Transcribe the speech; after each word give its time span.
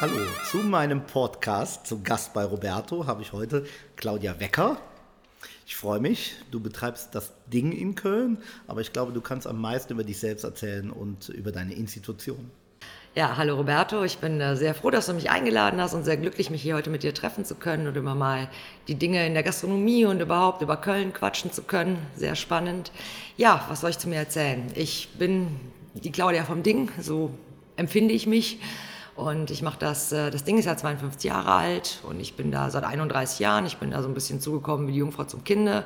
Hallo, 0.00 0.16
zu 0.50 0.56
meinem 0.56 1.04
Podcast, 1.04 1.86
zum 1.86 2.02
Gast 2.02 2.32
bei 2.32 2.42
Roberto, 2.42 3.06
habe 3.06 3.20
ich 3.20 3.34
heute 3.34 3.66
Claudia 3.96 4.40
Wecker. 4.40 4.78
Ich 5.66 5.76
freue 5.76 6.00
mich, 6.00 6.36
du 6.50 6.58
betreibst 6.58 7.14
das 7.14 7.34
Ding 7.52 7.70
in 7.72 7.96
Köln, 7.96 8.38
aber 8.66 8.80
ich 8.80 8.94
glaube, 8.94 9.12
du 9.12 9.20
kannst 9.20 9.46
am 9.46 9.60
meisten 9.60 9.92
über 9.92 10.02
dich 10.02 10.18
selbst 10.18 10.44
erzählen 10.44 10.90
und 10.90 11.28
über 11.28 11.52
deine 11.52 11.74
Institution. 11.74 12.50
Ja, 13.14 13.36
hallo 13.36 13.56
Roberto, 13.56 14.02
ich 14.02 14.16
bin 14.16 14.40
äh, 14.40 14.56
sehr 14.56 14.74
froh, 14.74 14.88
dass 14.88 15.04
du 15.04 15.12
mich 15.12 15.28
eingeladen 15.28 15.78
hast 15.82 15.92
und 15.92 16.04
sehr 16.04 16.16
glücklich, 16.16 16.48
mich 16.48 16.62
hier 16.62 16.76
heute 16.76 16.88
mit 16.88 17.02
dir 17.02 17.12
treffen 17.12 17.44
zu 17.44 17.54
können 17.54 17.86
und 17.86 17.94
über 17.94 18.14
mal 18.14 18.48
die 18.88 18.94
Dinge 18.94 19.26
in 19.26 19.34
der 19.34 19.42
Gastronomie 19.42 20.06
und 20.06 20.22
überhaupt 20.22 20.62
über 20.62 20.78
Köln 20.78 21.12
quatschen 21.12 21.52
zu 21.52 21.60
können. 21.60 21.98
Sehr 22.16 22.36
spannend. 22.36 22.90
Ja, 23.36 23.66
was 23.68 23.82
soll 23.82 23.90
ich 23.90 23.98
zu 23.98 24.08
mir 24.08 24.16
erzählen? 24.16 24.66
Ich 24.74 25.10
bin 25.18 25.48
die 25.92 26.10
Claudia 26.10 26.44
vom 26.44 26.62
Ding, 26.62 26.90
so 27.02 27.34
empfinde 27.76 28.14
ich 28.14 28.26
mich. 28.26 28.60
Und 29.20 29.50
ich 29.50 29.62
mache 29.62 29.78
das, 29.78 30.12
äh, 30.12 30.30
das 30.30 30.44
Ding 30.44 30.58
ist 30.58 30.64
ja 30.64 30.76
52 30.76 31.24
Jahre 31.24 31.52
alt 31.52 32.00
und 32.08 32.20
ich 32.20 32.36
bin 32.36 32.50
da 32.50 32.70
seit 32.70 32.84
31 32.84 33.38
Jahren. 33.38 33.66
Ich 33.66 33.76
bin 33.76 33.90
da 33.90 34.02
so 34.02 34.08
ein 34.08 34.14
bisschen 34.14 34.40
zugekommen 34.40 34.88
wie 34.88 34.92
die 34.92 34.98
Jungfrau 34.98 35.24
zum 35.24 35.44
Kinde 35.44 35.84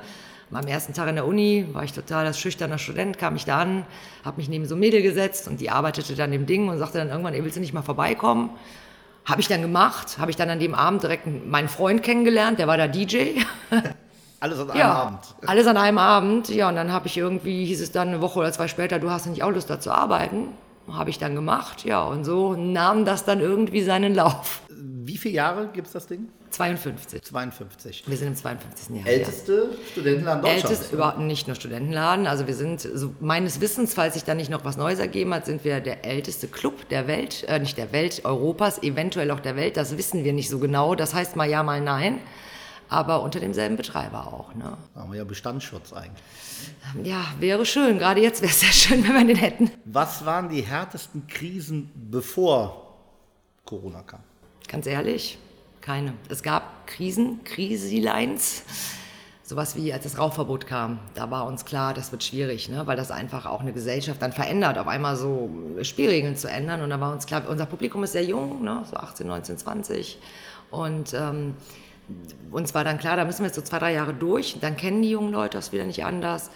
am 0.53 0.67
ersten 0.67 0.93
Tag 0.93 1.09
in 1.09 1.17
der 1.17 1.27
Uni 1.27 1.67
war 1.73 1.85
ich 1.85 1.93
total 1.93 2.27
als 2.27 2.39
schüchterner 2.39 2.79
Student, 2.79 3.19
kam 3.19 3.37
ich 3.37 3.45
da 3.45 3.59
an, 3.59 3.85
habe 4.25 4.37
mich 4.37 4.49
neben 4.49 4.67
so 4.67 4.75
ein 4.75 4.81
Mädel 4.81 5.03
gesetzt 5.03 5.49
und 5.49 5.61
die 5.61 5.71
arbeitete 5.71 6.15
dann 6.15 6.33
im 6.33 6.47
Ding 6.47 6.69
und 6.69 6.79
sagte 6.79 6.99
dann 6.99 7.09
irgendwann, 7.09 7.35
ey, 7.35 7.43
willst 7.43 7.57
du 7.57 7.61
nicht 7.61 7.75
mal 7.75 7.83
vorbeikommen? 7.83 8.51
Habe 9.25 9.41
ich 9.41 9.49
dann 9.49 9.63
gemacht, 9.63 10.19
habe 10.19 10.31
ich 10.31 10.37
dann 10.37 10.51
an 10.51 10.61
dem 10.61 10.75
Abend 10.75 11.03
direkt 11.03 11.27
meinen 11.47 11.69
Freund 11.69 12.03
kennengelernt, 12.03 12.59
der 12.59 12.67
war 12.67 12.77
da 12.77 12.87
DJ. 12.87 13.41
Alles 14.41 14.59
an 14.59 14.71
einem 14.71 14.79
ja, 14.79 14.93
Abend. 14.93 15.21
Alles 15.47 15.67
an 15.67 15.77
einem 15.79 15.99
Abend, 15.99 16.49
ja, 16.51 16.69
und 16.69 16.77
dann 16.77 16.93
habe 16.93 17.07
ich 17.07 17.17
irgendwie, 17.17 17.65
hieß 17.65 17.81
es 17.81 17.93
dann 17.93 18.09
eine 18.09 18.21
Woche 18.21 18.39
oder 18.39 18.53
zwei 18.53 18.69
später, 18.69 18.99
du 18.99 19.11
hast 19.11 19.27
nicht 19.27 19.43
auch 19.43 19.51
Lust 19.51 19.71
da 19.71 19.81
zu 19.81 19.91
arbeiten. 19.91 20.49
Habe 20.89 21.11
ich 21.11 21.19
dann 21.19 21.35
gemacht, 21.35 21.85
ja, 21.85 22.03
und 22.03 22.25
so 22.25 22.55
nahm 22.55 23.05
das 23.05 23.25
dann 23.25 23.41
irgendwie 23.41 23.83
seinen 23.83 24.15
Lauf. 24.15 24.63
Wie 24.71 25.17
viele 25.17 25.35
Jahre 25.35 25.69
gibt 25.69 25.87
es 25.87 25.93
das 25.93 26.07
Ding? 26.07 26.29
52. 26.55 27.23
52. 27.23 28.05
Wir 28.07 28.17
sind 28.17 28.29
im 28.29 28.37
52. 28.37 28.97
Jahr. 28.97 29.07
Älteste 29.07 29.69
ja. 29.71 29.77
Studentenladen 29.91 30.43
Deutschlands. 30.43 30.71
Älteste, 30.71 30.95
überhaupt 30.95 31.19
nicht 31.19 31.47
nur 31.49 31.57
Studentenladen. 31.57 32.27
Also 32.27 32.47
wir 32.47 32.55
sind, 32.55 32.81
so 32.81 33.13
meines 33.21 33.61
Wissens, 33.61 33.95
falls 33.95 34.15
sich 34.15 34.25
da 34.25 34.35
nicht 34.35 34.51
noch 34.51 34.65
was 34.65 34.77
Neues 34.77 35.01
ergeben 35.01 35.35
hat, 35.35 35.47
sind 35.47 35.65
wir 35.65 35.81
der 35.81 36.05
älteste 36.05 36.47
Club 36.47 36.89
der 36.91 37.09
Welt, 37.09 37.45
äh, 37.49 37.59
nicht 37.59 37.77
der 37.77 37.93
Welt, 37.93 38.25
Europas, 38.25 38.83
eventuell 38.83 39.31
auch 39.33 39.41
der 39.41 39.57
Welt. 39.57 39.77
Das 39.77 39.99
wissen 39.99 40.23
wir 40.23 40.33
nicht 40.33 40.49
so 40.49 40.59
genau. 40.59 40.95
Das 40.95 41.13
heißt 41.13 41.35
mal 41.35 41.49
ja, 41.49 41.63
mal 41.63 41.81
nein. 41.81 42.21
Aber 42.95 43.23
unter 43.23 43.41
demselben 43.41 43.77
Betreiber 43.77 44.33
auch. 44.33 44.55
Ne? 44.55 44.77
Da 44.95 45.01
haben 45.01 45.11
wir 45.11 45.19
ja 45.19 45.25
Bestandsschutz 45.25 45.93
eigentlich. 45.93 46.23
Ja, 47.03 47.25
wäre 47.41 47.67
schön. 47.67 47.99
Gerade 47.99 48.21
jetzt 48.21 48.41
wäre 48.41 48.53
es 48.53 48.61
sehr 48.61 48.71
schön, 48.71 49.03
wenn 49.03 49.15
wir 49.15 49.35
den 49.35 49.37
hätten. 49.37 49.73
Was 49.85 50.25
waren 50.25 50.49
die 50.49 50.63
härtesten 50.63 51.27
Krisen, 51.27 51.91
bevor 52.09 52.95
Corona 53.65 54.03
kam? 54.03 54.21
Ganz 54.69 54.87
ehrlich, 54.87 55.39
keine. 55.81 56.13
Es 56.29 56.45
gab 56.45 56.87
Krisen, 56.87 57.43
Krisilines. 57.43 58.63
Sowas 59.43 59.75
wie, 59.75 59.93
als 59.93 60.05
das 60.05 60.17
Rauchverbot 60.17 60.69
kam, 60.69 61.01
da 61.15 61.33
war 61.33 61.47
uns 61.47 61.65
klar, 61.65 61.95
das 61.95 62.13
wird 62.13 62.23
schwierig, 62.23 62.69
ne? 62.69 62.87
weil 62.87 62.97
das 62.97 63.11
einfach 63.11 63.45
auch 63.45 63.61
eine 63.61 63.73
Gesellschaft 63.73 64.23
dann 64.23 64.33
verändert, 64.33 64.79
auf 64.79 64.87
einmal 64.87 65.17
so 65.17 65.51
Spielregeln 65.83 66.37
zu 66.37 66.49
ändern. 66.49 66.81
Und 66.81 66.91
da 66.91 67.01
war 67.01 67.13
uns 67.13 67.27
klar, 67.27 67.43
unser 67.49 67.67
Publikum 67.67 68.05
ist 68.05 68.13
sehr 68.13 68.25
jung, 68.25 68.63
ne? 68.63 68.85
so 68.89 68.97
18, 68.97 69.27
19, 69.27 69.59
20. 69.59 70.19
Und 70.71 71.13
ähm, 71.13 71.57
uns 72.51 72.75
war 72.75 72.85
dann 72.85 72.99
klar, 72.99 73.17
da 73.17 73.25
müssen 73.25 73.41
wir 73.41 73.47
jetzt 73.47 73.57
so 73.57 73.63
zwei, 73.63 73.79
drei 73.79 73.93
Jahre 73.93 74.15
durch. 74.15 74.59
Dann 74.61 74.77
kennen 74.77 75.03
die 75.03 75.11
jungen 75.11 75.33
Leute 75.33 75.59
das 75.59 75.73
wieder 75.73 75.85
nicht 75.85 76.05
anders. 76.05 76.51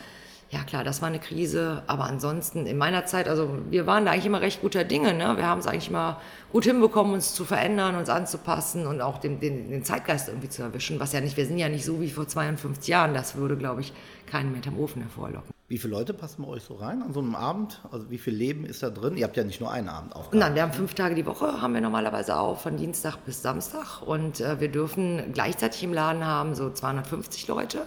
Ja 0.51 0.63
klar, 0.63 0.83
das 0.83 1.03
war 1.03 1.09
eine 1.09 1.19
Krise, 1.19 1.83
aber 1.89 2.05
ansonsten 2.05 2.65
in 2.65 2.79
meiner 2.79 3.05
Zeit, 3.05 3.29
also 3.29 3.59
wir 3.69 3.87
waren 3.87 4.07
da 4.07 4.13
eigentlich 4.13 4.25
immer 4.25 4.41
recht 4.41 4.63
guter 4.63 4.83
Dinge. 4.83 5.13
Ne? 5.13 5.37
Wir 5.37 5.47
haben 5.47 5.59
es 5.59 5.67
eigentlich 5.67 5.91
immer 5.91 6.22
gut 6.53 6.65
hinbekommen, 6.65 7.12
uns 7.12 7.34
zu 7.34 7.45
verändern, 7.45 7.97
uns 7.97 8.09
anzupassen 8.09 8.87
und 8.87 9.03
auch 9.03 9.19
den, 9.19 9.41
den, 9.41 9.71
den, 9.71 9.84
Zeitgeist 9.84 10.28
irgendwie 10.28 10.49
zu 10.49 10.62
erwischen. 10.62 11.00
Was 11.00 11.12
ja 11.12 11.21
nicht, 11.21 11.37
wir 11.37 11.45
sind 11.45 11.59
ja 11.59 11.69
nicht 11.69 11.84
so 11.84 12.01
wie 12.01 12.09
vor 12.09 12.27
52 12.27 12.89
Jahren. 12.89 13.12
Das 13.12 13.37
würde, 13.37 13.59
glaube 13.59 13.83
ich, 13.83 13.93
keinen 14.27 14.53
mehr 14.53 14.62
im 14.67 14.78
Ofen 14.78 15.03
hervorlocken. 15.03 15.58
Wie 15.71 15.77
viele 15.77 15.93
Leute 15.93 16.15
passen 16.15 16.45
bei 16.45 16.49
euch 16.49 16.62
so 16.62 16.77
rein 16.77 17.03
an 17.03 17.12
so 17.12 17.21
einem 17.21 17.34
Abend? 17.34 17.83
Also 17.93 18.11
wie 18.11 18.17
viel 18.17 18.33
Leben 18.33 18.65
ist 18.65 18.83
da 18.83 18.89
drin? 18.89 19.19
Ihr 19.19 19.25
habt 19.25 19.37
ja 19.37 19.45
nicht 19.45 19.61
nur 19.61 19.71
einen 19.71 19.91
Abend 19.91 20.17
auf. 20.17 20.33
Nein, 20.33 20.55
wir 20.55 20.62
haben 20.62 20.73
fünf 20.73 20.95
Tage 20.95 21.15
die 21.15 21.27
Woche, 21.27 21.61
haben 21.61 21.75
wir 21.75 21.83
normalerweise 21.83 22.39
auf, 22.39 22.62
von 22.62 22.79
Dienstag 22.79 23.19
bis 23.27 23.43
Samstag. 23.43 24.01
Und 24.01 24.41
äh, 24.41 24.61
wir 24.61 24.69
dürfen 24.69 25.31
gleichzeitig 25.34 25.83
im 25.83 25.93
Laden 25.93 26.25
haben 26.25 26.55
so 26.55 26.71
250 26.71 27.49
Leute. 27.49 27.87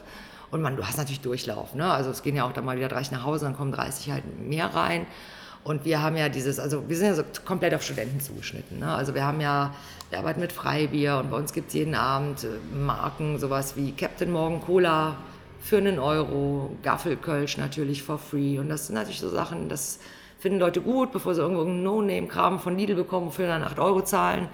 Und 0.52 0.62
man, 0.62 0.75
du 0.75 0.86
hast 0.86 1.00
natürlich 1.00 1.22
Durchlauf. 1.22 1.74
Ne? 1.74 1.91
Also 1.91 2.12
es 2.12 2.22
gehen 2.22 2.36
ja 2.36 2.44
auch 2.44 2.52
dann 2.52 2.66
mal 2.66 2.78
wieder 2.78 2.88
30 2.88 3.14
nach 3.14 3.24
Hause, 3.24 3.46
dann 3.46 3.56
kommen 3.56 3.72
30 3.72 4.12
halt 4.12 4.40
mehr 4.40 4.75
rein. 4.75 5.08
Und 5.64 5.84
wir 5.84 6.03
haben 6.03 6.18
ja 6.18 6.30
dieses, 6.30 6.59
also 6.59 6.88
wir 6.88 6.96
sind 6.96 7.08
ja 7.08 7.16
so 7.16 7.24
komplett 7.46 7.74
auf 7.74 7.81
Studenten 7.81 8.20
zugeschnitten. 8.20 8.78
Ne? 8.78 8.94
Also 8.94 9.16
wir 9.16 9.25
haben 9.25 9.41
ja, 9.41 9.74
wir 10.12 10.20
arbeiten 10.20 10.40
mit 10.40 10.52
Freibier 10.52 11.18
und 11.18 11.31
bei 11.31 11.38
uns 11.38 11.52
gibt 11.52 11.70
es 11.70 11.74
jeden 11.74 11.96
Abend 11.96 12.44
äh, 12.44 12.75
Marken, 12.75 13.40
sowas 13.40 13.75
wie 13.75 13.91
Captain 13.91 14.31
Morgan 14.31 14.62
Cola 14.62 15.18
für 15.61 15.77
einen 15.77 15.99
Euro, 15.99 16.75
Gaffelkölsch 16.83 17.57
natürlich 17.57 18.03
for 18.03 18.17
free. 18.17 18.59
Und 18.59 18.69
das 18.69 18.88
sind 18.88 18.95
natürlich 18.95 19.19
so 19.19 19.29
Sachen, 19.29 19.69
das 19.69 19.99
finden 20.39 20.59
Leute 20.59 20.81
gut, 20.81 21.11
bevor 21.11 21.35
sie 21.35 21.41
irgendwo 21.41 21.61
einen 21.61 21.83
No-Name-Kram 21.83 22.59
von 22.59 22.77
Lidl 22.77 22.95
bekommen, 22.95 23.27
wofür 23.27 23.47
dann 23.47 23.63
8 23.63 23.79
Euro 23.79 24.01
zahlen. 24.01 24.49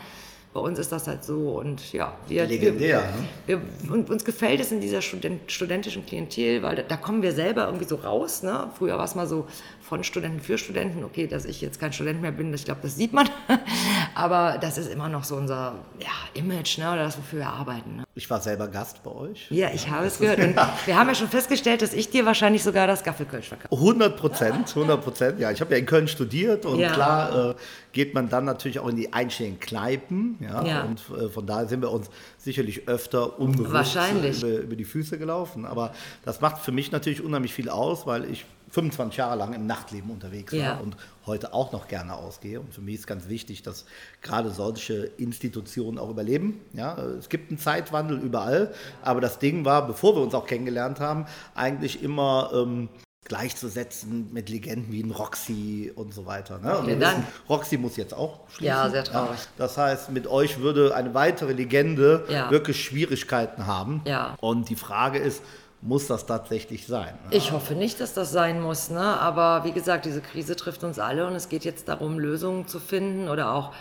Bei 0.53 0.59
uns 0.61 0.79
ist 0.79 0.91
das 0.91 1.07
halt 1.07 1.23
so 1.23 1.59
und 1.59 1.93
ja, 1.93 2.13
wir, 2.27 2.47
Legendär, 2.47 3.03
wir, 3.45 3.57
ne? 3.57 3.61
wir 3.85 3.93
und 3.93 4.09
uns 4.09 4.25
gefällt 4.25 4.59
es 4.59 4.71
in 4.71 4.81
dieser 4.81 5.03
Student, 5.03 5.51
studentischen 5.51 6.03
Klientel, 6.05 6.63
weil 6.63 6.77
da, 6.77 6.81
da, 6.81 6.97
kommen 6.97 7.21
wir 7.21 7.31
selber 7.31 7.65
irgendwie 7.65 7.85
so 7.85 7.97
raus. 7.97 8.41
Ne? 8.41 8.71
Früher 8.75 8.97
war 8.97 9.05
es 9.05 9.13
mal 9.13 9.27
so, 9.27 9.45
von 9.81 10.03
Studenten 10.03 10.39
für 10.39 10.57
Studenten. 10.57 11.03
Okay, 11.03 11.27
dass 11.27 11.45
ich 11.45 11.61
jetzt 11.61 11.79
kein 11.79 11.93
Student 11.93 12.21
mehr 12.21 12.31
bin, 12.31 12.53
ich 12.53 12.65
glaube, 12.65 12.81
das 12.81 12.95
sieht 12.95 13.13
man. 13.13 13.29
Aber 14.15 14.57
das 14.59 14.77
ist 14.77 14.91
immer 14.91 15.09
noch 15.09 15.25
so 15.25 15.35
unser 15.35 15.75
ja, 15.99 16.07
Image 16.33 16.79
ne, 16.79 16.91
oder 16.91 17.03
das, 17.03 17.17
wofür 17.17 17.39
wir 17.39 17.49
arbeiten. 17.49 17.97
Ne? 17.97 18.06
Ich 18.17 18.27
war 18.31 18.41
selber 18.41 18.67
Gast 18.67 19.03
bei 19.03 19.11
euch. 19.11 19.45
Ja, 19.51 19.69
ich 19.71 19.89
habe 19.91 20.07
es 20.07 20.17
gehört. 20.17 20.39
Und 20.39 20.55
wir 20.85 20.97
haben 20.97 21.07
ja 21.07 21.13
schon 21.13 21.27
festgestellt, 21.27 21.83
dass 21.83 21.93
ich 21.93 22.09
dir 22.09 22.25
wahrscheinlich 22.25 22.63
sogar 22.63 22.87
das 22.87 23.03
Gaffelkölsch 23.03 23.49
verkaufe. 23.49 23.75
100 23.75 24.17
Prozent, 24.17 24.69
100 24.69 25.03
Prozent. 25.03 25.39
Ja, 25.39 25.51
ich 25.51 25.61
habe 25.61 25.73
ja 25.73 25.77
in 25.77 25.85
Köln 25.85 26.07
studiert 26.07 26.65
und 26.65 26.79
ja. 26.79 26.91
klar 26.91 27.51
äh, 27.51 27.55
geht 27.91 28.15
man 28.15 28.27
dann 28.27 28.45
natürlich 28.45 28.79
auch 28.79 28.87
in 28.87 28.95
die 28.95 29.13
einzelnen 29.13 29.59
Kneipen. 29.59 30.39
Ja, 30.39 30.65
ja. 30.65 30.81
Und 30.81 31.03
äh, 31.15 31.29
von 31.29 31.45
daher 31.45 31.67
sind 31.67 31.81
wir 31.81 31.91
uns 31.91 32.09
sicherlich 32.39 32.87
öfter 32.87 33.39
unbewusst 33.39 33.95
über, 33.95 34.47
über 34.47 34.75
die 34.75 34.85
Füße 34.85 35.19
gelaufen. 35.19 35.65
Aber 35.65 35.93
das 36.25 36.41
macht 36.41 36.57
für 36.57 36.71
mich 36.71 36.91
natürlich 36.91 37.23
unheimlich 37.23 37.53
viel 37.53 37.69
aus, 37.69 38.07
weil 38.07 38.25
ich 38.31 38.45
25 38.71 39.17
Jahre 39.17 39.37
lang 39.37 39.53
im 39.53 39.65
Nachtleben 39.65 40.11
unterwegs 40.11 40.53
war 40.53 40.59
ja. 40.59 40.77
und 40.77 40.95
heute 41.25 41.53
auch 41.53 41.71
noch 41.71 41.87
gerne 41.87 42.15
ausgehe. 42.15 42.59
Und 42.59 42.73
für 42.73 42.81
mich 42.81 42.95
ist 42.95 43.07
ganz 43.07 43.27
wichtig, 43.27 43.63
dass 43.63 43.85
gerade 44.21 44.51
solche 44.51 45.11
Institutionen 45.17 45.97
auch 45.97 46.09
überleben. 46.09 46.59
Ja, 46.73 46.97
es 46.97 47.29
gibt 47.29 47.49
einen 47.49 47.59
Zeitwandel 47.59 48.19
überall, 48.19 48.73
aber 49.01 49.21
das 49.21 49.39
Ding 49.39 49.65
war, 49.65 49.87
bevor 49.87 50.15
wir 50.15 50.21
uns 50.21 50.33
auch 50.33 50.45
kennengelernt 50.45 50.99
haben, 50.99 51.25
eigentlich 51.55 52.03
immer 52.03 52.51
ähm, 52.53 52.89
gleichzusetzen 53.27 54.29
mit 54.31 54.49
Legenden 54.49 54.91
wie 54.91 55.03
ein 55.03 55.11
Roxy 55.11 55.91
und 55.93 56.13
so 56.13 56.25
weiter. 56.25 56.59
Ne? 56.59 56.77
Und 56.77 56.87
wissen, 56.87 57.27
Roxy 57.49 57.77
muss 57.77 57.97
jetzt 57.97 58.13
auch 58.13 58.39
schließen. 58.49 58.67
Ja, 58.67 58.89
sehr 58.89 59.03
traurig. 59.03 59.37
Ja, 59.37 59.47
das 59.57 59.77
heißt, 59.77 60.11
mit 60.11 60.27
euch 60.27 60.59
würde 60.59 60.95
eine 60.95 61.13
weitere 61.13 61.51
Legende 61.51 62.25
ja. 62.29 62.49
wirklich 62.51 62.81
Schwierigkeiten 62.83 63.67
haben. 63.67 64.01
Ja. 64.05 64.35
Und 64.39 64.69
die 64.69 64.75
Frage 64.75 65.19
ist, 65.19 65.43
muss 65.81 66.07
das 66.07 66.25
tatsächlich 66.25 66.87
sein. 66.87 67.17
Ich 67.29 67.51
hoffe 67.51 67.75
nicht, 67.75 67.99
dass 67.99 68.13
das 68.13 68.31
sein 68.31 68.61
muss. 68.61 68.89
Ne? 68.89 68.99
Aber 68.99 69.63
wie 69.63 69.71
gesagt, 69.71 70.05
diese 70.05 70.21
Krise 70.21 70.55
trifft 70.55 70.83
uns 70.83 70.99
alle 70.99 71.27
und 71.27 71.35
es 71.35 71.49
geht 71.49 71.65
jetzt 71.65 71.87
darum, 71.87 72.19
Lösungen 72.19 72.67
zu 72.67 72.79
finden 72.79 73.29
oder 73.29 73.53
auch 73.53 73.73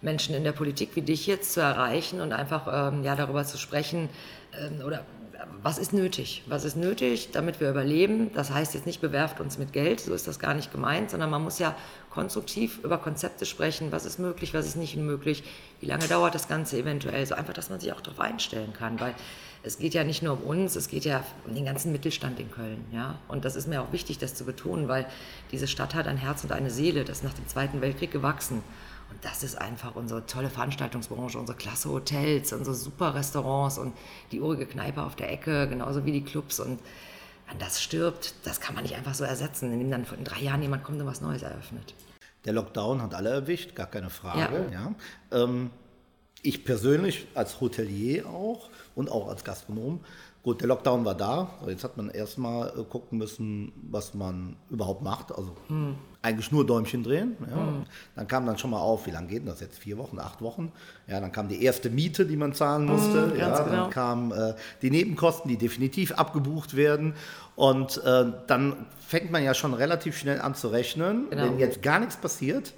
Menschen 0.00 0.34
in 0.34 0.44
der 0.44 0.52
Politik 0.52 0.90
wie 0.94 1.02
dich 1.02 1.26
jetzt 1.26 1.52
zu 1.52 1.60
erreichen 1.60 2.20
und 2.20 2.32
einfach 2.32 2.92
ähm, 2.92 3.04
ja, 3.04 3.14
darüber 3.14 3.44
zu 3.44 3.58
sprechen 3.58 4.08
ähm, 4.58 4.84
oder 4.84 5.04
was 5.62 5.78
ist 5.78 5.92
nötig? 5.92 6.42
Was 6.46 6.64
ist 6.64 6.76
nötig, 6.76 7.30
damit 7.32 7.60
wir 7.60 7.70
überleben? 7.70 8.32
Das 8.34 8.50
heißt 8.50 8.74
jetzt 8.74 8.86
nicht, 8.86 9.00
bewerft 9.00 9.40
uns 9.40 9.58
mit 9.58 9.72
Geld, 9.72 10.00
so 10.00 10.14
ist 10.14 10.26
das 10.26 10.38
gar 10.38 10.54
nicht 10.54 10.72
gemeint, 10.72 11.10
sondern 11.10 11.30
man 11.30 11.42
muss 11.42 11.58
ja 11.58 11.74
konstruktiv 12.10 12.78
über 12.82 12.98
Konzepte 12.98 13.46
sprechen. 13.46 13.92
Was 13.92 14.04
ist 14.04 14.18
möglich, 14.18 14.54
was 14.54 14.66
ist 14.66 14.76
nicht 14.76 14.96
möglich? 14.96 15.44
Wie 15.80 15.86
lange 15.86 16.06
dauert 16.08 16.34
das 16.34 16.48
Ganze 16.48 16.78
eventuell? 16.78 17.26
So 17.26 17.34
einfach, 17.34 17.54
dass 17.54 17.70
man 17.70 17.80
sich 17.80 17.92
auch 17.92 18.00
darauf 18.00 18.20
einstellen 18.20 18.72
kann, 18.72 19.00
weil 19.00 19.14
es 19.62 19.78
geht 19.78 19.94
ja 19.94 20.04
nicht 20.04 20.22
nur 20.22 20.34
um 20.34 20.42
uns, 20.42 20.76
es 20.76 20.88
geht 20.88 21.04
ja 21.04 21.24
um 21.46 21.54
den 21.54 21.64
ganzen 21.64 21.92
Mittelstand 21.92 22.40
in 22.40 22.50
Köln. 22.50 22.84
Ja? 22.92 23.18
Und 23.28 23.44
das 23.44 23.56
ist 23.56 23.68
mir 23.68 23.80
auch 23.80 23.92
wichtig, 23.92 24.18
das 24.18 24.34
zu 24.34 24.44
betonen, 24.44 24.88
weil 24.88 25.06
diese 25.52 25.68
Stadt 25.68 25.94
hat 25.94 26.06
ein 26.06 26.16
Herz 26.16 26.42
und 26.42 26.52
eine 26.52 26.70
Seele, 26.70 27.04
das 27.04 27.18
ist 27.18 27.24
nach 27.24 27.34
dem 27.34 27.46
Zweiten 27.46 27.80
Weltkrieg 27.80 28.10
gewachsen. 28.10 28.62
Und 29.10 29.24
das 29.24 29.42
ist 29.42 29.56
einfach 29.56 29.94
unsere 29.94 30.26
tolle 30.26 30.48
Veranstaltungsbranche, 30.50 31.38
unsere 31.38 31.56
klasse 31.56 31.90
Hotels, 31.90 32.52
unsere 32.52 32.74
super 32.74 33.14
Restaurants 33.14 33.78
und 33.78 33.92
die 34.32 34.40
urige 34.40 34.66
Kneipe 34.66 35.02
auf 35.02 35.16
der 35.16 35.30
Ecke, 35.30 35.68
genauso 35.68 36.04
wie 36.06 36.12
die 36.12 36.24
Clubs. 36.24 36.58
Und 36.60 36.80
wenn 37.48 37.58
das 37.58 37.82
stirbt, 37.82 38.34
das 38.44 38.60
kann 38.60 38.74
man 38.74 38.84
nicht 38.84 38.96
einfach 38.96 39.14
so 39.14 39.24
ersetzen, 39.24 39.72
indem 39.72 39.90
dann 39.90 40.06
in 40.18 40.24
drei 40.24 40.40
Jahren 40.40 40.62
jemand 40.62 40.82
kommt 40.82 41.00
und 41.00 41.06
was 41.06 41.20
Neues 41.20 41.42
eröffnet. 41.42 41.94
Der 42.46 42.54
Lockdown 42.54 43.02
hat 43.02 43.14
alle 43.14 43.30
erwischt, 43.30 43.74
gar 43.74 43.86
keine 43.86 44.10
Frage. 44.10 44.66
Ja. 44.72 44.94
ja. 45.30 45.44
Ähm, 45.44 45.70
ich 46.42 46.64
persönlich 46.64 47.28
als 47.34 47.60
Hotelier 47.60 48.26
auch 48.26 48.70
und 48.94 49.10
auch 49.10 49.28
als 49.28 49.44
Gastronom 49.44 50.00
Gut, 50.42 50.60
der 50.60 50.66
Lockdown 50.66 51.04
war 51.04 51.14
da. 51.14 51.50
Jetzt 51.68 51.84
hat 51.84 51.96
man 51.96 52.10
erstmal 52.10 52.68
äh, 52.70 52.82
gucken 52.82 53.18
müssen, 53.18 53.70
was 53.90 54.12
man 54.12 54.56
überhaupt 54.70 55.00
macht. 55.00 55.30
Also 55.30 55.54
hm. 55.68 55.94
eigentlich 56.20 56.50
nur 56.50 56.66
Däumchen 56.66 57.04
drehen. 57.04 57.36
Ja. 57.48 57.56
Hm. 57.56 57.84
Dann 58.16 58.26
kam 58.26 58.44
dann 58.46 58.58
schon 58.58 58.70
mal 58.70 58.80
auf, 58.80 59.06
wie 59.06 59.12
lange 59.12 59.28
geht 59.28 59.46
das 59.46 59.60
jetzt? 59.60 59.78
Vier 59.78 59.98
Wochen, 59.98 60.18
acht 60.18 60.42
Wochen? 60.42 60.72
Ja, 61.06 61.20
dann 61.20 61.30
kam 61.30 61.46
die 61.46 61.62
erste 61.62 61.90
Miete, 61.90 62.26
die 62.26 62.36
man 62.36 62.54
zahlen 62.54 62.88
hm, 62.88 62.94
musste. 62.96 63.30
Hm, 63.30 63.38
ja, 63.38 63.50
dann 63.50 63.70
genau. 63.70 63.88
kamen 63.90 64.32
äh, 64.32 64.54
die 64.82 64.90
Nebenkosten, 64.90 65.48
die 65.48 65.58
definitiv 65.58 66.10
abgebucht 66.10 66.74
werden. 66.74 67.14
Und 67.54 68.02
äh, 68.02 68.32
dann 68.48 68.86
fängt 68.98 69.30
man 69.30 69.44
ja 69.44 69.54
schon 69.54 69.74
relativ 69.74 70.18
schnell 70.18 70.40
an 70.40 70.56
zu 70.56 70.68
rechnen. 70.68 71.30
Genau. 71.30 71.44
Wenn 71.44 71.60
jetzt 71.60 71.82
gar 71.82 72.00
nichts 72.00 72.16
passiert, 72.16 72.74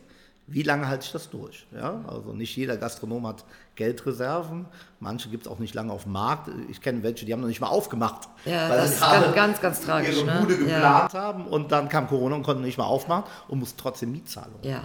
wie 0.46 0.62
lange 0.62 0.86
halte 0.86 1.06
ich 1.06 1.12
das 1.12 1.30
durch? 1.30 1.66
Ja, 1.74 2.04
also 2.06 2.34
nicht 2.34 2.54
jeder 2.54 2.76
Gastronom 2.76 3.26
hat 3.26 3.44
Geldreserven. 3.76 4.66
Manche 5.00 5.28
gibt 5.28 5.46
es 5.46 5.52
auch 5.52 5.58
nicht 5.58 5.74
lange 5.74 5.92
auf 5.92 6.04
dem 6.04 6.12
Markt. 6.12 6.50
Ich 6.70 6.80
kenne 6.80 7.02
welche, 7.02 7.26
die 7.26 7.32
haben 7.32 7.40
noch 7.40 7.48
nicht 7.48 7.60
mal 7.60 7.66
aufgemacht. 7.66 8.28
Ja, 8.46 8.70
weil 8.70 8.78
das 8.78 8.92
ist 8.92 9.00
ganz, 9.00 9.34
ganz, 9.34 9.60
ganz 9.60 9.80
tragisch. 9.80 10.16
Ihre 10.16 10.26
ne? 10.26 10.40
Bude 10.40 10.56
geplant 10.56 11.12
ja. 11.12 11.20
haben 11.20 11.46
und 11.46 11.72
dann 11.72 11.88
kam 11.88 12.08
Corona 12.08 12.36
und 12.36 12.42
konnten 12.42 12.62
nicht 12.62 12.78
mal 12.78 12.84
aufmachen 12.84 13.24
und 13.48 13.58
mussten 13.58 13.78
trotzdem 13.78 14.12
Mietzahlung. 14.12 14.58
Ja, 14.62 14.82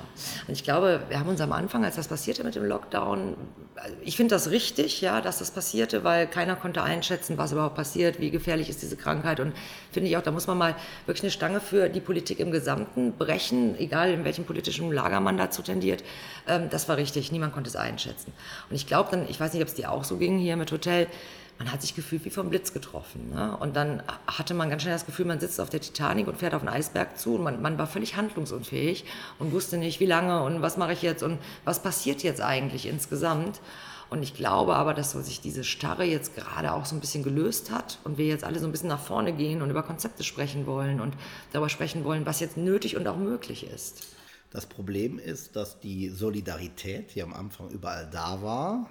und 0.47 0.53
ich 0.53 0.63
glaube, 0.63 1.01
wir 1.07 1.19
haben 1.19 1.29
uns 1.29 1.39
am 1.39 1.53
Anfang, 1.53 1.85
als 1.85 1.95
das 1.95 2.07
passierte 2.07 2.43
mit 2.43 2.55
dem 2.55 2.65
Lockdown, 2.65 3.35
ich 4.03 4.17
finde 4.17 4.35
das 4.35 4.49
richtig, 4.49 5.01
ja, 5.01 5.21
dass 5.21 5.39
das 5.39 5.51
passierte, 5.51 6.03
weil 6.03 6.27
keiner 6.27 6.55
konnte 6.55 6.83
einschätzen, 6.83 7.37
was 7.37 7.51
überhaupt 7.51 7.75
passiert, 7.75 8.19
wie 8.19 8.29
gefährlich 8.29 8.69
ist 8.69 8.81
diese 8.81 8.97
Krankheit. 8.97 9.39
Und 9.39 9.53
finde 9.91 10.09
ich 10.09 10.17
auch, 10.17 10.21
da 10.21 10.31
muss 10.31 10.47
man 10.47 10.57
mal 10.57 10.75
wirklich 11.05 11.23
eine 11.23 11.31
Stange 11.31 11.59
für 11.61 11.89
die 11.89 12.01
Politik 12.01 12.39
im 12.39 12.51
Gesamten 12.51 13.13
brechen, 13.13 13.77
egal 13.79 14.11
in 14.11 14.25
welchem 14.25 14.45
politischen 14.45 14.91
Lager 14.91 15.19
man 15.19 15.37
dazu 15.37 15.61
tendiert. 15.61 16.03
Ähm, 16.47 16.69
das 16.69 16.89
war 16.89 16.97
richtig, 16.97 17.31
niemand 17.31 17.53
konnte 17.53 17.69
es 17.69 17.75
einschätzen. 17.75 18.33
Und 18.69 18.75
ich 18.79 18.87
glaube 18.87 19.11
dann, 19.11 19.29
ich 19.29 19.39
weiß 19.39 19.53
nicht, 19.53 19.61
ob 19.61 19.67
es 19.67 19.75
dir 19.75 19.91
auch 19.91 20.03
so 20.03 20.17
ging 20.17 20.39
hier 20.39 20.57
mit 20.57 20.71
Hotel, 20.71 21.07
man 21.59 21.71
hat 21.71 21.81
sich 21.81 21.93
gefühlt 21.93 22.23
wie 22.23 22.29
vom 22.29 22.49
Blitz 22.49 22.71
getroffen. 22.71 23.31
Ne? 23.31 23.55
Und 23.57 23.75
dann 23.75 24.01
hatte 24.27 24.53
man 24.53 24.69
ganz 24.69 24.81
schnell 24.81 24.95
das 24.95 25.05
Gefühl, 25.05 25.25
man 25.25 25.41
sitzt 25.41 25.59
auf 25.59 25.69
der 25.69 25.81
Titanic 25.81 26.27
und 26.27 26.37
fährt 26.37 26.53
auf 26.53 26.61
einen 26.61 26.69
Eisberg 26.69 27.19
zu 27.19 27.35
und 27.35 27.43
man, 27.43 27.61
man 27.61 27.77
war 27.77 27.85
völlig 27.85 28.15
handlungsunfähig 28.15 29.03
und 29.39 29.51
wusste 29.51 29.77
nicht, 29.77 29.99
wie 29.99 30.05
lange 30.05 30.41
und 30.43 30.61
was 30.61 30.77
mache 30.77 30.93
ich 30.93 31.01
jetzt 31.01 31.21
und 31.21 31.37
was 31.65 31.83
passiert 31.83 32.23
jetzt 32.23 32.41
eigentlich 32.41 32.87
insgesamt. 32.87 33.59
Und 34.09 34.23
ich 34.23 34.33
glaube 34.33 34.75
aber, 34.75 34.93
dass 34.93 35.11
sich 35.11 35.41
diese 35.41 35.63
Starre 35.63 36.05
jetzt 36.05 36.35
gerade 36.35 36.73
auch 36.73 36.85
so 36.85 36.95
ein 36.95 37.01
bisschen 37.01 37.23
gelöst 37.23 37.71
hat 37.71 37.99
und 38.05 38.17
wir 38.17 38.25
jetzt 38.25 38.43
alle 38.43 38.57
so 38.57 38.65
ein 38.65 38.71
bisschen 38.71 38.89
nach 38.89 39.01
vorne 39.01 39.33
gehen 39.33 39.61
und 39.61 39.69
über 39.69 39.83
Konzepte 39.83 40.23
sprechen 40.23 40.65
wollen 40.65 41.01
und 41.01 41.13
darüber 41.51 41.69
sprechen 41.69 42.05
wollen, 42.05 42.25
was 42.25 42.39
jetzt 42.39 42.57
nötig 42.57 42.95
und 42.95 43.07
auch 43.07 43.17
möglich 43.17 43.67
ist. 43.69 44.15
Das 44.51 44.65
Problem 44.65 45.19
ist, 45.19 45.55
dass 45.55 45.79
die 45.79 46.09
Solidarität, 46.09 47.13
die 47.15 47.21
am 47.21 47.33
Anfang 47.33 47.69
überall 47.69 48.07
da 48.11 48.41
war, 48.41 48.89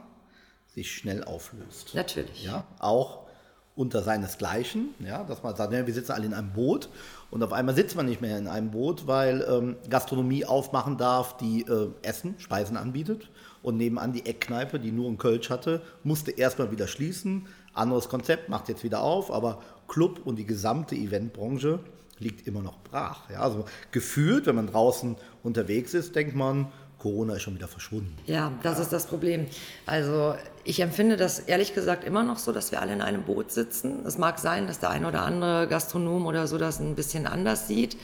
sich 0.68 0.94
schnell 0.94 1.24
auflöst. 1.24 1.94
Natürlich. 1.94 2.44
Ja, 2.44 2.64
auch 2.78 3.26
unter 3.74 4.02
seinesgleichen, 4.02 4.94
ja, 4.98 5.22
dass 5.22 5.44
man 5.44 5.54
sagt, 5.54 5.72
ja, 5.72 5.86
wir 5.86 5.94
sitzen 5.94 6.10
alle 6.10 6.26
in 6.26 6.34
einem 6.34 6.52
Boot 6.52 6.88
und 7.30 7.44
auf 7.44 7.52
einmal 7.52 7.76
sitzt 7.76 7.94
man 7.94 8.06
nicht 8.06 8.20
mehr 8.20 8.36
in 8.36 8.48
einem 8.48 8.72
Boot, 8.72 9.06
weil 9.06 9.46
ähm, 9.48 9.76
Gastronomie 9.88 10.44
aufmachen 10.44 10.96
darf, 10.96 11.36
die 11.36 11.62
äh, 11.62 11.88
Essen, 12.02 12.34
Speisen 12.38 12.76
anbietet 12.76 13.30
und 13.62 13.76
nebenan 13.76 14.12
die 14.12 14.26
Eckkneipe, 14.26 14.80
die 14.80 14.90
nur 14.90 15.06
einen 15.06 15.18
Kölsch 15.18 15.48
hatte, 15.48 15.80
musste 16.02 16.32
erstmal 16.32 16.72
wieder 16.72 16.88
schließen. 16.88 17.46
Anderes 17.72 18.08
Konzept, 18.08 18.48
macht 18.48 18.68
jetzt 18.68 18.82
wieder 18.82 19.00
auf, 19.00 19.30
aber 19.30 19.62
Club 19.86 20.22
und 20.24 20.36
die 20.36 20.46
gesamte 20.46 20.96
Eventbranche 20.96 21.78
liegt 22.20 22.46
immer 22.46 22.62
noch 22.62 22.78
brach. 22.82 23.30
Ja, 23.30 23.40
also 23.40 23.64
gefühlt, 23.90 24.46
wenn 24.46 24.56
man 24.56 24.66
draußen 24.66 25.16
unterwegs 25.42 25.94
ist, 25.94 26.14
denkt 26.16 26.34
man, 26.34 26.72
Corona 26.98 27.34
ist 27.34 27.42
schon 27.42 27.54
wieder 27.54 27.68
verschwunden. 27.68 28.16
Ja, 28.26 28.52
das 28.62 28.78
ja. 28.78 28.82
ist 28.82 28.92
das 28.92 29.06
Problem. 29.06 29.46
Also 29.86 30.34
ich 30.64 30.80
empfinde 30.80 31.16
das 31.16 31.40
ehrlich 31.40 31.74
gesagt 31.74 32.04
immer 32.04 32.22
noch 32.22 32.38
so, 32.38 32.52
dass 32.52 32.72
wir 32.72 32.80
alle 32.80 32.92
in 32.92 33.02
einem 33.02 33.22
Boot 33.22 33.52
sitzen. 33.52 34.04
Es 34.06 34.18
mag 34.18 34.38
sein, 34.38 34.66
dass 34.66 34.78
der 34.78 34.90
eine 34.90 35.08
oder 35.08 35.22
andere 35.22 35.66
Gastronom 35.68 36.26
oder 36.26 36.46
so 36.46 36.58
das 36.58 36.80
ein 36.80 36.94
bisschen 36.94 37.26
anders 37.26 37.68
sieht, 37.68 37.96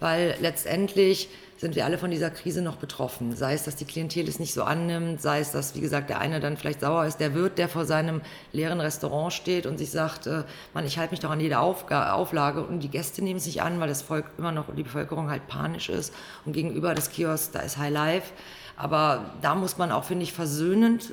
weil 0.00 0.34
letztendlich 0.40 1.28
sind 1.60 1.76
wir 1.76 1.84
alle 1.84 1.98
von 1.98 2.10
dieser 2.10 2.30
Krise 2.30 2.62
noch 2.62 2.76
betroffen. 2.76 3.36
Sei 3.36 3.52
es, 3.52 3.64
dass 3.64 3.76
die 3.76 3.84
Klientel 3.84 4.26
es 4.26 4.38
nicht 4.38 4.54
so 4.54 4.62
annimmt, 4.62 5.20
sei 5.20 5.40
es, 5.40 5.52
dass, 5.52 5.74
wie 5.74 5.82
gesagt, 5.82 6.08
der 6.08 6.18
eine 6.18 6.40
dann 6.40 6.56
vielleicht 6.56 6.80
sauer 6.80 7.04
ist, 7.04 7.20
der 7.20 7.34
Wirt, 7.34 7.58
der 7.58 7.68
vor 7.68 7.84
seinem 7.84 8.22
leeren 8.52 8.80
Restaurant 8.80 9.30
steht 9.34 9.66
und 9.66 9.76
sich 9.76 9.90
sagt, 9.90 10.26
äh, 10.26 10.44
Mann, 10.72 10.86
ich 10.86 10.96
halte 10.98 11.10
mich 11.12 11.20
doch 11.20 11.30
an 11.30 11.38
jede 11.38 11.58
Aufga 11.58 12.14
Auflage 12.14 12.62
und 12.64 12.80
die 12.80 12.88
Gäste 12.88 13.22
nehmen 13.22 13.36
es 13.36 13.44
nicht 13.44 13.60
an, 13.60 13.78
weil 13.78 13.88
das 13.88 14.00
Volk 14.00 14.24
immer 14.38 14.52
noch, 14.52 14.74
die 14.74 14.82
Bevölkerung 14.82 15.28
halt 15.28 15.48
panisch 15.48 15.90
ist 15.90 16.14
und 16.46 16.54
gegenüber 16.54 16.94
des 16.94 17.10
Kiosks, 17.10 17.50
da 17.50 17.60
ist 17.60 17.76
High 17.76 17.92
Life. 17.92 18.32
Aber 18.78 19.26
da 19.42 19.54
muss 19.54 19.76
man 19.76 19.92
auch, 19.92 20.04
finde 20.04 20.22
ich, 20.22 20.32
versöhnend 20.32 21.12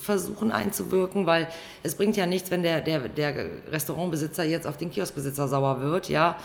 versuchen 0.00 0.52
einzuwirken, 0.52 1.26
weil 1.26 1.48
es 1.82 1.94
bringt 1.94 2.16
ja 2.16 2.26
nichts, 2.26 2.50
wenn 2.50 2.62
der, 2.62 2.80
der, 2.80 3.08
der 3.08 3.46
Restaurantbesitzer 3.70 4.44
jetzt 4.44 4.66
auf 4.66 4.76
den 4.76 4.90
Kioskbesitzer 4.90 5.48
sauer 5.48 5.80
wird, 5.80 6.08
ja. 6.08 6.36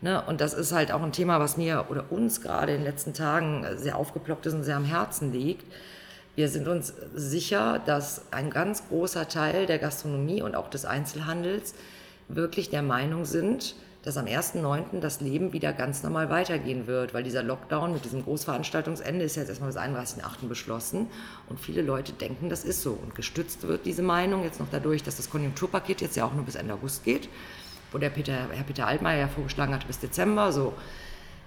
Ne? 0.00 0.22
Und 0.26 0.40
das 0.40 0.54
ist 0.54 0.72
halt 0.72 0.92
auch 0.92 1.02
ein 1.02 1.12
Thema, 1.12 1.40
was 1.40 1.56
mir 1.56 1.86
oder 1.90 2.10
uns 2.10 2.40
gerade 2.40 2.72
in 2.72 2.78
den 2.78 2.86
letzten 2.86 3.12
Tagen 3.12 3.66
sehr 3.76 3.96
aufgeploppt 3.96 4.46
ist 4.46 4.54
und 4.54 4.64
sehr 4.64 4.76
am 4.76 4.84
Herzen 4.84 5.32
liegt. 5.32 5.64
Wir 6.36 6.48
sind 6.48 6.68
uns 6.68 6.94
sicher, 7.14 7.80
dass 7.84 8.22
ein 8.30 8.50
ganz 8.50 8.88
großer 8.88 9.28
Teil 9.28 9.66
der 9.66 9.78
Gastronomie 9.78 10.40
und 10.40 10.54
auch 10.54 10.70
des 10.70 10.86
Einzelhandels 10.86 11.74
wirklich 12.28 12.70
der 12.70 12.82
Meinung 12.82 13.24
sind, 13.26 13.74
dass 14.02 14.16
am 14.16 14.26
1.9. 14.26 15.00
das 15.00 15.20
Leben 15.20 15.52
wieder 15.52 15.72
ganz 15.72 16.02
normal 16.02 16.30
weitergehen 16.30 16.86
wird, 16.86 17.12
weil 17.12 17.22
dieser 17.22 17.42
Lockdown 17.42 17.92
mit 17.92 18.04
diesem 18.04 18.24
Großveranstaltungsende 18.24 19.24
ist 19.24 19.36
jetzt 19.36 19.48
erstmal 19.48 19.70
bis 19.70 19.78
31.8. 19.78 20.48
beschlossen 20.48 21.08
und 21.48 21.60
viele 21.60 21.82
Leute 21.82 22.12
denken, 22.12 22.48
das 22.48 22.64
ist 22.64 22.82
so. 22.82 22.92
Und 22.92 23.14
gestützt 23.14 23.66
wird 23.68 23.84
diese 23.84 24.02
Meinung 24.02 24.42
jetzt 24.44 24.58
noch 24.58 24.68
dadurch, 24.70 25.02
dass 25.02 25.16
das 25.16 25.28
Konjunkturpaket 25.28 26.00
jetzt 26.00 26.16
ja 26.16 26.24
auch 26.24 26.32
nur 26.32 26.44
bis 26.44 26.54
Ende 26.54 26.74
August 26.74 27.04
geht 27.04 27.28
wo 27.92 27.98
der 27.98 28.10
Peter, 28.10 28.48
Herr 28.52 28.64
Peter 28.64 28.86
Altmaier 28.86 29.20
ja 29.20 29.28
vorgeschlagen 29.28 29.74
hat 29.74 29.86
bis 29.86 29.98
Dezember. 29.98 30.52
So, 30.52 30.74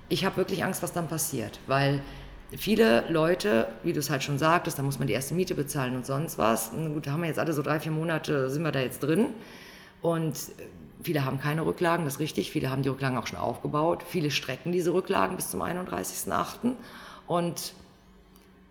ich 0.10 0.26
habe 0.26 0.38
wirklich 0.38 0.64
Angst, 0.64 0.84
was 0.84 0.94
dann 0.94 1.08
passiert, 1.08 1.60
weil 1.68 2.02
viele 2.56 3.10
Leute, 3.10 3.68
wie 3.84 3.94
du 3.94 4.00
es 4.00 4.10
halt 4.10 4.24
schon 4.24 4.38
sagtest, 4.38 4.78
da 4.78 4.84
muss 4.84 5.00
man 5.00 5.08
die 5.08 5.14
erste 5.14 5.34
Miete 5.34 5.56
bezahlen 5.56 5.96
und 5.96 6.06
sonst 6.06 6.38
was. 6.38 6.72
Gut, 6.72 7.08
da 7.08 7.12
haben 7.12 7.22
wir 7.22 7.28
jetzt 7.28 7.40
alle 7.40 7.54
so 7.54 7.62
drei, 7.62 7.80
vier 7.80 7.92
Monate, 7.92 8.50
sind 8.50 8.64
wir 8.64 8.72
da 8.72 8.80
jetzt 8.80 9.02
drin. 9.02 9.28
Und 10.02 10.38
viele 11.04 11.26
haben 11.26 11.40
keine 11.40 11.66
Rücklagen, 11.66 12.06
das 12.06 12.16
ist 12.16 12.20
richtig. 12.20 12.52
Viele 12.52 12.70
haben 12.70 12.82
die 12.82 12.90
Rücklagen 12.90 13.18
auch 13.18 13.28
schon 13.28 13.40
aufgebaut. 13.40 14.04
Viele 14.08 14.32
strecken 14.32 14.72
diese 14.72 14.94
Rücklagen 14.94 15.36
bis 15.36 15.50
zum 15.50 15.62
31.08. 15.62 16.74
Und 17.28 17.74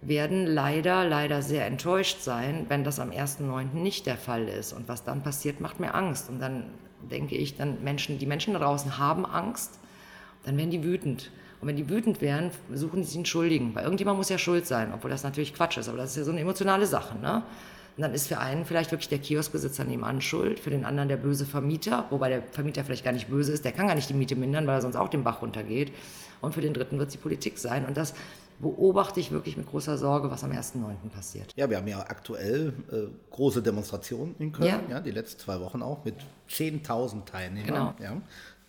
werden 0.02 0.46
leider, 0.46 1.04
leider 1.04 1.42
sehr 1.42 1.66
enttäuscht 1.66 2.20
sein, 2.20 2.66
wenn 2.68 2.82
das 2.82 2.98
am 2.98 3.10
1.9. 3.10 3.74
nicht 3.74 4.06
der 4.06 4.16
Fall 4.16 4.48
ist. 4.48 4.72
Und 4.72 4.88
was 4.88 5.04
dann 5.04 5.22
passiert, 5.22 5.60
macht 5.60 5.78
mir 5.78 5.94
Angst. 5.94 6.28
Und 6.28 6.40
dann 6.40 6.64
denke 7.10 7.36
ich, 7.36 7.56
dann 7.56 7.82
Menschen, 7.84 8.18
die 8.18 8.26
Menschen 8.26 8.52
da 8.52 8.58
draußen 8.58 8.98
haben 8.98 9.24
Angst, 9.24 9.78
dann 10.44 10.56
werden 10.56 10.70
die 10.70 10.82
wütend. 10.82 11.30
Und 11.60 11.68
wenn 11.68 11.76
die 11.76 11.88
wütend 11.88 12.20
werden, 12.20 12.50
suchen 12.74 13.04
sie 13.04 13.10
sich 13.10 13.16
einen 13.16 13.26
Schuldigen. 13.26 13.74
Weil 13.76 13.84
irgendjemand 13.84 14.18
muss 14.18 14.28
ja 14.28 14.38
schuld 14.38 14.66
sein, 14.66 14.92
obwohl 14.92 15.10
das 15.10 15.22
natürlich 15.22 15.54
Quatsch 15.54 15.78
ist. 15.78 15.88
Aber 15.88 15.98
das 15.98 16.10
ist 16.10 16.16
ja 16.16 16.24
so 16.24 16.32
eine 16.32 16.40
emotionale 16.40 16.86
Sache. 16.86 17.16
Ne? 17.18 17.44
Und 17.96 18.02
dann 18.02 18.14
ist 18.14 18.28
für 18.28 18.38
einen 18.38 18.64
vielleicht 18.64 18.90
wirklich 18.90 19.08
der 19.08 19.18
Kioskbesitzer 19.18 19.84
nebenan 19.84 20.20
schuld, 20.20 20.58
für 20.58 20.70
den 20.70 20.84
anderen 20.84 21.08
der 21.08 21.18
böse 21.18 21.44
Vermieter, 21.44 22.06
wobei 22.10 22.30
der 22.30 22.42
Vermieter 22.42 22.84
vielleicht 22.84 23.04
gar 23.04 23.12
nicht 23.12 23.28
böse 23.28 23.52
ist, 23.52 23.64
der 23.64 23.72
kann 23.72 23.86
gar 23.86 23.94
nicht 23.94 24.08
die 24.08 24.14
Miete 24.14 24.34
mindern, 24.34 24.66
weil 24.66 24.78
er 24.78 24.82
sonst 24.82 24.96
auch 24.96 25.08
den 25.08 25.24
Bach 25.24 25.42
runtergeht. 25.42 25.92
Und 26.40 26.54
für 26.54 26.60
den 26.60 26.74
dritten 26.74 26.98
wird 26.98 27.08
es 27.08 27.12
die 27.12 27.20
Politik 27.20 27.58
sein. 27.58 27.84
Und 27.84 27.96
das 27.96 28.14
beobachte 28.60 29.20
ich 29.20 29.30
wirklich 29.30 29.56
mit 29.56 29.66
großer 29.66 29.98
Sorge, 29.98 30.30
was 30.30 30.42
am 30.44 30.52
1.9. 30.52 31.10
passiert. 31.14 31.52
Ja, 31.56 31.68
wir 31.68 31.76
haben 31.76 31.88
ja 31.88 32.00
aktuell 32.00 32.72
äh, 32.90 33.08
große 33.30 33.62
Demonstrationen 33.62 34.34
in 34.38 34.52
Köln, 34.52 34.68
ja. 34.68 34.80
ja. 34.88 35.00
die 35.00 35.10
letzten 35.10 35.40
zwei 35.40 35.60
Wochen 35.60 35.82
auch, 35.82 36.04
mit 36.04 36.16
10.000 36.48 37.24
Teilnehmern. 37.24 37.66
Genau. 37.66 37.94
Ja, 38.00 38.22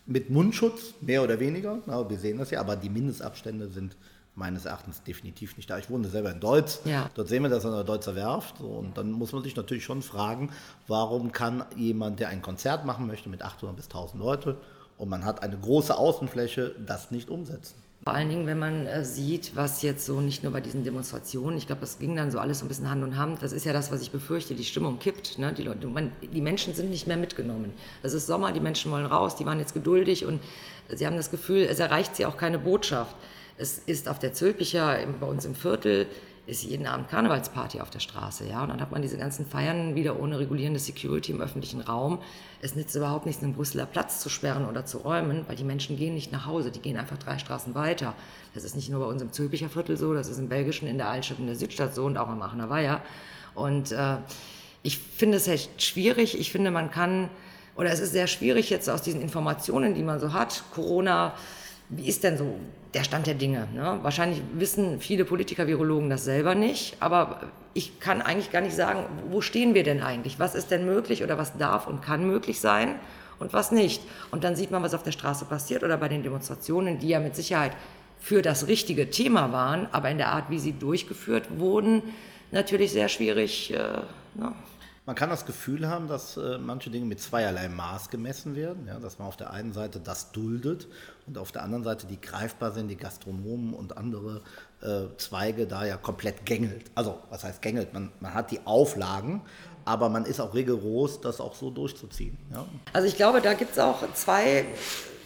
mit 0.06 0.30
Mundschutz, 0.30 0.96
mehr 1.02 1.24
oder 1.24 1.40
weniger, 1.40 1.80
aber 1.88 2.10
wir 2.10 2.18
sehen 2.18 2.38
das 2.38 2.52
ja, 2.52 2.60
aber 2.60 2.76
die 2.76 2.90
Mindestabstände 2.90 3.70
sind 3.70 3.96
meines 4.36 4.66
Erachtens 4.66 5.04
definitiv 5.04 5.58
nicht 5.58 5.70
da. 5.70 5.78
Ich 5.78 5.90
wohne 5.90 6.08
selber 6.08 6.32
in 6.32 6.40
Deutsch, 6.40 6.80
ja. 6.86 7.10
dort 7.14 7.28
sehen 7.28 7.44
wir 7.44 7.50
das 7.50 7.66
an 7.66 7.74
der 7.74 7.84
Deutzer 7.84 8.16
Werft 8.16 8.58
so, 8.58 8.66
und 8.66 8.98
dann 8.98 9.12
muss 9.12 9.32
man 9.32 9.44
sich 9.44 9.56
natürlich 9.56 9.84
schon 9.84 10.02
fragen, 10.02 10.52
warum 10.88 11.32
kann 11.32 11.66
jemand, 11.76 12.20
der 12.20 12.30
ein 12.30 12.42
Konzert 12.42 12.86
machen 12.86 13.08
möchte 13.08 13.30
mit 13.30 13.44
800 13.44 13.76
bis 13.76 13.86
1000 13.86 14.22
Leute 14.22 14.58
und 14.98 15.10
man 15.10 15.24
hat 15.24 15.44
eine 15.44 15.58
große 15.58 15.96
Außenfläche, 15.96 16.76
das 16.86 17.12
nicht 17.12 17.30
umsetzen. 17.30 17.76
Vor 18.04 18.14
allen 18.14 18.28
Dingen, 18.28 18.48
wenn 18.48 18.60
man 18.60 18.86
äh, 18.86 19.06
sieht, 19.06 19.56
was 19.56 19.82
jetzt 19.82 20.06
so 20.06 20.20
nicht 20.20 20.44
nur 20.44 20.52
bei 20.52 20.60
diesen 20.60 20.84
Demonstrationen, 20.84 21.58
ich 21.58 21.68
glaube, 21.68 21.82
das 21.82 22.00
ging 22.00 22.18
dann 22.18 22.32
so 22.32 22.40
alles 22.40 22.60
so 22.60 22.66
ein 22.66 22.68
bisschen 22.68 22.90
Hand 22.90 23.02
in 23.02 23.16
Hand, 23.16 23.42
das 23.42 23.54
ist 23.54 23.64
ja 23.64 23.72
das, 23.72 23.94
was 23.94 24.02
ich 24.02 24.12
befürchte, 24.12 24.56
die 24.56 24.66
Stimmung 24.66 25.00
kippt. 25.00 25.40
Ne? 25.40 25.54
Die, 25.54 25.64
Leute, 25.64 25.88
man, 25.88 26.12
die 26.22 26.42
Menschen 26.42 26.74
sind 26.74 26.90
nicht 26.90 27.08
mehr 27.08 27.16
mitgenommen. 27.16 27.72
Es 28.02 28.14
ist 28.14 28.28
Sommer, 28.28 28.52
die 28.52 28.60
Menschen 28.60 28.92
wollen 28.92 29.06
raus, 29.06 29.38
die 29.38 29.46
waren 29.46 29.60
jetzt 29.60 29.74
geduldig 29.74 30.26
und 30.26 30.42
sie 30.90 31.08
haben 31.08 31.16
das 31.16 31.32
Gefühl, 31.32 31.62
es 31.62 31.80
erreicht 31.80 32.18
sie 32.18 32.26
auch 32.26 32.36
keine 32.36 32.60
Botschaft. 32.60 33.16
Es 33.58 33.78
ist 33.80 34.08
auf 34.08 34.20
der 34.20 34.34
Zülpicher, 34.34 34.98
bei 35.20 35.28
uns 35.28 35.46
im 35.46 35.56
Viertel, 35.56 36.08
ist 36.46 36.64
jeden 36.64 36.88
Abend 36.88 37.08
Karnevalsparty 37.10 37.80
auf 37.80 37.90
der 37.90 38.00
Straße, 38.00 38.46
ja. 38.46 38.64
Und 38.64 38.70
dann 38.70 38.82
hat 38.82 38.92
man 38.92 39.02
diese 39.02 39.18
ganzen 39.18 39.46
Feiern 39.46 39.96
wieder 39.96 40.20
ohne 40.20 40.40
regulierende 40.40 40.80
Security 40.80 41.32
im 41.32 41.40
öffentlichen 41.40 41.80
Raum. 41.80 42.20
Es 42.62 42.76
nützt 42.76 42.96
überhaupt 42.96 43.26
nichts, 43.26 43.42
einen 43.42 43.54
Brüsseler 43.54 43.86
Platz 43.86 44.20
zu 44.20 44.28
sperren 44.28 44.68
oder 44.68 44.86
zu 44.86 44.98
räumen, 44.98 45.46
weil 45.48 45.56
die 45.56 45.64
Menschen 45.64 45.96
gehen 45.96 46.14
nicht 46.16 46.34
nach 46.34 46.46
Hause, 46.46 46.72
die 46.72 46.82
gehen 46.82 46.98
einfach 46.98 47.18
drei 47.18 47.38
Straßen 47.38 47.76
weiter. 47.76 48.14
Das 48.54 48.66
ist 48.66 48.76
nicht 48.76 48.90
nur 48.90 49.00
bei 49.00 49.06
uns 49.06 49.22
im 49.22 49.32
Zülpicher 49.32 49.70
Viertel 49.70 49.96
so, 49.96 50.14
das 50.14 50.28
ist 50.28 50.38
im 50.38 50.50
Belgischen, 50.50 50.88
in 50.88 50.98
der 50.98 51.08
Altstadt, 51.08 51.40
in 51.40 51.48
der 51.48 51.56
Südstadt 51.56 51.96
so 51.96 52.04
und 52.04 52.18
auch 52.18 52.30
im 52.30 52.42
Aachener 52.42 52.70
Weiher. 52.70 53.02
Und 53.56 53.94
äh, 53.94 54.18
ich 54.82 54.98
finde 54.98 55.38
es 55.38 55.48
echt 55.48 55.82
schwierig. 55.82 56.38
Ich 56.38 56.52
finde, 56.52 56.72
man 56.72 56.92
kann 56.92 57.30
oder 57.76 57.92
es 57.92 58.00
ist 58.00 58.12
sehr 58.12 58.28
schwierig 58.28 58.70
jetzt 58.70 58.90
aus 58.90 59.02
diesen 59.02 59.22
Informationen, 59.22 59.96
die 59.96 60.04
man 60.04 60.20
so 60.20 60.34
hat, 60.34 60.64
Corona, 60.74 61.34
wie 61.90 62.08
ist 62.08 62.24
denn 62.24 62.38
so 62.38 62.56
der 62.94 63.04
Stand 63.04 63.28
der 63.28 63.34
Dinge? 63.34 63.68
Ne? 63.74 64.00
Wahrscheinlich 64.02 64.42
wissen 64.54 65.00
viele 65.00 65.26
Politiker, 65.26 65.68
Virologen 65.68 66.10
das 66.10 66.26
selber 66.26 66.56
nicht, 66.56 66.98
aber 67.00 67.42
ich 67.74 68.00
kann 68.00 68.22
eigentlich 68.22 68.52
gar 68.52 68.62
nicht 68.62 68.76
sagen, 68.76 69.06
wo 69.30 69.42
stehen 69.42 69.74
wir 69.74 69.84
denn 69.84 70.02
eigentlich? 70.02 70.40
Was 70.40 70.56
ist 70.56 70.72
denn 70.72 70.86
möglich 70.86 71.24
oder 71.24 71.38
was 71.38 71.58
darf 71.58 71.88
und 71.88 72.02
kann 72.02 72.26
möglich 72.26 72.60
sein 72.60 72.96
und 73.40 73.54
was 73.54 73.72
nicht? 73.72 74.02
Und 74.32 74.44
dann 74.44 74.56
sieht 74.56 74.72
man, 74.72 74.84
was 74.84 74.94
auf 74.94 75.04
der 75.04 75.12
Straße 75.12 75.46
passiert 75.46 75.84
oder 75.84 75.98
bei 75.98 76.08
den 76.08 76.24
Demonstrationen, 76.24 77.00
die 77.00 77.10
ja 77.10 77.20
mit 77.20 77.36
Sicherheit 77.36 77.72
für 78.20 78.42
das 78.42 78.68
richtige 78.68 79.10
Thema 79.10 79.52
waren, 79.52 79.88
aber 79.92 80.10
in 80.10 80.18
der 80.18 80.32
Art, 80.32 80.50
wie 80.50 80.60
sie 80.60 80.74
durchgeführt 80.74 81.60
wurden, 81.60 82.04
natürlich 82.52 82.92
sehr 82.92 83.10
schwierig. 83.10 83.74
Äh, 83.74 83.78
ne? 84.36 84.54
Man 85.06 85.18
kann 85.18 85.30
das 85.30 85.46
Gefühl 85.46 85.90
haben, 85.90 86.08
dass 86.08 86.38
äh, 86.38 86.58
manche 86.58 86.90
Dinge 86.90 87.06
mit 87.06 87.20
zweierlei 87.20 87.68
Maß 87.68 88.10
gemessen 88.10 88.56
werden. 88.56 88.88
Ja, 88.88 89.00
dass 89.00 89.20
man 89.20 89.28
auf 89.28 89.36
der 89.36 89.52
einen 89.52 89.74
Seite 89.74 90.00
das 90.00 90.32
duldet 90.32 90.88
und 91.28 91.38
auf 91.38 91.52
der 91.52 91.64
anderen 91.64 91.84
Seite, 91.84 92.08
die 92.08 92.22
greifbar 92.22 92.72
sind, 92.72 92.88
die 92.88 92.96
Gastronomen 92.96 93.74
und 93.74 93.98
andere 93.98 94.40
äh, 94.82 95.08
Zweige 95.18 95.68
da 95.68 95.86
ja 95.86 95.98
komplett 95.98 96.46
gängelt. 96.46 96.90
Also, 96.96 97.20
was 97.30 97.44
heißt 97.44 97.62
gängelt? 97.62 97.94
Man, 97.94 98.14
man 98.22 98.34
hat 98.34 98.52
die 98.52 98.66
Auflagen, 98.66 99.42
aber 99.84 100.08
man 100.08 100.24
ist 100.24 100.40
auch 100.40 100.54
rigoros, 100.54 101.20
das 101.20 101.42
auch 101.42 101.56
so 101.56 101.70
durchzuziehen. 101.70 102.38
Ja. 102.54 102.64
Also, 102.94 103.06
ich 103.06 103.18
glaube, 103.18 103.42
da 103.42 103.56
gibt 103.56 103.74
es 103.74 103.80
auch 103.80 104.04
zwei 104.14 104.64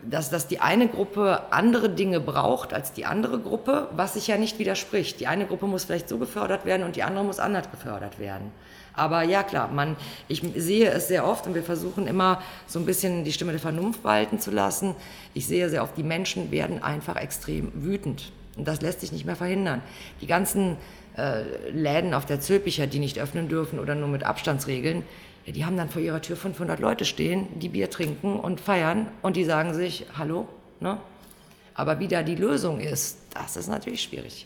dass, 0.09 0.29
dass 0.29 0.47
die 0.47 0.61
eine 0.61 0.87
Gruppe 0.87 1.51
andere 1.51 1.89
Dinge 1.89 2.19
braucht 2.19 2.73
als 2.73 2.93
die 2.93 3.05
andere 3.05 3.39
Gruppe, 3.39 3.89
was 3.95 4.13
sich 4.13 4.27
ja 4.27 4.37
nicht 4.37 4.59
widerspricht. 4.59 5.19
Die 5.19 5.27
eine 5.27 5.45
Gruppe 5.45 5.65
muss 5.65 5.83
vielleicht 5.83 6.07
so 6.07 6.17
gefördert 6.17 6.65
werden 6.65 6.83
und 6.83 6.95
die 6.95 7.03
andere 7.03 7.25
muss 7.25 7.39
anders 7.39 7.69
gefördert 7.69 8.19
werden. 8.19 8.51
Aber 8.93 9.23
ja, 9.23 9.43
klar, 9.43 9.69
man, 9.69 9.95
ich 10.27 10.41
sehe 10.55 10.89
es 10.91 11.07
sehr 11.07 11.25
oft 11.25 11.47
und 11.47 11.55
wir 11.55 11.63
versuchen 11.63 12.07
immer 12.07 12.41
so 12.67 12.79
ein 12.79 12.85
bisschen 12.85 13.23
die 13.23 13.31
Stimme 13.31 13.51
der 13.51 13.61
Vernunft 13.61 14.03
walten 14.03 14.39
zu 14.39 14.51
lassen. 14.51 14.95
Ich 15.33 15.47
sehe 15.47 15.69
sehr 15.69 15.83
oft, 15.83 15.95
die 15.97 16.03
Menschen 16.03 16.51
werden 16.51 16.83
einfach 16.83 17.15
extrem 17.15 17.71
wütend. 17.73 18.31
Und 18.57 18.67
das 18.67 18.81
lässt 18.81 18.99
sich 18.99 19.11
nicht 19.11 19.25
mehr 19.25 19.37
verhindern. 19.37 19.81
Die 20.21 20.27
ganzen 20.27 20.75
äh, 21.19 21.69
Läden 21.71 22.13
auf 22.13 22.25
der 22.25 22.39
Zülpicher, 22.39 22.87
die 22.87 22.99
nicht 22.99 23.19
öffnen 23.19 23.49
dürfen 23.49 23.79
oder 23.79 23.95
nur 23.95 24.07
mit 24.07 24.23
Abstandsregeln, 24.23 25.03
ja, 25.45 25.53
die 25.53 25.65
haben 25.65 25.77
dann 25.77 25.89
vor 25.89 26.01
ihrer 26.01 26.21
Tür 26.21 26.35
500 26.35 26.79
Leute 26.79 27.05
stehen, 27.05 27.47
die 27.59 27.69
Bier 27.69 27.89
trinken 27.89 28.39
und 28.39 28.61
feiern 28.61 29.07
und 29.21 29.35
die 29.35 29.45
sagen 29.45 29.73
sich, 29.73 30.05
hallo, 30.17 30.47
ne? 30.79 30.97
Aber 31.73 31.99
wie 31.99 32.07
da 32.07 32.23
die 32.23 32.35
Lösung 32.35 32.81
ist, 32.81 33.19
das 33.33 33.55
ist 33.55 33.67
natürlich 33.67 34.01
schwierig. 34.01 34.45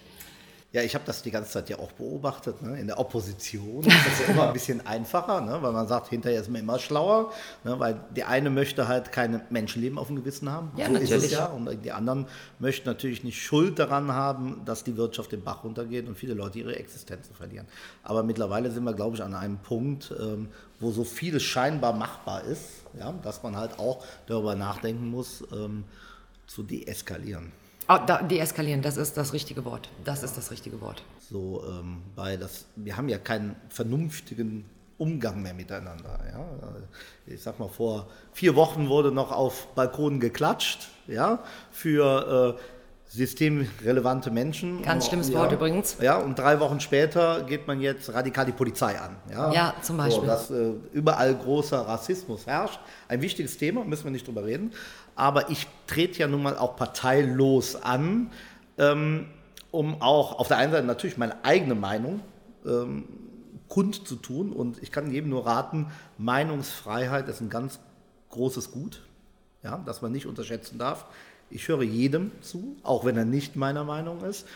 Ja, 0.74 0.82
ich 0.82 0.96
habe 0.96 1.06
das 1.06 1.22
die 1.22 1.30
ganze 1.30 1.52
Zeit 1.52 1.70
ja 1.70 1.78
auch 1.78 1.92
beobachtet. 1.92 2.64
Ne? 2.64 2.80
In 2.80 2.88
der 2.88 3.00
Opposition 3.00 3.84
ist 3.84 4.08
das 4.08 4.22
ja 4.22 4.34
immer 4.34 4.48
ein 4.48 4.54
bisschen 4.54 4.84
einfacher, 4.88 5.40
ne? 5.40 5.60
weil 5.62 5.72
man 5.72 5.88
sagt, 5.88 6.10
hinterher 6.10 6.42
ist 6.42 6.50
man 6.50 6.62
immer 6.62 6.80
schlauer, 6.80 7.32
ne? 7.64 7.80
weil 7.80 8.02
die 8.16 8.24
eine 8.24 8.50
möchte 8.50 8.88
halt 8.88 9.12
keine 9.12 9.46
Menschenleben 9.52 10.00
auf 10.00 10.08
dem 10.08 10.16
Gewissen 10.16 10.50
haben. 10.50 10.72
Ja, 10.76 10.88
so 10.88 10.94
natürlich. 10.94 11.12
Ist 11.12 11.26
es 11.26 11.32
ja. 11.32 11.46
Und 11.46 11.86
die 11.86 11.92
anderen 11.92 12.26
möchten 12.58 12.90
natürlich 12.90 13.24
nicht 13.24 13.40
Schuld 13.40 13.78
daran 13.78 14.14
haben, 14.14 14.64
dass 14.66 14.84
die 14.84 14.98
Wirtschaft 14.98 15.32
den 15.32 15.44
Bach 15.44 15.64
runtergeht 15.64 16.08
und 16.08 16.18
viele 16.18 16.34
Leute 16.34 16.58
ihre 16.58 16.76
Existenzen 16.76 17.36
verlieren. 17.36 17.68
Aber 18.02 18.24
mittlerweile 18.24 18.72
sind 18.72 18.84
wir, 18.84 18.94
glaube 18.94 19.16
ich, 19.16 19.22
an 19.22 19.36
einem 19.36 19.60
Punkt, 19.60 20.12
ähm, 20.20 20.48
wo 20.80 20.90
so 20.90 21.04
vieles 21.04 21.44
scheinbar 21.44 21.94
machbar 21.94 22.46
ist, 22.46 22.82
ja? 22.98 23.14
dass 23.22 23.44
man 23.44 23.56
halt 23.56 23.78
auch 23.78 24.04
darüber 24.26 24.56
nachdenken 24.56 25.08
muss, 25.08 25.44
ähm, 25.54 25.84
zu 26.48 26.64
deeskalieren. 26.64 27.52
Oh, 27.90 27.98
da, 28.06 28.22
deeskalieren, 28.22 28.82
das 28.82 28.98
ist 28.98 29.18
das 29.18 29.34
richtige 29.34 29.66
Wort. 29.66 29.90
Das 30.04 30.24
ist 30.24 30.38
das 30.38 30.52
richtige 30.52 30.80
Wort. 30.82 31.04
So, 31.20 31.64
ähm, 31.68 32.02
weil 32.16 32.38
das, 32.38 32.66
wir 32.76 32.96
haben 32.96 33.10
ja 33.10 33.18
keinen 33.18 33.56
vernünftigen 33.70 34.66
Umgang 34.98 35.42
mehr 35.42 35.54
miteinander. 35.54 36.20
Ja? 36.32 36.46
Ich 37.26 37.42
sag 37.42 37.60
mal, 37.60 37.68
vor 37.68 38.08
vier 38.32 38.56
Wochen 38.56 38.88
wurde 38.88 39.12
noch 39.12 39.32
auf 39.32 39.68
Balkonen 39.76 40.20
geklatscht, 40.20 40.88
ja, 41.08 41.40
für 41.72 42.58
äh, 42.58 42.62
systemrelevante 43.10 44.32
Menschen. 44.32 44.82
Ganz 44.82 45.08
schlimmes 45.08 45.30
ja, 45.30 45.40
Wort 45.40 45.52
übrigens. 45.52 45.98
Ja, 46.02 46.18
und 46.18 46.40
drei 46.40 46.60
Wochen 46.60 46.80
später 46.80 47.44
geht 47.44 47.68
man 47.68 47.80
jetzt 47.80 48.12
radikal 48.12 48.46
die 48.46 48.52
Polizei 48.52 49.00
an. 49.00 49.18
Ja, 49.32 49.54
ja 49.54 49.74
zum 49.82 49.98
Beispiel. 49.98 50.22
So, 50.22 50.26
dass 50.26 50.50
äh, 50.50 50.72
überall 50.94 51.36
großer 51.36 51.80
Rassismus 51.80 52.48
herrscht. 52.48 52.80
Ein 53.08 53.22
wichtiges 53.22 53.58
Thema, 53.58 53.84
müssen 53.84 54.06
wir 54.06 54.12
nicht 54.12 54.26
drüber 54.26 54.46
reden 54.46 54.72
aber 55.16 55.50
ich 55.50 55.68
trete 55.88 56.20
ja 56.20 56.28
nun 56.28 56.44
mal 56.44 56.58
auch 56.58 56.76
parteilos 56.76 57.76
an, 57.76 58.32
ähm, 58.78 59.28
um 59.72 60.02
auch 60.02 60.40
auf 60.40 60.48
der 60.48 60.58
einen 60.58 60.72
Seite 60.72 60.86
natürlich 60.86 61.18
meine 61.18 61.44
eigene 61.44 61.76
Meinung 61.76 62.22
ähm, 62.66 63.06
kundzutun 63.68 64.52
und 64.52 64.82
ich 64.82 64.92
kann 64.92 65.12
jedem 65.12 65.30
nur 65.30 65.46
raten, 65.46 65.88
Meinungsfreiheit 66.18 67.28
ist 67.28 67.42
ein 67.42 67.50
ganz 67.50 67.80
großes 68.30 68.72
Gut, 68.72 69.02
ja, 69.64 69.82
das 69.86 70.02
man 70.02 70.12
nicht 70.12 70.26
unterschätzen 70.26 70.78
darf. 70.78 71.06
Ich 71.54 71.68
höre 71.68 71.84
jedem 71.84 72.32
zu, 72.42 72.78
auch 72.84 73.06
wenn 73.06 73.18
er 73.18 73.26
nicht 73.26 73.56
meiner 73.56 73.84
Meinung 73.84 74.24
ist, 74.24 74.48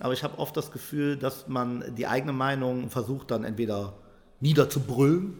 aber 0.00 0.12
ich 0.12 0.24
habe 0.24 0.38
oft 0.38 0.56
das 0.56 0.72
Gefühl, 0.72 1.16
dass 1.16 1.48
man 1.48 1.84
die 1.96 2.06
eigene 2.06 2.32
Meinung 2.32 2.90
versucht 2.90 3.30
dann 3.30 3.44
entweder 3.44 3.94
niederzubrüllen, 4.40 5.38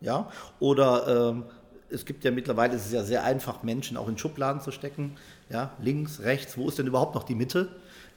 ja, 0.00 0.30
oder 0.60 1.30
ähm, 1.30 1.44
es 1.90 2.04
gibt 2.04 2.24
ja 2.24 2.30
mittlerweile, 2.30 2.74
es 2.74 2.86
ist 2.86 2.92
ja 2.92 3.02
sehr 3.02 3.24
einfach, 3.24 3.62
Menschen 3.62 3.96
auch 3.96 4.08
in 4.08 4.18
Schubladen 4.18 4.60
zu 4.60 4.72
stecken. 4.72 5.16
Ja, 5.48 5.70
links, 5.80 6.20
rechts, 6.20 6.58
wo 6.58 6.68
ist 6.68 6.78
denn 6.78 6.86
überhaupt 6.86 7.14
noch 7.14 7.22
die 7.22 7.34
Mitte? 7.34 7.68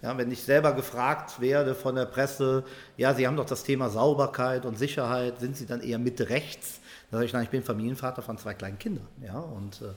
Ja, 0.01 0.17
wenn 0.17 0.31
ich 0.31 0.43
selber 0.43 0.73
gefragt 0.73 1.41
werde 1.41 1.75
von 1.75 1.95
der 1.95 2.05
Presse, 2.05 2.63
ja, 2.97 3.13
Sie 3.13 3.27
haben 3.27 3.35
doch 3.35 3.45
das 3.45 3.63
Thema 3.63 3.89
Sauberkeit 3.89 4.65
und 4.65 4.77
Sicherheit, 4.77 5.39
sind 5.39 5.57
Sie 5.57 5.65
dann 5.65 5.81
eher 5.81 5.99
Mitte 5.99 6.29
rechts? 6.29 6.79
Da 7.11 7.17
sage 7.17 7.25
ich, 7.25 7.33
nein, 7.33 7.43
ich 7.43 7.49
bin 7.49 7.63
Familienvater 7.63 8.21
von 8.21 8.37
zwei 8.37 8.53
kleinen 8.53 8.79
Kindern. 8.79 9.07
Ja, 9.23 9.39
und 9.39 9.81
äh, 9.81 9.93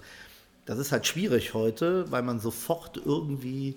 das 0.66 0.78
ist 0.78 0.92
halt 0.92 1.07
schwierig 1.07 1.54
heute, 1.54 2.11
weil 2.11 2.23
man 2.23 2.38
sofort 2.38 2.97
irgendwie 2.97 3.76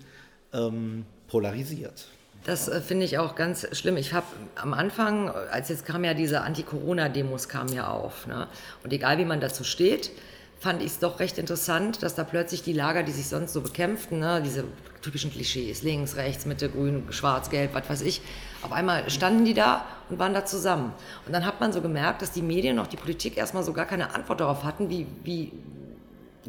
ähm, 0.54 1.06
polarisiert. 1.28 2.08
Das 2.44 2.68
äh, 2.68 2.80
finde 2.80 3.06
ich 3.06 3.18
auch 3.18 3.36
ganz 3.36 3.68
schlimm. 3.76 3.98
Ich 3.98 4.14
habe 4.14 4.28
am 4.56 4.74
Anfang, 4.74 5.30
als 5.30 5.70
jetzt 5.70 5.86
kam 5.86 6.04
ja 6.04 6.14
diese 6.14 6.42
Anti-Corona-Demos 6.42 7.50
kamen 7.50 7.74
ja 7.74 7.88
auf. 7.88 8.28
Ne? 8.28 8.48
Und 8.84 8.94
egal 8.94 9.18
wie 9.18 9.26
man 9.26 9.40
dazu 9.40 9.64
steht, 9.64 10.12
fand 10.60 10.82
ich 10.82 10.88
es 10.88 11.00
doch 11.00 11.20
recht 11.20 11.38
interessant, 11.38 12.02
dass 12.02 12.16
da 12.16 12.24
plötzlich 12.24 12.64
die 12.64 12.74
Lager, 12.74 13.04
die 13.04 13.12
sich 13.12 13.28
sonst 13.28 13.54
so 13.54 13.62
bekämpften, 13.62 14.20
ne, 14.20 14.42
diese 14.44 14.64
typischen 15.02 15.32
Klischees, 15.32 15.84
links, 15.84 16.16
rechts, 16.16 16.46
Mitte, 16.46 16.70
grün, 16.70 17.04
schwarz, 17.10 17.50
gelb, 17.50 17.74
was 17.74 17.90
weiß 17.90 18.02
ich, 18.02 18.22
auf 18.62 18.72
einmal 18.72 19.08
standen 19.10 19.46
die 19.46 19.54
da 19.54 19.86
und 20.10 20.18
waren 20.18 20.34
da 20.34 20.46
zusammen. 20.46 20.94
Und 21.26 21.34
dann 21.34 21.46
hat 21.46 21.60
man 21.60 21.74
so 21.74 21.82
gemerkt, 21.82 22.22
dass 22.22 22.32
die 22.32 22.42
Medien 22.42 22.80
und 22.80 22.86
auch 22.86 22.90
die 22.90 22.98
Politik 22.98 23.38
erstmal 23.38 23.64
so 23.64 23.74
gar 23.74 23.86
keine 23.86 24.16
Antwort 24.16 24.40
darauf 24.40 24.64
hatten, 24.64 24.90
wie, 24.90 25.06
wie, 25.24 25.52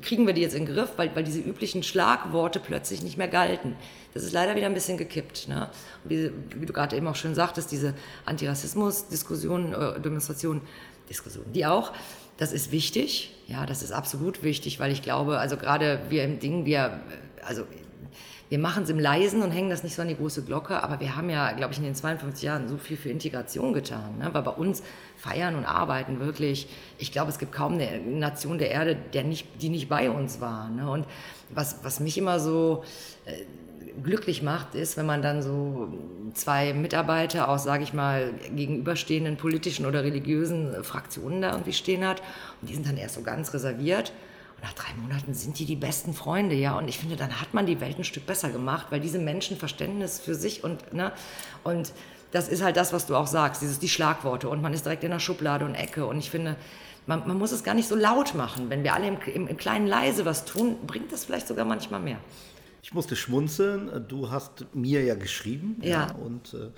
kriegen 0.02 0.26
wir 0.26 0.34
die 0.34 0.42
jetzt 0.42 0.54
in 0.54 0.66
den 0.66 0.74
Griff, 0.74 0.92
weil, 0.96 1.14
weil 1.14 1.24
diese 1.24 1.40
üblichen 1.40 1.82
Schlagworte 1.82 2.60
plötzlich 2.60 3.02
nicht 3.02 3.16
mehr 3.16 3.28
galten. 3.28 3.76
Das 4.14 4.24
ist 4.24 4.32
leider 4.32 4.56
wieder 4.56 4.66
ein 4.66 4.74
bisschen 4.74 4.98
gekippt. 4.98 5.48
Ne? 5.48 5.68
Wie, 6.04 6.30
wie, 6.54 6.66
du 6.66 6.72
gerade 6.72 6.96
eben 6.96 7.06
auch 7.06 7.16
schön 7.16 7.34
sagtest, 7.34 7.72
diese 7.72 7.94
Antirassismus-Diskussion, 8.24 9.72
äh, 9.72 10.00
Demonstration, 10.00 10.62
Diskussion, 11.08 11.44
die 11.52 11.66
auch, 11.66 11.92
das 12.36 12.52
ist 12.52 12.72
wichtig. 12.72 13.34
Ja, 13.46 13.64
das 13.64 13.82
ist 13.82 13.92
absolut 13.92 14.42
wichtig, 14.42 14.80
weil 14.80 14.92
ich 14.92 15.02
glaube, 15.02 15.38
also 15.38 15.56
gerade 15.56 16.00
wir 16.08 16.24
im 16.24 16.38
Ding, 16.38 16.66
wir, 16.66 17.00
also 17.42 17.64
wir 18.48 18.58
machen 18.58 18.84
es 18.84 18.90
im 18.90 18.98
Leisen 18.98 19.42
und 19.42 19.50
hängen 19.50 19.70
das 19.70 19.82
nicht 19.82 19.96
so 19.96 20.02
an 20.02 20.08
die 20.08 20.16
große 20.16 20.42
Glocke, 20.42 20.82
aber 20.82 21.00
wir 21.00 21.16
haben 21.16 21.28
ja, 21.30 21.52
glaube 21.52 21.72
ich, 21.72 21.78
in 21.78 21.84
den 21.84 21.96
52 21.96 22.44
Jahren 22.44 22.68
so 22.68 22.76
viel 22.76 22.96
für 22.96 23.08
Integration 23.08 23.72
getan, 23.72 24.18
ne? 24.18 24.28
weil 24.32 24.42
bei 24.42 24.52
uns 24.52 24.82
feiern 25.16 25.56
und 25.56 25.64
arbeiten 25.64 26.20
wirklich, 26.20 26.68
ich 26.98 27.10
glaube, 27.10 27.30
es 27.30 27.38
gibt 27.38 27.52
kaum 27.52 27.74
eine 27.74 27.98
Nation 27.98 28.58
der 28.58 28.70
Erde, 28.70 28.96
der 29.14 29.24
nicht, 29.24 29.48
die 29.60 29.68
nicht 29.68 29.88
bei 29.88 30.10
uns 30.10 30.40
war. 30.40 30.68
Ne? 30.70 30.88
Und 30.88 31.06
was, 31.50 31.80
was 31.82 31.98
mich 31.98 32.18
immer 32.18 32.38
so 32.38 32.84
äh, 33.24 33.32
glücklich 34.04 34.42
macht, 34.42 34.76
ist, 34.76 34.96
wenn 34.96 35.06
man 35.06 35.22
dann 35.22 35.42
so 35.42 35.88
zwei 36.34 36.72
Mitarbeiter 36.72 37.48
aus, 37.48 37.64
sage 37.64 37.82
ich 37.82 37.92
mal, 37.92 38.32
gegenüberstehenden 38.54 39.36
politischen 39.36 39.86
oder 39.86 40.04
religiösen 40.04 40.84
Fraktionen 40.84 41.42
da 41.42 41.52
irgendwie 41.52 41.72
stehen 41.72 42.06
hat 42.06 42.22
und 42.60 42.70
die 42.70 42.74
sind 42.74 42.86
dann 42.86 42.96
erst 42.96 43.16
so 43.16 43.22
ganz 43.22 43.52
reserviert 43.54 44.12
nach 44.66 44.73
drei 44.73 44.92
Monaten 45.00 45.32
sind 45.32 45.61
die 45.61 45.64
die 45.64 45.76
besten 45.76 46.12
Freunde, 46.12 46.56
ja. 46.56 46.76
Und 46.76 46.88
ich 46.88 46.99
finde, 46.99 47.14
dann 47.14 47.40
hat 47.40 47.54
man 47.54 47.66
die 47.66 47.80
Welt 47.80 47.99
ein 47.99 48.04
Stück 48.04 48.26
besser 48.26 48.50
gemacht, 48.50 48.87
weil 48.90 48.99
diese 48.99 49.20
Menschen 49.20 49.56
Verständnis 49.56 50.18
für 50.18 50.35
sich 50.35 50.64
und, 50.64 50.92
ne, 50.92 51.12
und 51.62 51.92
das 52.32 52.49
ist 52.49 52.64
halt 52.64 52.76
das, 52.76 52.92
was 52.92 53.06
du 53.06 53.14
auch 53.14 53.28
sagst, 53.28 53.62
dieses, 53.62 53.78
die 53.78 53.88
Schlagworte 53.88 54.49
und 54.49 54.61
man 54.61 54.75
ist 54.75 54.85
direkt 54.85 55.04
in 55.04 55.12
der 55.12 55.20
Schublade 55.20 55.64
und 55.64 55.76
Ecke. 55.76 56.04
Und 56.04 56.18
ich 56.18 56.30
finde, 56.30 56.56
man, 57.06 57.26
man 57.28 57.38
muss 57.38 57.52
es 57.52 57.62
gar 57.62 57.75
nicht 57.75 57.87
so 57.87 57.94
laut 57.94 58.35
machen. 58.35 58.68
Wenn 58.68 58.82
wir 58.82 58.94
alle 58.94 59.06
im, 59.06 59.18
im, 59.32 59.46
im 59.46 59.56
kleinen 59.56 59.87
leise 59.87 60.25
was 60.25 60.44
tun, 60.44 60.76
bringt 60.85 61.12
das 61.12 61.25
vielleicht 61.25 61.46
sogar 61.46 61.64
manchmal 61.64 62.00
mehr. 62.00 62.18
Ich 62.82 62.92
musste 62.92 63.14
schmunzeln. 63.14 64.04
Du 64.08 64.30
hast 64.32 64.66
mir 64.75 65.04
ja 65.04 65.14
geschrieben. 65.14 65.76
Ja. 65.80 66.08
ja 66.08 66.14
und 66.16 66.54
äh, 66.54 66.70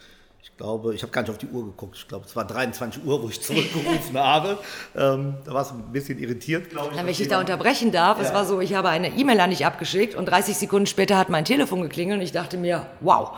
ich 0.43 0.57
glaube, 0.57 0.95
ich 0.95 1.03
habe 1.03 1.13
gar 1.13 1.23
nicht 1.23 1.31
auf 1.31 1.39
die 1.39 1.47
Uhr 1.47 1.65
geguckt. 1.65 1.97
Ich 1.97 2.09
glaube, 2.09 2.27
es 2.27 2.35
war 2.35 2.47
23 2.47 3.05
Uhr, 3.05 3.23
wo 3.23 3.29
ich 3.29 3.41
zurückgerufen 3.41 4.17
habe. 4.19 4.59
Ähm, 4.97 5.35
da 5.45 5.53
war 5.53 5.63
es 5.63 5.71
ein 5.71 5.93
bisschen 5.93 6.19
irritiert, 6.19 6.71
glaube 6.71 6.91
ich. 6.93 6.99
wenn 6.99 7.09
ich 7.09 7.19
dich 7.19 7.29
da 7.29 7.41
unterbrechen 7.41 7.93
darf, 7.93 8.19
ja. 8.19 8.25
es 8.25 8.33
war 8.33 8.45
so, 8.45 8.61
ich 8.61 8.75
habe 8.75 8.89
eine 8.89 9.09
E-Mail 9.09 9.41
an 9.41 9.51
dich 9.51 9.67
abgeschickt 9.67 10.15
und 10.15 10.27
30 10.27 10.57
Sekunden 10.57 10.87
später 10.87 11.17
hat 11.17 11.29
mein 11.29 11.45
Telefon 11.45 11.83
geklingelt 11.83 12.19
und 12.19 12.25
ich 12.25 12.33
dachte 12.33 12.57
mir, 12.57 12.87
wow. 13.01 13.31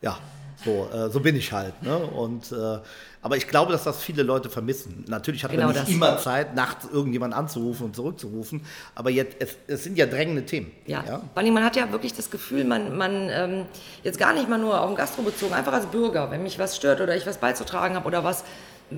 Ja, 0.00 0.18
so, 0.64 0.88
äh, 0.92 1.10
so 1.10 1.20
bin 1.20 1.36
ich 1.36 1.52
halt. 1.52 1.82
Ne? 1.82 1.98
Und, 1.98 2.52
äh, 2.52 2.78
aber 3.24 3.38
ich 3.38 3.48
glaube, 3.48 3.72
dass 3.72 3.84
das 3.84 4.02
viele 4.02 4.22
Leute 4.22 4.50
vermissen. 4.50 5.02
Natürlich 5.08 5.42
hat 5.44 5.50
genau 5.50 5.64
man 5.64 5.72
nicht 5.72 5.88
das. 5.88 5.90
immer 5.90 6.18
Zeit, 6.18 6.54
nachts 6.54 6.86
irgendjemanden 6.92 7.36
anzurufen 7.36 7.86
und 7.86 7.96
zurückzurufen. 7.96 8.64
Aber 8.94 9.08
jetzt, 9.08 9.36
es, 9.40 9.56
es 9.66 9.84
sind 9.84 9.96
ja 9.96 10.04
drängende 10.04 10.44
Themen. 10.44 10.70
Ja, 10.86 11.02
ja? 11.06 11.22
vor 11.32 11.42
allem 11.42 11.54
man 11.54 11.64
hat 11.64 11.74
ja 11.74 11.90
wirklich 11.90 12.12
das 12.12 12.30
Gefühl, 12.30 12.64
man, 12.64 12.96
man 12.96 13.30
ähm, 13.30 13.64
jetzt 14.02 14.18
gar 14.18 14.34
nicht 14.34 14.48
mal 14.48 14.58
nur 14.58 14.78
auf 14.78 14.88
den 14.88 14.96
Gastro 14.96 15.22
bezogen, 15.22 15.54
einfach 15.54 15.72
als 15.72 15.86
Bürger, 15.86 16.30
wenn 16.30 16.42
mich 16.42 16.58
was 16.58 16.76
stört 16.76 17.00
oder 17.00 17.16
ich 17.16 17.26
was 17.26 17.38
beizutragen 17.38 17.96
habe 17.96 18.06
oder 18.06 18.24
was 18.24 18.42
äh, 18.90 18.94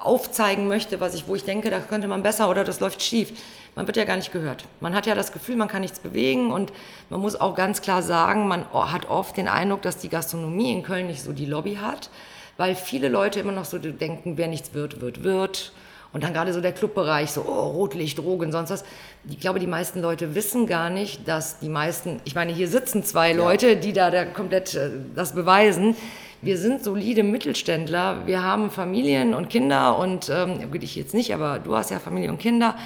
aufzeigen 0.00 0.68
möchte, 0.68 1.00
was 1.00 1.14
ich, 1.14 1.26
wo 1.26 1.34
ich 1.34 1.44
denke, 1.44 1.68
da 1.68 1.80
könnte 1.80 2.06
man 2.06 2.22
besser 2.22 2.48
oder 2.48 2.62
das 2.62 2.80
läuft 2.80 3.02
schief 3.02 3.32
man 3.76 3.86
wird 3.86 3.98
ja 3.98 4.04
gar 4.04 4.16
nicht 4.16 4.32
gehört. 4.32 4.64
Man 4.80 4.94
hat 4.94 5.06
ja 5.06 5.14
das 5.14 5.32
Gefühl, 5.32 5.54
man 5.54 5.68
kann 5.68 5.82
nichts 5.82 6.00
bewegen 6.00 6.50
und 6.50 6.72
man 7.10 7.20
muss 7.20 7.38
auch 7.38 7.54
ganz 7.54 7.82
klar 7.82 8.02
sagen, 8.02 8.48
man 8.48 8.64
hat 8.72 9.08
oft 9.08 9.36
den 9.36 9.48
Eindruck, 9.48 9.82
dass 9.82 9.98
die 9.98 10.08
Gastronomie 10.08 10.72
in 10.72 10.82
Köln 10.82 11.06
nicht 11.06 11.22
so 11.22 11.32
die 11.32 11.44
Lobby 11.44 11.74
hat, 11.74 12.08
weil 12.56 12.74
viele 12.74 13.08
Leute 13.08 13.40
immer 13.40 13.52
noch 13.52 13.64
so 13.64 13.78
denken, 13.78 14.36
wer 14.36 14.48
nichts 14.48 14.74
wird, 14.74 15.00
wird, 15.00 15.22
wird. 15.22 15.72
Und 16.12 16.24
dann 16.24 16.32
gerade 16.32 16.52
so 16.52 16.60
der 16.60 16.72
Clubbereich, 16.72 17.30
so 17.30 17.44
oh, 17.46 17.70
Rotlicht, 17.70 18.18
Drogen, 18.18 18.50
sonst 18.50 18.70
was. 18.70 18.84
Ich 19.28 19.40
glaube, 19.40 19.58
die 19.58 19.66
meisten 19.66 20.00
Leute 20.00 20.34
wissen 20.34 20.66
gar 20.66 20.88
nicht, 20.88 21.28
dass 21.28 21.58
die 21.58 21.68
meisten, 21.68 22.20
ich 22.24 22.34
meine, 22.34 22.52
hier 22.52 22.68
sitzen 22.68 23.04
zwei 23.04 23.32
Leute, 23.32 23.76
die 23.76 23.92
da, 23.92 24.10
da 24.10 24.24
komplett 24.24 24.74
äh, 24.74 24.90
das 25.14 25.34
beweisen. 25.34 25.94
Wir 26.42 26.58
sind 26.58 26.84
solide 26.84 27.22
Mittelständler, 27.22 28.26
wir 28.26 28.42
haben 28.42 28.70
Familien 28.70 29.34
und 29.34 29.50
Kinder 29.50 29.98
und, 29.98 30.30
ähm, 30.30 30.70
ich 30.80 30.94
jetzt 30.94 31.14
nicht, 31.14 31.34
aber 31.34 31.58
du 31.58 31.74
hast 31.74 31.90
ja 31.90 31.98
Familie 31.98 32.30
und 32.30 32.38
Kinder 32.38 32.76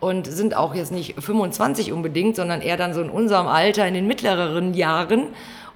und 0.00 0.26
sind 0.26 0.56
auch 0.56 0.74
jetzt 0.74 0.92
nicht 0.92 1.20
25 1.20 1.92
unbedingt, 1.92 2.36
sondern 2.36 2.60
eher 2.60 2.76
dann 2.76 2.94
so 2.94 3.00
in 3.00 3.10
unserem 3.10 3.48
Alter, 3.48 3.86
in 3.88 3.94
den 3.94 4.06
mittleren 4.06 4.74
Jahren. 4.74 5.28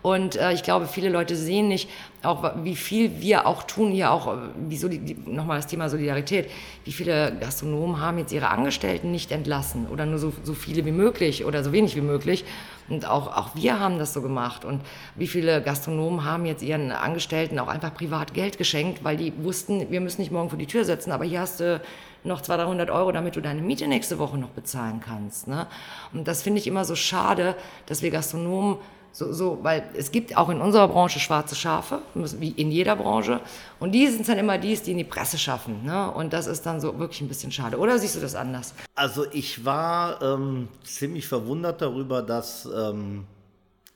Und 0.02 0.34
äh, 0.34 0.52
ich 0.52 0.64
glaube, 0.64 0.86
viele 0.86 1.08
Leute 1.08 1.36
sehen 1.36 1.68
nicht, 1.68 1.88
auch 2.22 2.52
wie 2.64 2.74
viel 2.74 3.20
wir 3.20 3.46
auch 3.46 3.62
tun, 3.62 3.92
hier 3.92 4.10
auch, 4.10 4.26
äh, 4.26 4.38
wie 4.68 5.16
nochmal 5.26 5.58
das 5.58 5.68
Thema 5.68 5.88
Solidarität, 5.88 6.50
wie 6.84 6.92
viele 6.92 7.36
Gastronomen 7.38 8.00
haben 8.00 8.18
jetzt 8.18 8.32
ihre 8.32 8.48
Angestellten 8.48 9.12
nicht 9.12 9.30
entlassen 9.30 9.86
oder 9.86 10.04
nur 10.04 10.18
so, 10.18 10.32
so 10.42 10.54
viele 10.54 10.84
wie 10.84 10.92
möglich 10.92 11.44
oder 11.44 11.62
so 11.62 11.72
wenig 11.72 11.94
wie 11.94 12.00
möglich. 12.00 12.44
Und 12.88 13.06
auch, 13.06 13.36
auch 13.36 13.54
wir 13.54 13.78
haben 13.78 13.98
das 13.98 14.12
so 14.12 14.22
gemacht. 14.22 14.64
Und 14.64 14.82
wie 15.14 15.28
viele 15.28 15.62
Gastronomen 15.62 16.24
haben 16.24 16.46
jetzt 16.46 16.62
ihren 16.62 16.90
Angestellten 16.90 17.60
auch 17.60 17.68
einfach 17.68 17.94
privat 17.94 18.34
Geld 18.34 18.58
geschenkt, 18.58 19.04
weil 19.04 19.16
die 19.16 19.32
wussten, 19.38 19.90
wir 19.90 20.00
müssen 20.00 20.20
nicht 20.20 20.32
morgen 20.32 20.48
vor 20.48 20.58
die 20.58 20.66
Tür 20.66 20.84
setzen, 20.84 21.12
aber 21.12 21.24
hier 21.24 21.40
hast 21.40 21.60
du 21.60 21.80
noch 22.24 22.40
200, 22.40 22.66
300 22.66 22.90
Euro, 22.90 23.12
damit 23.12 23.36
du 23.36 23.40
deine 23.40 23.62
Miete 23.62 23.86
nächste 23.86 24.18
Woche 24.18 24.36
noch 24.36 24.50
bezahlen 24.50 25.00
kannst. 25.00 25.48
Ne? 25.48 25.66
Und 26.12 26.26
das 26.28 26.42
finde 26.42 26.60
ich 26.60 26.66
immer 26.66 26.84
so 26.84 26.94
schade, 26.94 27.56
dass 27.86 28.02
wir 28.02 28.10
Gastronomen 28.10 28.78
so, 29.12 29.30
so, 29.32 29.58
weil 29.62 29.84
es 29.94 30.10
gibt 30.10 30.36
auch 30.38 30.48
in 30.48 30.60
unserer 30.60 30.88
Branche 30.88 31.20
schwarze 31.20 31.54
Schafe, 31.54 32.00
wie 32.14 32.50
in 32.50 32.70
jeder 32.70 32.96
Branche. 32.96 33.40
Und 33.78 33.92
die 33.92 34.08
sind 34.08 34.26
dann 34.26 34.38
immer 34.38 34.56
dies, 34.56 34.82
die 34.82 34.92
in 34.92 34.98
die 34.98 35.04
Presse 35.04 35.36
schaffen. 35.36 35.84
Ne? 35.84 36.10
Und 36.10 36.32
das 36.32 36.46
ist 36.46 36.64
dann 36.64 36.80
so 36.80 36.98
wirklich 36.98 37.20
ein 37.20 37.28
bisschen 37.28 37.52
schade. 37.52 37.78
Oder 37.78 37.98
siehst 37.98 38.16
du 38.16 38.20
das 38.20 38.34
anders? 38.34 38.72
Also 38.94 39.26
ich 39.30 39.66
war 39.66 40.22
ähm, 40.22 40.68
ziemlich 40.82 41.28
verwundert 41.28 41.82
darüber, 41.82 42.22
dass 42.22 42.66
ähm, 42.74 43.24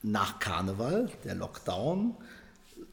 nach 0.02 0.38
Karneval, 0.38 1.09
der 1.24 1.35
Lockdown, 1.35 2.14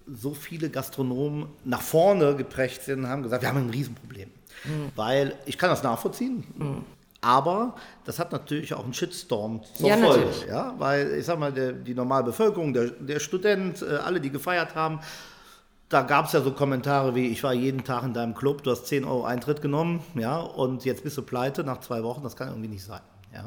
so 0.08 0.34
viele 0.34 0.70
Gastronomen 0.70 1.48
nach 1.66 1.82
vorne 1.82 2.36
geprägt 2.36 2.84
sind 2.84 3.00
und 3.00 3.08
haben 3.08 3.24
gesagt, 3.24 3.42
wir 3.42 3.50
haben 3.50 3.58
ein 3.58 3.70
Riesenproblem. 3.70 4.30
Mhm. 4.64 4.92
Weil 4.96 5.36
ich 5.46 5.58
kann 5.58 5.70
das 5.70 5.84
nachvollziehen. 5.84 6.44
Mhm. 6.58 6.86
Aber 7.24 7.76
das 8.06 8.20
hat 8.20 8.32
natürlich 8.32 8.74
auch 8.74 8.84
einen 8.84 8.94
Shitstorm 8.94 9.62
zur 9.76 9.88
ja, 9.88 9.98
Folge. 9.98 10.28
Ja? 10.48 10.76
Weil 10.78 11.14
ich 11.14 11.26
sag 11.26 11.40
mal, 11.40 11.52
der, 11.52 11.72
die 11.72 11.94
normale 11.94 12.26
Bevölkerung, 12.26 12.74
der, 12.74 12.90
der 12.92 13.20
Student, 13.20 13.82
äh, 13.82 13.96
alle, 13.96 14.20
die 14.20 14.30
gefeiert 14.30 14.76
haben, 14.76 15.00
da 15.90 16.02
gab 16.02 16.26
es 16.26 16.34
ja 16.34 16.42
so 16.42 16.52
Kommentare 16.52 17.16
wie, 17.16 17.28
ich 17.28 17.44
war 17.44 17.54
jeden 17.54 17.84
Tag 17.84 18.04
in 18.04 18.14
deinem 18.14 18.34
Club, 18.34 18.64
du 18.64 18.72
hast 18.72 18.88
10 18.88 19.06
Euro 19.06 19.26
Eintritt 19.26 19.62
genommen, 19.62 20.02
ja, 20.16 20.38
und 20.40 20.86
jetzt 20.86 21.04
bist 21.04 21.18
du 21.18 21.22
pleite 21.22 21.64
nach 21.64 21.82
zwei 21.82 22.04
Wochen, 22.04 22.24
das 22.24 22.36
kann 22.36 22.48
irgendwie 22.50 22.70
nicht 22.70 22.84
sein. 22.84 23.02
Ja? 23.34 23.46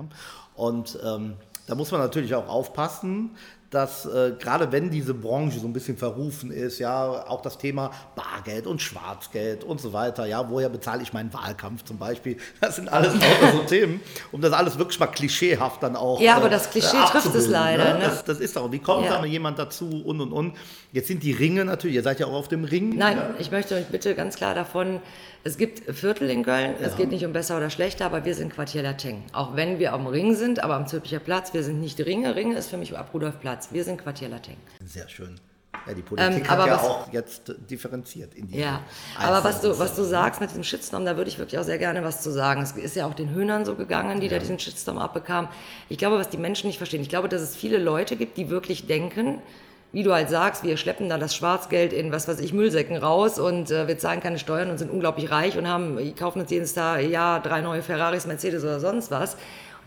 Und 0.55 0.99
ähm, 1.05 1.35
da 1.67 1.75
muss 1.75 1.91
man 1.91 2.01
natürlich 2.01 2.35
auch 2.35 2.49
aufpassen, 2.49 3.37
dass 3.77 4.07
äh, 4.07 4.33
gerade 4.39 4.73
wenn 4.73 4.89
diese 4.89 5.13
Branche 5.13 5.61
so 5.61 5.67
ein 5.67 5.73
bisschen 5.75 5.99
verrufen 5.99 6.51
ist, 6.51 6.79
ja, 6.79 7.29
auch 7.29 7.43
das 7.43 7.59
Thema 7.59 7.91
Bargeld 8.15 8.67
und 8.67 8.81
Schwarzgeld 8.81 9.65
und 9.65 9.83
so 9.83 9.93
weiter, 9.93 10.25
ja, 10.25 10.49
woher 10.49 10.71
bezahle 10.71 11.03
ich 11.03 11.13
meinen 11.13 11.31
Wahlkampf 11.35 11.85
zum 11.85 11.99
Beispiel, 11.99 12.39
das 12.63 12.77
sind 12.77 12.89
alles 12.89 13.13
so 13.13 13.59
Themen, 13.67 14.01
um 14.33 14.41
das 14.41 14.55
alles 14.55 14.79
wirklich 14.79 14.99
mal 14.99 15.09
klischeehaft 15.09 15.83
dann 15.83 15.95
auch 15.95 16.23
Ja, 16.23 16.37
aber 16.37 16.49
das 16.49 16.71
Klischee 16.71 16.97
äh, 16.97 17.05
trifft 17.11 17.35
es 17.35 17.49
leider. 17.49 17.99
Ne? 17.99 18.01
Das, 18.01 18.25
das, 18.25 18.41
ist 18.41 18.57
doch, 18.57 18.73
wie 18.73 18.79
kommt 18.79 19.05
ja. 19.05 19.19
da 19.19 19.25
jemand 19.27 19.59
dazu 19.59 20.03
und 20.03 20.23
und 20.23 20.33
und. 20.33 20.55
Jetzt 20.93 21.09
sind 21.09 21.23
die 21.23 21.33
Ringe 21.33 21.67
natürlich, 21.67 21.97
ihr 21.97 22.03
seid 22.03 22.19
ja 22.19 22.29
auch 22.29 22.33
auf 22.33 22.49
dem 22.49 22.65
Ring. 22.65 22.97
Nein, 22.97 23.19
ja. 23.19 23.35
ich 23.39 23.51
möchte 23.51 23.75
euch 23.75 23.87
bitte 23.89 24.15
ganz 24.15 24.37
klar 24.37 24.55
davon 24.55 25.03
es 25.47 25.57
gibt 25.59 25.97
Viertel 25.97 26.29
in 26.29 26.43
Köln, 26.43 26.75
ja. 26.81 26.89
es 26.89 26.97
geht 26.97 27.13
nicht 27.13 27.25
um 27.25 27.33
besser 27.33 27.57
oder 27.57 27.71
schlechter, 27.71 28.05
aber 28.05 28.25
wir 28.25 28.35
sind 28.35 28.53
Quartier 28.53 28.83
Lateng. 28.83 29.23
Auch 29.33 29.55
wenn 29.55 29.79
wir 29.79 29.93
am 29.93 30.09
Ring 30.09 30.35
sind, 30.35 30.59
aber 30.59 30.75
am 30.75 30.89
Zülpicher 30.89 31.21
Platz, 31.21 31.55
wir 31.55 31.63
sind 31.63 31.81
nicht 31.81 32.05
Ringe. 32.05 32.35
Ringe 32.35 32.57
ist 32.57 32.69
für 32.69 32.77
mich 32.77 32.99
ab 32.99 33.13
Rudolfplatz. 33.67 33.73
Wir 33.73 33.85
sind 33.85 34.03
Quartier 34.03 34.29
Lateng. 34.29 34.57
Sehr 34.85 35.09
schön. 35.09 35.39
Ja, 35.87 35.95
die 35.95 36.03
Politik 36.03 36.45
ähm, 36.45 36.51
hat 36.51 36.67
ja 36.67 36.75
was, 36.75 36.83
auch 36.83 37.13
jetzt 37.13 37.55
differenziert 37.71 38.35
in 38.35 38.49
Ja, 38.49 38.81
aber 39.19 39.45
was 39.45 39.61
du, 39.61 39.79
was 39.79 39.95
du 39.95 40.05
sagst 40.05 40.41
mit 40.41 40.55
dem 40.55 40.65
Shitstorm, 40.65 41.05
da 41.05 41.17
würde 41.17 41.29
ich 41.29 41.39
wirklich 41.39 41.61
auch 41.61 41.65
sehr 41.65 41.79
gerne 41.79 42.03
was 42.03 42.23
zu 42.23 42.31
sagen. 42.31 42.63
Es 42.63 42.73
ist 42.73 42.97
ja 42.97 43.07
auch 43.07 43.15
den 43.15 43.31
Höhnern 43.31 43.65
so 43.65 43.75
gegangen, 43.75 44.21
die 44.21 44.27
ja. 44.27 44.33
da 44.33 44.39
diesen 44.39 44.59
Shitstorm 44.59 44.99
abbekamen. 44.99 45.51
Ich 45.89 45.99
glaube, 45.99 46.19
was 46.19 46.31
die 46.31 46.39
Menschen 46.39 46.67
nicht 46.67 46.79
verstehen, 46.79 47.03
ich 47.03 47.11
glaube, 47.11 47.29
dass 47.29 47.43
es 47.43 47.55
viele 47.55 47.79
Leute 47.79 48.17
gibt, 48.17 48.37
die 48.39 48.49
wirklich 48.49 48.87
denken, 48.87 49.43
wie 49.93 50.03
du 50.03 50.13
halt 50.13 50.29
sagst, 50.29 50.65
wir 50.65 50.77
schleppen 50.77 51.09
da 51.09 51.19
das 51.19 51.37
Schwarzgeld 51.37 51.93
in, 51.93 52.11
was 52.11 52.27
weiß 52.27 52.41
ich, 52.41 52.53
Müllsäcken 52.53 52.97
raus 52.97 53.39
und 53.39 53.71
äh, 53.71 53.87
wir 53.87 53.99
zahlen 53.99 54.21
keine 54.21 54.39
Steuern 54.39 54.71
und 54.71 54.79
sind 54.79 54.91
unglaublich 54.91 55.31
reich 55.31 55.57
und 55.57 55.69
haben, 55.69 56.15
kaufen 56.17 56.41
uns 56.41 56.51
jedes 56.51 56.75
Jahr 56.75 57.41
drei 57.41 57.61
neue 57.61 57.83
Ferraris, 57.83 58.27
Mercedes 58.27 58.65
oder 58.65 58.81
sonst 58.81 59.11
was. 59.11 59.37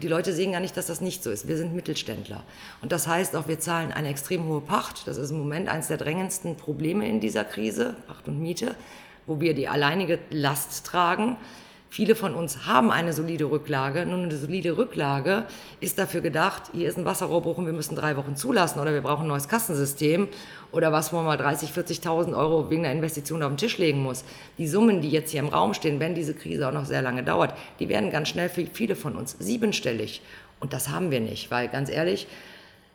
Die 0.01 0.07
Leute 0.07 0.33
sehen 0.33 0.53
gar 0.53 0.61
nicht, 0.61 0.77
dass 0.77 0.87
das 0.87 1.01
nicht 1.01 1.23
so 1.23 1.29
ist. 1.29 1.47
Wir 1.47 1.57
sind 1.57 1.75
Mittelständler. 1.75 2.43
Und 2.81 2.91
das 2.91 3.07
heißt 3.07 3.35
auch, 3.35 3.47
wir 3.47 3.59
zahlen 3.59 3.91
eine 3.91 4.09
extrem 4.09 4.45
hohe 4.45 4.61
Pacht. 4.61 5.07
Das 5.07 5.17
ist 5.17 5.31
im 5.31 5.39
Moment 5.39 5.67
eines 5.67 5.87
der 5.87 5.97
drängendsten 5.97 6.55
Probleme 6.55 7.07
in 7.07 7.19
dieser 7.19 7.43
Krise, 7.43 7.95
Pacht 8.07 8.27
und 8.27 8.39
Miete, 8.39 8.75
wo 9.27 9.41
wir 9.41 9.53
die 9.53 9.67
alleinige 9.67 10.19
Last 10.29 10.85
tragen. 10.85 11.35
Viele 11.91 12.15
von 12.15 12.35
uns 12.35 12.67
haben 12.67 12.91
eine 12.91 13.13
solide 13.13 13.45
Rücklage. 13.45 14.05
Nun, 14.05 14.23
eine 14.23 14.37
solide 14.37 14.77
Rücklage 14.77 15.45
ist 15.79 15.97
dafür 15.97 16.21
gedacht, 16.21 16.63
hier 16.71 16.87
ist 16.87 16.99
ein 16.99 17.05
Wasserrohrbruch 17.05 17.57
und 17.57 17.65
wir 17.65 17.73
müssen 17.73 17.95
drei 17.95 18.15
Wochen 18.15 18.35
zulassen 18.35 18.79
oder 18.79 18.93
wir 18.93 19.01
brauchen 19.01 19.23
ein 19.23 19.29
neues 19.29 19.47
Kassensystem 19.47 20.27
oder 20.71 20.91
was, 20.91 21.11
man 21.11 21.25
mal 21.25 21.37
30, 21.37 21.71
40.000 21.71 22.37
Euro 22.37 22.69
wegen 22.69 22.85
einer 22.85 22.93
Investition 22.93 23.43
auf 23.43 23.51
den 23.51 23.57
Tisch 23.57 23.77
legen 23.77 24.03
muss. 24.03 24.23
Die 24.57 24.67
Summen, 24.67 25.01
die 25.01 25.09
jetzt 25.09 25.31
hier 25.31 25.39
im 25.39 25.47
Raum 25.47 25.73
stehen, 25.73 25.99
wenn 25.99 26.15
diese 26.15 26.33
Krise 26.33 26.67
auch 26.67 26.73
noch 26.73 26.85
sehr 26.85 27.01
lange 27.01 27.23
dauert, 27.23 27.53
die 27.79 27.89
werden 27.89 28.11
ganz 28.11 28.29
schnell 28.29 28.49
für 28.49 28.65
viele 28.65 28.95
von 28.95 29.15
uns 29.15 29.35
siebenstellig. 29.39 30.21
Und 30.59 30.73
das 30.73 30.89
haben 30.89 31.11
wir 31.11 31.19
nicht, 31.19 31.51
weil 31.51 31.69
ganz 31.69 31.89
ehrlich, 31.89 32.27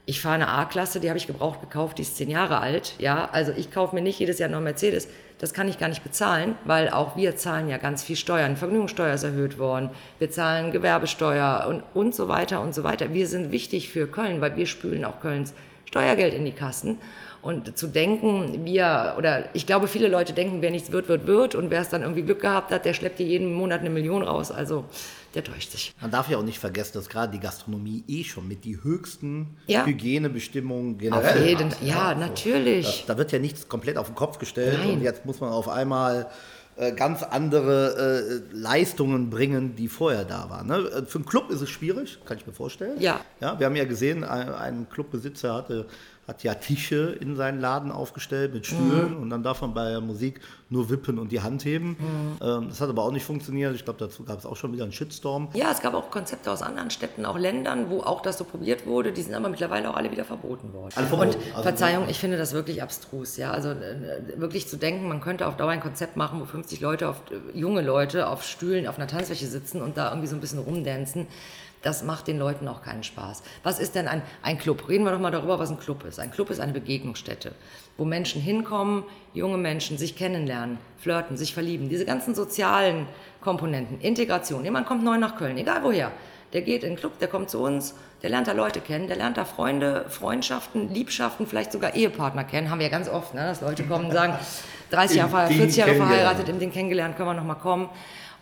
ich 0.07 0.21
fahre 0.21 0.35
eine 0.35 0.49
A-Klasse, 0.49 1.01
die 1.01 1.09
habe 1.09 1.17
ich 1.17 1.27
gebraucht 1.27 1.63
gekauft, 1.63 1.97
die 1.97 2.03
ist 2.03 2.17
zehn 2.17 2.29
Jahre 2.29 2.59
alt. 2.59 2.95
Ja, 2.99 3.31
also 3.33 3.53
ich 3.57 3.71
kaufe 3.71 3.95
mir 3.95 4.03
nicht 4.03 4.19
jedes 4.19 4.39
Jahr 4.39 4.51
noch 4.51 4.61
Mercedes. 4.61 5.09
Das 5.39 5.55
kann 5.55 5.67
ich 5.67 5.79
gar 5.79 5.89
nicht 5.89 6.05
bezahlen, 6.05 6.57
weil 6.65 6.91
auch 6.91 7.17
wir 7.17 7.37
zahlen 7.37 7.69
ja 7.69 7.79
ganz 7.79 8.05
viel 8.05 8.17
Steuern. 8.17 8.57
Vergnügungssteuer 8.57 9.15
ist 9.15 9.25
erhöht 9.25 9.59
worden. 9.59 9.91
Wir 10.19 10.31
zahlen 10.31 10.73
Gewerbesteuer 10.73 11.67
und, 11.69 11.83
und 11.95 12.15
so 12.15 12.29
weiter 12.29 12.61
und 12.61 12.75
so 12.75 12.85
weiter. 12.85 13.15
Wir 13.15 13.27
sind 13.27 13.51
wichtig 13.51 13.89
für 13.89 14.07
Köln, 14.07 14.43
weil 14.43 14.57
wir 14.57 14.67
spülen 14.67 15.05
auch 15.07 15.21
Kölns 15.21 15.55
Steuergeld 15.87 16.35
in 16.35 16.45
die 16.45 16.53
Kassen. 16.53 16.99
Und 17.45 17.77
zu 17.77 17.89
denken, 17.89 18.65
wir, 18.65 19.17
oder 19.19 19.55
ich 19.55 19.67
glaube, 19.67 19.87
viele 19.87 20.09
Leute 20.09 20.33
denken, 20.33 20.63
wer 20.63 20.71
nichts 20.71 20.91
wird, 20.93 21.09
wird, 21.09 21.27
wird. 21.27 21.55
Und 21.55 21.71
wer 21.71 21.83
es 21.83 21.91
dann 21.91 22.01
irgendwie 22.01 22.23
Glück 22.23 22.41
gehabt 22.41 22.73
hat, 22.73 22.87
der 22.87 22.95
schleppt 22.95 23.19
dir 23.19 23.27
jeden 23.27 23.53
Monat 23.53 23.81
eine 23.81 23.91
Million 23.91 24.23
raus. 24.23 24.51
Also 24.51 24.87
der 25.35 25.45
täuscht 25.45 25.71
sich. 25.73 25.95
Man 26.01 26.11
darf 26.11 26.31
ja 26.31 26.39
auch 26.39 26.43
nicht 26.43 26.59
vergessen, 26.59 26.93
dass 26.95 27.11
gerade 27.11 27.33
die 27.33 27.41
Gastronomie 27.41 28.03
eh 28.09 28.25
schon 28.25 28.49
mit 28.49 28.65
die 28.65 28.83
höchsten 28.83 29.59
ja. 29.67 29.85
Hygienebestimmungen 29.85 30.97
generell 30.97 31.39
auf 31.39 31.47
jeden, 31.47 31.71
hat. 31.71 31.83
Ja, 31.83 32.13
ja 32.13 32.15
natürlich. 32.15 33.05
Da, 33.07 33.13
da, 33.13 33.19
wird 33.19 33.33
ja 33.33 33.39
nichts 33.39 33.69
komplett 33.69 33.99
auf 33.99 34.07
den 34.07 34.15
Kopf 34.15 34.39
gestellt 34.39 34.79
Nein. 34.79 34.95
und 34.95 35.03
jetzt 35.03 35.27
muss 35.27 35.41
man 35.41 35.51
auf 35.51 35.69
einmal 35.69 36.31
äh, 36.77 36.93
ganz 36.93 37.23
andere 37.23 38.41
äh, 38.53 38.57
Leistungen 38.57 39.31
bringen, 39.31 39.77
die 39.77 39.89
vorher 39.89 40.25
da 40.25 40.49
waren. 40.51 40.67
Ne? 40.67 41.05
Für 41.07 41.19
einen 41.19 41.27
Club 41.27 41.51
ist 41.51 41.61
es 41.61 41.71
schwierig, 41.71 42.19
kann 42.25 42.37
ich 42.37 42.47
mir 42.47 42.53
vorstellen. 42.53 43.01
Ja. 43.01 43.21
ja 43.41 43.59
wir 43.59 43.67
haben 43.67 43.77
ja 43.77 43.85
gesehen, 43.85 44.25
ein, 44.25 44.49
ein 44.49 44.89
Clubbesitzer 44.89 45.55
hatte 45.55 45.87
hat 46.27 46.43
ja 46.43 46.55
Tische 46.55 47.17
in 47.21 47.37
seinen 47.37 47.61
Laden 47.61 47.93
aufgestellt 47.93 48.55
mit 48.55 48.67
Stühlen 48.67 49.15
mhm. 49.17 49.23
und 49.23 49.31
dann 49.31 49.43
darf 49.43 49.61
man 49.61 49.75
bei 49.75 49.91
der 49.91 50.01
Musik 50.01 50.41
nur 50.71 50.89
wippen 50.89 51.19
und 51.19 51.31
die 51.33 51.41
Hand 51.41 51.65
heben. 51.65 51.91
Mhm. 51.91 52.39
Ähm, 52.43 52.69
das 52.69 52.81
hat 52.81 52.89
aber 52.89 53.03
auch 53.03 53.13
nicht 53.13 53.25
funktioniert. 53.25 53.75
Ich 53.75 53.85
glaube, 53.85 53.99
dazu 53.99 54.25
gab 54.25 54.39
es 54.39 54.47
auch 54.47 54.57
schon 54.57 54.73
wieder 54.73 54.85
einen 54.85 54.93
Shitstorm. 54.93 55.49
Ja, 55.55 55.71
es 55.71 55.81
gab 55.81 55.95
auch 55.95 56.11
Konzepte 56.11 56.51
aus 56.51 56.63
anderen 56.63 56.91
Städten, 56.91 57.27
auch 57.27 57.39
Ländern, 57.39 57.91
wo 57.91 58.01
auch 58.01 58.23
das 58.23 58.39
so 58.39 58.45
probiert 58.45 58.87
wurde. 58.87 59.13
Die 59.13 59.23
sind 59.23 59.35
aber 59.35 59.49
mittlerweile 59.49 59.91
auch 59.91 59.97
alle 59.97 60.11
wieder 60.11 60.25
verboten 60.25 60.73
worden. 60.73 60.93
Alle 60.97 61.07
verboten. 61.07 61.31
Und 61.31 61.37
also, 61.51 61.63
Verzeihung, 61.63 62.09
ich 62.09 62.19
finde 62.19 62.39
das 62.39 62.55
wirklich 62.55 62.83
abstrus. 62.83 63.37
Ja, 63.37 63.51
also 63.51 63.71
äh, 63.71 64.23
wirklich 64.37 64.69
zu 64.69 64.77
denken, 64.77 65.07
man 65.09 65.21
könnte 65.21 65.47
auf 65.47 65.57
Dauer 65.57 65.71
ein 65.71 65.81
Konzept 65.81 66.17
machen, 66.17 66.41
wo 66.41 66.45
50 66.47 66.81
Leute, 66.81 67.09
auf, 67.09 67.21
äh, 67.31 67.59
junge 67.59 67.83
Leute 67.83 68.29
auf 68.29 68.43
Stühlen 68.43 68.87
auf 68.87 68.97
einer 68.97 69.07
Tanzfläche 69.07 69.47
sitzen 69.47 69.83
und 69.83 69.97
da 69.99 70.09
irgendwie 70.09 70.29
so 70.29 70.35
ein 70.35 70.41
bisschen 70.41 70.59
rumdancen 70.59 71.27
das 71.85 72.03
macht 72.03 72.27
den 72.27 72.39
Leuten 72.39 72.67
auch 72.67 72.83
keinen 72.83 73.05
Spaß. 73.05 73.43
Was 73.63 73.79
ist 73.79 73.95
denn 73.95 74.09
ein, 74.09 74.23
ein 74.43 74.59
Club? 74.59 74.89
Reden 74.89 75.05
wir 75.05 75.13
doch 75.13 75.21
mal 75.21 75.31
darüber, 75.31 75.59
was 75.59 75.71
ein 75.71 75.79
Club 75.79 76.05
ist. 76.05 76.19
Ein 76.19 76.31
Club 76.31 76.51
ist 76.51 76.59
eine 76.59 76.73
Begegnungsstätte, 76.73 77.53
wo 77.97 78.05
Menschen 78.05 78.41
hinkommen, 78.41 79.05
junge 79.35 79.59
Menschen 79.59 79.99
sich 79.99 80.17
kennenlernen, 80.17 80.79
flirten, 80.99 81.37
sich 81.37 81.55
verlieben. 81.55 81.89
Diese 81.89 82.07
ganzen 82.07 82.35
sozialen 82.35 83.07
Komponenten, 83.41 84.01
Integration. 84.01 84.65
Jemand 84.65 84.87
kommt 84.87 85.05
neu 85.05 85.19
nach 85.19 85.37
Köln, 85.37 85.59
egal 85.59 85.83
woher. 85.83 86.11
Der 86.55 86.63
geht 86.63 86.85
in 86.85 86.91
den 86.91 86.97
Club, 86.97 87.19
der 87.19 87.29
kommt 87.29 87.51
zu 87.51 87.61
uns, 87.61 87.95
der 88.23 88.31
lernt 88.31 88.47
da 88.47 88.53
Leute 88.53 88.81
kennen, 88.81 89.09
der 89.09 89.17
lernt 89.17 89.37
da 89.37 89.45
Freunde, 89.45 90.07
Freundschaften, 90.09 90.89
Liebschaften, 90.89 91.47
vielleicht 91.47 91.73
sogar 91.73 91.95
Ehepartner 91.95 92.45
kennen. 92.45 92.71
Haben 92.71 92.79
wir 92.79 92.87
ja 92.87 92.93
ganz 92.93 93.09
oft, 93.09 93.35
ne? 93.35 93.43
dass 93.43 93.61
Leute 93.61 93.83
kommen 93.85 94.07
und 94.07 94.13
sagen, 94.13 94.35
30 94.91 95.17
Jahre, 95.17 95.49
40 95.49 95.77
Jahre 95.77 95.95
verheiratet, 95.97 96.49
im 96.49 96.59
Ding 96.59 96.73
kennengelernt, 96.73 97.17
können 97.17 97.29
wir 97.29 97.35
noch 97.35 97.45
mal 97.45 97.57
kommen. 97.57 97.91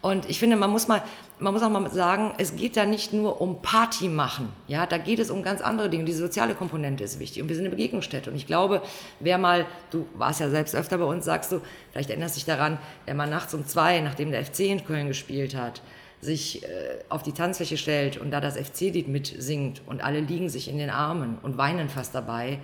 Und 0.02 0.28
ich 0.28 0.40
finde, 0.40 0.56
man 0.56 0.68
muss 0.68 0.88
mal, 0.88 1.00
man 1.38 1.54
muss 1.54 1.62
auch 1.62 1.70
mal 1.70 1.88
sagen, 1.88 2.32
es 2.36 2.56
geht 2.56 2.76
da 2.76 2.84
nicht 2.84 3.12
nur 3.12 3.40
um 3.40 3.62
Party 3.62 4.08
machen. 4.08 4.48
Ja, 4.66 4.84
da 4.84 4.98
geht 4.98 5.20
es 5.20 5.30
um 5.30 5.44
ganz 5.44 5.60
andere 5.60 5.88
Dinge. 5.88 6.04
Die 6.04 6.12
soziale 6.12 6.54
Komponente 6.54 7.04
ist 7.04 7.20
wichtig. 7.20 7.40
Und 7.40 7.48
wir 7.48 7.54
sind 7.54 7.66
eine 7.66 7.74
Begegnungsstätte. 7.74 8.28
Und 8.28 8.36
ich 8.36 8.48
glaube, 8.48 8.82
wer 9.20 9.38
mal, 9.38 9.64
du 9.92 10.06
warst 10.14 10.40
ja 10.40 10.50
selbst 10.50 10.74
öfter 10.74 10.98
bei 10.98 11.04
uns, 11.04 11.24
sagst 11.24 11.52
du, 11.52 11.60
vielleicht 11.92 12.10
erinnerst 12.10 12.34
dich 12.34 12.44
daran, 12.44 12.78
wer 13.06 13.14
mal 13.14 13.30
nachts 13.30 13.54
um 13.54 13.64
zwei, 13.64 14.00
nachdem 14.00 14.32
der 14.32 14.44
FC 14.44 14.60
in 14.60 14.84
Köln 14.84 15.06
gespielt 15.06 15.54
hat, 15.54 15.82
sich 16.20 16.64
äh, 16.64 16.66
auf 17.08 17.22
die 17.22 17.32
Tanzfläche 17.32 17.76
stellt 17.76 18.16
und 18.16 18.32
da 18.32 18.40
das 18.40 18.56
FC-Lied 18.56 19.06
mitsingt 19.06 19.82
und 19.86 20.02
alle 20.02 20.18
liegen 20.18 20.48
sich 20.48 20.68
in 20.68 20.78
den 20.78 20.90
Armen 20.90 21.38
und 21.42 21.58
weinen 21.58 21.88
fast 21.88 22.12
dabei, 22.12 22.58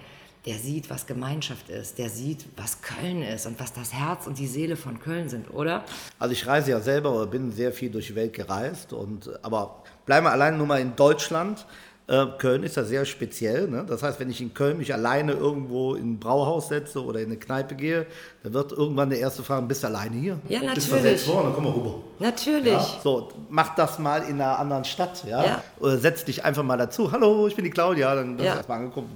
der 0.47 0.59
sieht, 0.59 0.89
was 0.89 1.07
Gemeinschaft 1.07 1.69
ist, 1.69 1.99
der 1.99 2.09
sieht, 2.09 2.47
was 2.57 2.81
Köln 2.81 3.23
ist 3.23 3.47
und 3.47 3.59
was 3.61 3.73
das 3.73 3.93
Herz 3.93 4.27
und 4.27 4.39
die 4.39 4.47
Seele 4.47 4.77
von 4.77 5.01
Köln 5.01 5.29
sind, 5.29 5.53
oder? 5.53 5.85
Also 6.19 6.33
ich 6.33 6.47
reise 6.47 6.71
ja 6.71 6.81
selber 6.81 7.13
oder 7.13 7.27
bin 7.27 7.53
sehr 7.53 7.73
viel 7.73 7.91
durch 7.91 8.07
die 8.09 8.15
Welt 8.15 8.33
gereist, 8.33 8.93
und, 8.93 9.31
aber 9.43 9.83
bleiben 10.07 10.27
wir 10.27 10.33
allein 10.33 10.57
nur 10.57 10.67
mal 10.67 10.81
in 10.81 10.97
Deutschland. 10.97 11.67
Äh, 12.09 12.25
Köln 12.39 12.63
ist 12.63 12.77
ja 12.77 12.85
sehr 12.85 13.05
speziell. 13.05 13.69
Ne? 13.69 13.85
Das 13.87 14.03
heißt, 14.03 14.19
wenn 14.19 14.31
ich 14.31 14.41
in 14.41 14.55
Köln 14.55 14.79
mich 14.79 14.95
alleine 14.95 15.33
irgendwo 15.33 15.95
in 15.95 16.13
ein 16.13 16.19
Brauhaus 16.19 16.69
setze 16.69 17.05
oder 17.05 17.21
in 17.21 17.27
eine 17.27 17.37
Kneipe 17.37 17.75
gehe, 17.75 18.07
dann 18.43 18.55
wird 18.55 18.73
irgendwann 18.73 19.11
der 19.11 19.19
erste 19.19 19.43
fragen, 19.43 19.69
bist 19.69 19.83
du 19.83 19.89
alleine 19.89 20.17
hier? 20.17 20.39
Ja, 20.49 20.61
natürlich. 20.61 20.75
Bist 20.75 20.89
versetzt 20.89 21.29
worden, 21.29 21.45
dann 21.45 21.55
komm 21.55 21.65
mal 21.65 21.73
rüber. 21.73 21.95
Natürlich. 22.19 22.73
Ja? 22.73 23.01
So, 23.03 23.31
mach 23.51 23.75
das 23.75 23.99
mal 23.99 24.23
in 24.23 24.41
einer 24.41 24.59
anderen 24.59 24.87
Stadt. 24.87 25.23
Ja? 25.29 25.45
ja? 25.45 25.63
Oder 25.81 25.99
setz 25.99 26.25
dich 26.25 26.43
einfach 26.47 26.63
mal 26.63 26.79
dazu. 26.79 27.13
Hallo, 27.13 27.47
ich 27.47 27.55
bin 27.55 27.67
die 27.67 27.71
Claudia. 27.71 28.15
Dann 28.15 28.39
ja. 28.39 28.57
erstmal 28.57 28.79
angeguckt, 28.79 29.09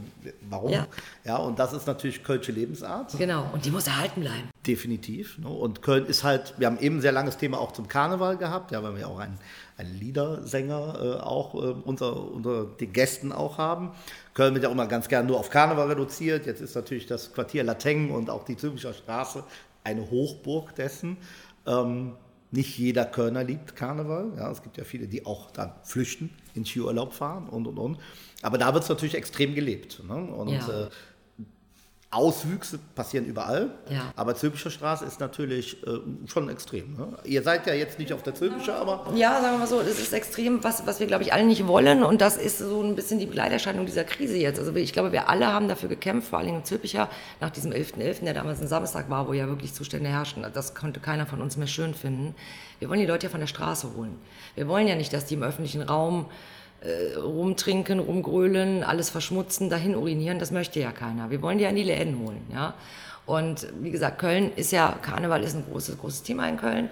warum? 0.50 0.70
Ja. 0.70 0.86
ja. 1.24 1.36
Und 1.36 1.58
das 1.58 1.72
ist 1.72 1.86
natürlich 1.86 2.22
Kölsche 2.22 2.52
Lebensart. 2.52 3.16
Genau, 3.16 3.46
und 3.54 3.64
die 3.64 3.70
muss 3.70 3.86
erhalten 3.86 4.20
bleiben. 4.20 4.50
Definitiv. 4.66 5.38
Ne? 5.38 5.48
Und 5.48 5.80
Köln 5.80 6.04
ist 6.04 6.24
halt, 6.24 6.52
wir 6.58 6.66
haben 6.66 6.78
eben 6.78 6.98
ein 6.98 7.00
sehr 7.00 7.12
langes 7.12 7.38
Thema 7.38 7.58
auch 7.58 7.72
zum 7.72 7.88
Karneval 7.88 8.36
gehabt, 8.36 8.70
ja, 8.70 8.82
weil 8.82 8.98
wir 8.98 9.08
auch 9.08 9.18
einen 9.18 9.38
einen 9.76 9.98
Liedersänger 9.98 11.18
äh, 11.20 11.22
auch 11.22 11.54
äh, 11.54 11.74
unter, 11.84 12.30
unter 12.30 12.64
den 12.64 12.92
Gästen 12.92 13.32
auch 13.32 13.58
haben. 13.58 13.90
Köln 14.34 14.54
wird 14.54 14.64
ja 14.64 14.70
immer 14.70 14.86
ganz 14.86 15.08
gern 15.08 15.26
nur 15.26 15.38
auf 15.38 15.50
Karneval 15.50 15.88
reduziert. 15.88 16.46
Jetzt 16.46 16.60
ist 16.60 16.74
natürlich 16.74 17.06
das 17.06 17.32
Quartier 17.32 17.64
Lateng 17.64 18.10
und 18.10 18.30
auch 18.30 18.44
die 18.44 18.56
Züricher 18.56 18.92
Straße 18.92 19.44
eine 19.84 20.10
Hochburg 20.10 20.74
dessen. 20.74 21.16
Ähm, 21.66 22.12
nicht 22.50 22.78
jeder 22.78 23.06
Kölner 23.06 23.44
liebt 23.44 23.76
Karneval. 23.76 24.32
Ja, 24.36 24.50
es 24.50 24.62
gibt 24.62 24.76
ja 24.76 24.84
viele, 24.84 25.06
die 25.06 25.24
auch 25.24 25.50
dann 25.50 25.72
flüchten, 25.84 26.30
in 26.54 26.66
Skiurlaub 26.66 27.14
fahren 27.14 27.48
und 27.48 27.66
und 27.66 27.78
und. 27.78 27.98
Aber 28.42 28.58
da 28.58 28.74
wird 28.74 28.84
es 28.84 28.90
natürlich 28.90 29.14
extrem 29.14 29.54
gelebt. 29.54 30.02
Ne? 30.06 30.14
Und 30.14 30.50
ja. 30.50 30.82
äh, 30.82 30.88
Auswüchse 32.12 32.78
passieren 32.94 33.24
überall, 33.24 33.70
ja. 33.88 34.12
aber 34.16 34.34
Zülpicher 34.34 34.70
Straße 34.70 35.02
ist 35.06 35.18
natürlich 35.18 35.82
äh, 35.86 35.98
schon 36.26 36.50
extrem. 36.50 36.94
Ne? 36.94 37.08
Ihr 37.24 37.42
seid 37.42 37.66
ja 37.66 37.72
jetzt 37.72 37.98
nicht 37.98 38.12
auf 38.12 38.22
der 38.22 38.34
Zülpicher, 38.34 38.76
aber... 38.76 39.10
Ja, 39.14 39.40
sagen 39.40 39.54
wir 39.54 39.60
mal 39.60 39.66
so, 39.66 39.78
das 39.80 39.98
ist 39.98 40.12
extrem, 40.12 40.62
was, 40.62 40.86
was 40.86 41.00
wir, 41.00 41.06
glaube 41.06 41.22
ich, 41.22 41.32
alle 41.32 41.46
nicht 41.46 41.66
wollen 41.66 42.02
und 42.02 42.20
das 42.20 42.36
ist 42.36 42.58
so 42.58 42.82
ein 42.82 42.96
bisschen 42.96 43.18
die 43.18 43.24
Begleiterscheinung 43.24 43.86
dieser 43.86 44.04
Krise 44.04 44.36
jetzt. 44.36 44.58
Also 44.58 44.74
ich 44.74 44.92
glaube, 44.92 45.10
wir 45.10 45.30
alle 45.30 45.46
haben 45.46 45.68
dafür 45.68 45.88
gekämpft, 45.88 46.28
vor 46.28 46.38
allem 46.38 46.56
in 46.56 46.64
Zülpicher, 46.66 47.08
nach 47.40 47.48
diesem 47.48 47.72
11.11., 47.72 47.94
.11., 47.94 48.24
der 48.24 48.34
damals 48.34 48.60
ein 48.60 48.68
Samstag 48.68 49.08
war, 49.08 49.26
wo 49.26 49.32
ja 49.32 49.46
wirklich 49.46 49.72
Zustände 49.72 50.10
herrschten. 50.10 50.44
Das 50.52 50.74
konnte 50.74 51.00
keiner 51.00 51.24
von 51.24 51.40
uns 51.40 51.56
mehr 51.56 51.66
schön 51.66 51.94
finden. 51.94 52.34
Wir 52.78 52.90
wollen 52.90 53.00
die 53.00 53.06
Leute 53.06 53.28
ja 53.28 53.30
von 53.30 53.40
der 53.40 53.46
Straße 53.46 53.94
holen. 53.96 54.18
Wir 54.54 54.68
wollen 54.68 54.86
ja 54.86 54.96
nicht, 54.96 55.14
dass 55.14 55.24
die 55.24 55.34
im 55.34 55.42
öffentlichen 55.42 55.80
Raum 55.80 56.26
äh, 56.82 57.16
rumtrinken, 57.16 57.98
rumgrölen, 57.98 58.82
alles 58.82 59.10
verschmutzen, 59.10 59.70
dahin 59.70 59.94
urinieren, 59.94 60.38
das 60.38 60.50
möchte 60.50 60.80
ja 60.80 60.92
keiner. 60.92 61.30
Wir 61.30 61.40
wollen 61.40 61.58
die 61.58 61.66
an 61.66 61.76
die 61.76 61.84
Läden 61.84 62.18
holen, 62.18 62.42
ja. 62.52 62.74
Und 63.24 63.68
wie 63.80 63.92
gesagt, 63.92 64.18
Köln 64.18 64.50
ist 64.56 64.72
ja, 64.72 64.96
Karneval 65.00 65.44
ist 65.44 65.54
ein 65.54 65.64
großes, 65.70 65.98
großes 65.98 66.24
Thema 66.24 66.48
in 66.48 66.56
Köln, 66.56 66.90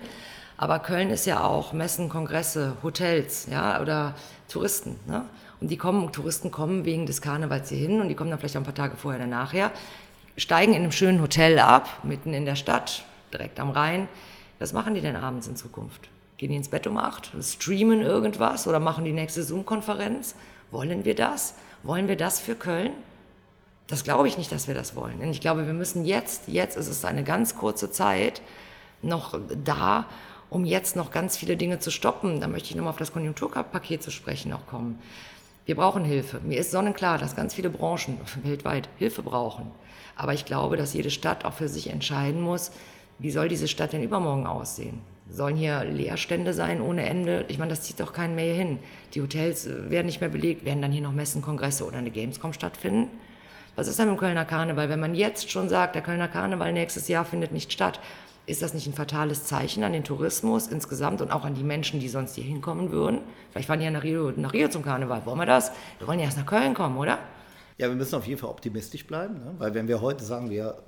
aber 0.56 0.78
Köln 0.78 1.10
ist 1.10 1.26
ja 1.26 1.42
auch 1.42 1.72
Messen, 1.72 2.08
Kongresse, 2.08 2.76
Hotels, 2.82 3.48
ja, 3.50 3.80
oder 3.80 4.14
Touristen, 4.48 4.96
ne? 5.06 5.24
Und 5.60 5.70
die 5.70 5.76
kommen, 5.76 6.10
Touristen 6.12 6.50
kommen 6.50 6.84
wegen 6.86 7.04
des 7.04 7.20
Karnevals 7.20 7.68
hier 7.68 7.78
hin 7.78 8.00
und 8.00 8.08
die 8.08 8.14
kommen 8.14 8.30
dann 8.30 8.38
vielleicht 8.38 8.56
auch 8.56 8.60
ein 8.60 8.64
paar 8.64 8.74
Tage 8.74 8.96
vorher 8.96 9.20
oder 9.20 9.28
nachher, 9.28 9.72
steigen 10.36 10.72
in 10.72 10.82
einem 10.82 10.92
schönen 10.92 11.20
Hotel 11.20 11.58
ab, 11.58 11.88
mitten 12.02 12.32
in 12.32 12.46
der 12.46 12.56
Stadt, 12.56 13.04
direkt 13.32 13.60
am 13.60 13.70
Rhein. 13.70 14.08
Was 14.58 14.72
machen 14.72 14.94
die 14.94 15.00
denn 15.00 15.16
abends 15.16 15.48
in 15.48 15.56
Zukunft? 15.56 16.08
Gehen 16.40 16.52
die 16.52 16.56
ins 16.56 16.70
Bett 16.70 16.86
um 16.86 16.96
acht, 16.96 17.32
streamen 17.42 18.00
irgendwas 18.00 18.66
oder 18.66 18.80
machen 18.80 19.04
die 19.04 19.12
nächste 19.12 19.42
Zoom-Konferenz? 19.42 20.34
Wollen 20.70 21.04
wir 21.04 21.14
das? 21.14 21.52
Wollen 21.82 22.08
wir 22.08 22.16
das 22.16 22.40
für 22.40 22.54
Köln? 22.54 22.92
Das 23.88 24.04
glaube 24.04 24.26
ich 24.26 24.38
nicht, 24.38 24.50
dass 24.50 24.66
wir 24.66 24.74
das 24.74 24.96
wollen. 24.96 25.20
Denn 25.20 25.32
ich 25.32 25.42
glaube, 25.42 25.66
wir 25.66 25.74
müssen 25.74 26.06
jetzt, 26.06 26.48
jetzt 26.48 26.78
ist 26.78 26.88
es 26.88 27.04
eine 27.04 27.24
ganz 27.24 27.58
kurze 27.58 27.90
Zeit 27.90 28.40
noch 29.02 29.38
da, 29.66 30.06
um 30.48 30.64
jetzt 30.64 30.96
noch 30.96 31.10
ganz 31.10 31.36
viele 31.36 31.58
Dinge 31.58 31.78
zu 31.78 31.90
stoppen. 31.90 32.40
Da 32.40 32.48
möchte 32.48 32.70
ich 32.70 32.74
nochmal 32.74 32.94
auf 32.94 32.98
das 32.98 33.12
Konjunkturpaket 33.12 34.02
zu 34.02 34.10
sprechen 34.10 34.54
auch 34.54 34.66
kommen. 34.66 34.98
Wir 35.66 35.76
brauchen 35.76 36.06
Hilfe. 36.06 36.40
Mir 36.40 36.58
ist 36.58 36.70
sonnenklar, 36.70 37.18
dass 37.18 37.36
ganz 37.36 37.52
viele 37.52 37.68
Branchen 37.68 38.18
weltweit 38.44 38.88
Hilfe 38.96 39.20
brauchen. 39.20 39.70
Aber 40.16 40.32
ich 40.32 40.46
glaube, 40.46 40.78
dass 40.78 40.94
jede 40.94 41.10
Stadt 41.10 41.44
auch 41.44 41.52
für 41.52 41.68
sich 41.68 41.90
entscheiden 41.90 42.40
muss, 42.40 42.72
wie 43.18 43.30
soll 43.30 43.50
diese 43.50 43.68
Stadt 43.68 43.92
denn 43.92 44.02
übermorgen 44.02 44.46
aussehen? 44.46 45.02
Sollen 45.32 45.56
hier 45.56 45.84
Leerstände 45.84 46.52
sein 46.52 46.80
ohne 46.80 47.08
Ende? 47.08 47.44
Ich 47.48 47.58
meine, 47.58 47.70
das 47.70 47.82
zieht 47.82 48.00
doch 48.00 48.12
keinen 48.12 48.34
mehr 48.34 48.54
hin. 48.54 48.78
Die 49.14 49.22
Hotels 49.22 49.66
äh, 49.66 49.90
werden 49.90 50.06
nicht 50.06 50.20
mehr 50.20 50.30
belegt. 50.30 50.64
Werden 50.64 50.82
dann 50.82 50.92
hier 50.92 51.02
noch 51.02 51.12
Messen, 51.12 51.40
Kongresse 51.42 51.86
oder 51.86 51.98
eine 51.98 52.10
Gamescom 52.10 52.52
stattfinden? 52.52 53.08
Was 53.76 53.86
ist 53.86 53.98
dann 53.98 54.08
mit 54.08 54.16
dem 54.16 54.20
Kölner 54.20 54.44
Karneval? 54.44 54.88
Wenn 54.88 55.00
man 55.00 55.14
jetzt 55.14 55.50
schon 55.50 55.68
sagt, 55.68 55.94
der 55.94 56.02
Kölner 56.02 56.28
Karneval 56.28 56.72
nächstes 56.72 57.08
Jahr 57.08 57.24
findet 57.24 57.52
nicht 57.52 57.72
statt, 57.72 58.00
ist 58.46 58.62
das 58.62 58.74
nicht 58.74 58.88
ein 58.88 58.94
fatales 58.94 59.44
Zeichen 59.44 59.84
an 59.84 59.92
den 59.92 60.02
Tourismus 60.02 60.66
insgesamt 60.66 61.20
und 61.20 61.30
auch 61.30 61.44
an 61.44 61.54
die 61.54 61.62
Menschen, 61.62 62.00
die 62.00 62.08
sonst 62.08 62.34
hier 62.34 62.44
hinkommen 62.44 62.90
würden? 62.90 63.20
Vielleicht 63.52 63.68
fahren 63.68 63.78
die 63.78 63.84
ja 63.84 63.92
nach 63.92 64.02
Rio, 64.02 64.32
nach 64.34 64.52
Rio 64.52 64.68
zum 64.68 64.82
Karneval. 64.82 65.24
Wollen 65.24 65.38
wir 65.38 65.46
das? 65.46 65.70
Wir 65.98 66.08
wollen 66.08 66.18
ja 66.18 66.24
erst 66.24 66.38
nach 66.38 66.46
Köln 66.46 66.74
kommen, 66.74 66.96
oder? 66.96 67.18
Ja, 67.78 67.88
wir 67.88 67.94
müssen 67.94 68.16
auf 68.16 68.26
jeden 68.26 68.40
Fall 68.40 68.50
optimistisch 68.50 69.06
bleiben, 69.06 69.34
ne? 69.34 69.54
weil 69.58 69.72
wenn 69.74 69.86
wir 69.86 70.00
heute 70.00 70.24
sagen, 70.24 70.50
wir 70.50 70.82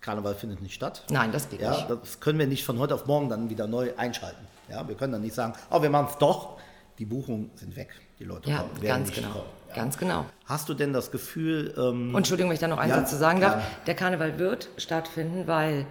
Karneval 0.00 0.34
findet 0.34 0.62
nicht 0.62 0.74
statt. 0.74 1.04
Nein, 1.10 1.32
das 1.32 1.48
geht 1.48 1.60
ja, 1.60 1.70
nicht. 1.70 1.90
Das 1.90 2.20
können 2.20 2.38
wir 2.38 2.46
nicht 2.46 2.64
von 2.64 2.78
heute 2.78 2.94
auf 2.94 3.06
morgen 3.06 3.28
dann 3.28 3.50
wieder 3.50 3.66
neu 3.66 3.90
einschalten. 3.96 4.46
Ja, 4.68 4.86
wir 4.86 4.94
können 4.94 5.12
dann 5.12 5.22
nicht 5.22 5.34
sagen, 5.34 5.54
oh, 5.70 5.82
wir 5.82 5.90
machen 5.90 6.08
es 6.10 6.18
doch. 6.18 6.58
Die 6.98 7.04
Buchungen 7.04 7.50
sind 7.54 7.76
weg. 7.76 7.90
Die 8.18 8.24
Leute 8.24 8.50
ja, 8.50 8.58
kommen, 8.58 8.80
ganz 8.82 9.12
genau. 9.12 9.30
Kommen. 9.30 9.44
Ja. 9.68 9.74
Ganz 9.74 9.98
genau. 9.98 10.26
Hast 10.46 10.68
du 10.68 10.74
denn 10.74 10.92
das 10.92 11.10
Gefühl... 11.10 11.74
Ähm, 11.76 12.14
Entschuldigung, 12.14 12.50
wenn 12.50 12.54
ich 12.54 12.60
da 12.60 12.68
noch 12.68 12.78
einen 12.78 12.90
ja, 12.90 12.96
Satz 12.96 13.10
zu 13.10 13.16
sagen 13.16 13.40
darf. 13.40 13.62
Der 13.86 13.94
Karneval 13.94 14.38
wird 14.38 14.68
stattfinden, 14.76 15.46
weil 15.46 15.86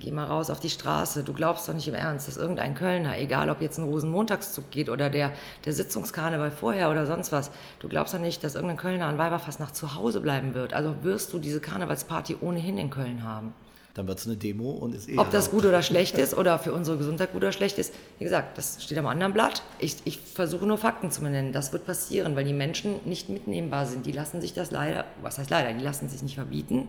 Geh 0.00 0.10
mal 0.12 0.24
raus 0.24 0.48
auf 0.48 0.60
die 0.60 0.70
Straße. 0.70 1.22
Du 1.24 1.34
glaubst 1.34 1.68
doch 1.68 1.74
nicht 1.74 1.86
im 1.86 1.94
Ernst, 1.94 2.26
dass 2.26 2.38
irgendein 2.38 2.74
Kölner, 2.74 3.18
egal 3.18 3.50
ob 3.50 3.60
jetzt 3.60 3.76
ein 3.76 3.84
Rosenmontagszug 3.84 4.70
geht 4.70 4.88
oder 4.88 5.10
der, 5.10 5.30
der 5.66 5.74
Sitzungskarneval 5.74 6.50
vorher 6.50 6.90
oder 6.90 7.04
sonst 7.04 7.32
was, 7.32 7.50
du 7.80 7.88
glaubst 7.88 8.14
doch 8.14 8.18
nicht, 8.18 8.42
dass 8.42 8.54
irgendein 8.54 8.78
Kölner 8.78 9.06
an 9.06 9.18
Weiberfastnacht 9.18 9.76
zu 9.76 9.94
Hause 9.94 10.22
bleiben 10.22 10.54
wird. 10.54 10.72
Also 10.72 10.94
wirst 11.02 11.34
du 11.34 11.38
diese 11.38 11.60
Karnevalsparty 11.60 12.38
ohnehin 12.40 12.78
in 12.78 12.88
Köln 12.88 13.24
haben. 13.24 13.52
Dann 13.92 14.08
wird 14.08 14.20
es 14.20 14.26
eine 14.26 14.36
Demo 14.36 14.70
und 14.70 14.94
ist 14.94 15.06
eh. 15.06 15.18
Ob 15.18 15.30
das 15.32 15.50
gut 15.50 15.66
oder 15.66 15.82
schlecht 15.82 16.16
ist 16.16 16.34
oder 16.34 16.58
für 16.58 16.72
unsere 16.72 16.96
Gesundheit 16.96 17.32
gut 17.32 17.42
oder 17.42 17.52
schlecht 17.52 17.76
ist, 17.76 17.92
wie 18.18 18.24
gesagt, 18.24 18.56
das 18.56 18.82
steht 18.82 18.96
am 18.96 19.06
anderen 19.06 19.34
Blatt. 19.34 19.62
Ich, 19.78 19.96
ich 20.04 20.18
versuche 20.18 20.64
nur 20.64 20.78
Fakten 20.78 21.10
zu 21.10 21.20
benennen. 21.20 21.52
Das 21.52 21.74
wird 21.74 21.84
passieren, 21.84 22.36
weil 22.36 22.44
die 22.44 22.54
Menschen 22.54 23.00
nicht 23.04 23.28
mitnehmbar 23.28 23.84
sind. 23.84 24.06
Die 24.06 24.12
lassen 24.12 24.40
sich 24.40 24.54
das 24.54 24.70
leider, 24.70 25.04
was 25.20 25.36
heißt 25.36 25.50
leider, 25.50 25.74
die 25.74 25.84
lassen 25.84 26.08
sich 26.08 26.22
nicht 26.22 26.36
verbieten 26.36 26.88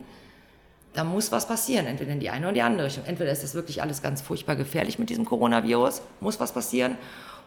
da 0.93 1.04
muss 1.04 1.32
was 1.32 1.47
passieren, 1.47 1.86
entweder 1.86 2.12
in 2.12 2.19
die 2.19 2.30
eine 2.30 2.47
oder 2.47 2.54
die 2.54 2.62
andere 2.62 2.88
Richtung. 2.88 3.06
Entweder 3.06 3.32
ist 3.32 3.43
das 3.43 3.56
wirklich 3.56 3.82
alles 3.82 4.01
ganz 4.01 4.21
furchtbar 4.21 4.56
gefährlich 4.56 4.99
mit 4.99 5.10
diesem 5.10 5.25
Coronavirus, 5.25 6.01
muss 6.19 6.39
was 6.39 6.51
passieren, 6.51 6.97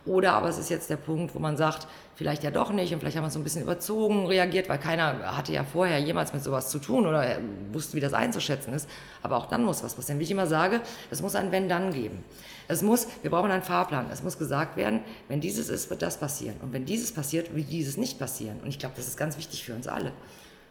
oder 0.07 0.35
aber 0.35 0.51
es 0.51 0.59
ist 0.59 0.69
jetzt 0.69 0.91
der 0.91 0.97
Punkt, 0.97 1.35
wo 1.35 1.39
man 1.39 1.57
sagt, 1.57 1.87
vielleicht 2.15 2.45
ja 2.45 2.51
doch 2.51 2.71
nicht 2.71 2.93
und 2.93 3.01
vielleicht 3.01 3.17
haben 3.17 3.25
wir 3.25 3.31
so 3.31 3.39
ein 3.39 3.45
bisschen 3.45 3.63
überzogen 3.63 4.27
reagiert, 4.27 4.69
weil 4.69 4.79
keiner 4.79 5.37
hatte 5.37 5.53
ja 5.53 5.65
vorher 5.65 5.99
jemals 5.99 6.35
mit 6.35 6.45
sowas 6.45 6.69
zu 6.69 6.79
tun 6.79 7.07
oder 7.07 7.39
wusste, 7.73 7.97
wie 7.97 8.01
das 8.01 8.13
einzuschätzen 8.13 8.75
ist. 8.75 8.89
Aber 9.23 9.37
auch 9.37 9.47
dann 9.47 9.65
muss 9.65 9.83
was 9.83 9.95
passieren. 9.95 10.19
Wie 10.19 10.25
ich 10.25 10.31
immer 10.31 10.47
sage, 10.47 10.83
es 11.11 11.23
muss 11.23 11.35
ein 11.35 11.53
Wenn-Dann 11.53 11.93
geben. 11.93 12.23
Es 12.69 12.83
muss, 12.83 13.09
wir 13.23 13.31
brauchen 13.31 13.51
einen 13.51 13.63
Fahrplan. 13.63 14.07
Es 14.13 14.23
muss 14.23 14.39
gesagt 14.39 14.77
werden, 14.77 15.01
wenn 15.29 15.41
dieses 15.41 15.71
ist, 15.71 15.89
wird 15.89 16.03
das 16.03 16.19
passieren. 16.19 16.57
Und 16.61 16.75
wenn 16.75 16.85
dieses 16.85 17.13
passiert, 17.13 17.55
wird 17.55 17.71
dieses 17.71 17.97
nicht 17.97 18.19
passieren. 18.19 18.61
Und 18.63 18.69
ich 18.69 18.79
glaube, 18.79 18.95
das 18.97 19.09
ist 19.09 19.17
ganz 19.17 19.39
wichtig 19.39 19.65
für 19.65 19.75
uns 19.75 19.89
alle. 19.89 20.13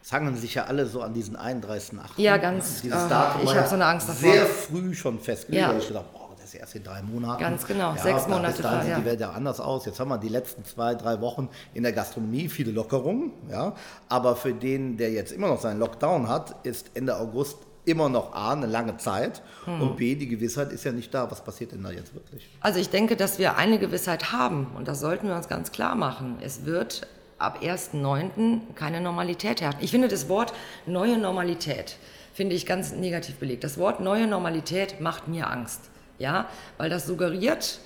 Es 0.04 0.12
hangen 0.12 0.36
sich 0.36 0.56
ja 0.56 0.66
alle 0.66 0.86
so 0.86 1.02
an 1.02 1.13
diesen 1.13 1.38
31.8. 1.38 2.02
Ja, 2.18 2.36
ganz. 2.36 2.82
Dieses 2.82 3.06
oh, 3.06 3.08
Datum 3.08 3.44
ich 3.44 3.56
habe 3.56 3.70
so 3.70 3.76
eine 3.76 3.86
Angst 3.86 4.10
davor. 4.10 4.34
Sehr 4.34 4.46
früh 4.46 4.94
schon 4.94 5.18
festgelegt. 5.18 5.66
Ja. 5.66 5.78
Ich 5.78 5.88
gedacht, 5.88 6.12
boah, 6.12 6.30
das 6.36 6.44
ist 6.44 6.56
erst 6.56 6.76
in 6.76 6.84
drei 6.84 7.02
Monaten. 7.02 7.42
Ganz 7.42 7.66
genau, 7.66 7.96
ja, 7.96 8.02
sechs 8.02 8.28
Monate. 8.28 8.62
Da 8.62 8.82
sieht 8.82 8.89
ja. 8.89 9.00
die 9.00 9.06
Welt 9.06 9.22
ja 9.22 9.32
anders 9.32 9.62
aus. 9.62 9.86
Jetzt 9.86 10.02
haben 10.02 10.10
wir 10.10 10.18
die 10.18 10.28
letzten 10.28 10.66
zwei, 10.66 10.96
drei 10.96 11.22
Wochen 11.22 11.48
in 11.74 11.84
der 11.84 11.94
Gastronomie 11.94 12.50
viele 12.50 12.72
Lockerungen. 12.72 13.32
Ja. 13.50 13.76
Aber 14.10 14.36
für 14.36 14.54
den, 14.54 14.98
der 14.98 15.12
jetzt 15.12 15.32
immer 15.32 15.48
noch 15.48 15.62
seinen 15.62 15.80
Lockdown 15.80 16.28
hat, 16.28 16.54
ist 16.66 16.92
Ende 16.96 17.18
August 17.18 17.60
immer 17.86 18.10
noch 18.10 18.34
A, 18.34 18.52
eine 18.52 18.66
lange 18.66 18.98
Zeit 18.98 19.42
hm. 19.66 19.82
und 19.82 19.98
B, 19.98 20.16
die 20.16 20.28
Gewissheit 20.28 20.72
ist 20.74 20.84
ja 20.84 20.92
nicht 20.92 21.13
da. 21.13 21.32
Was 21.32 21.42
passiert 21.42 21.72
denn 21.72 21.84
da 21.84 21.92
jetzt 21.92 22.13
wirklich? 22.13 22.50
Also 22.60 22.80
ich 22.80 22.89
denke, 22.89 23.16
dass 23.16 23.39
wir 23.39 23.56
eine 23.56 23.80
Gewissheit 23.80 24.34
haben 24.34 24.68
und 24.76 24.88
das 24.88 25.00
sollten 25.00 25.28
wir 25.28 25.36
uns 25.36 25.48
ganz 25.48 25.72
klar 25.72 25.96
machen. 25.96 26.38
Es 26.42 26.66
wird 26.66 27.08
ab 27.43 27.60
1.9. 27.62 28.73
keine 28.75 29.01
Normalität 29.01 29.62
herrscht. 29.62 29.79
Ich 29.82 29.91
finde 29.91 30.08
das 30.08 30.29
Wort 30.29 30.53
neue 30.86 31.17
Normalität, 31.17 31.97
finde 32.34 32.56
ich 32.56 32.65
ganz 32.65 32.93
negativ 32.93 33.36
belegt. 33.36 33.63
Das 33.63 33.77
Wort 33.77 33.99
neue 33.99 34.27
Normalität 34.27 34.99
macht 35.01 35.27
mir 35.27 35.49
Angst, 35.49 35.82
ja, 36.19 36.47
weil 36.77 36.89
das 36.89 37.06
suggeriert, 37.06 37.79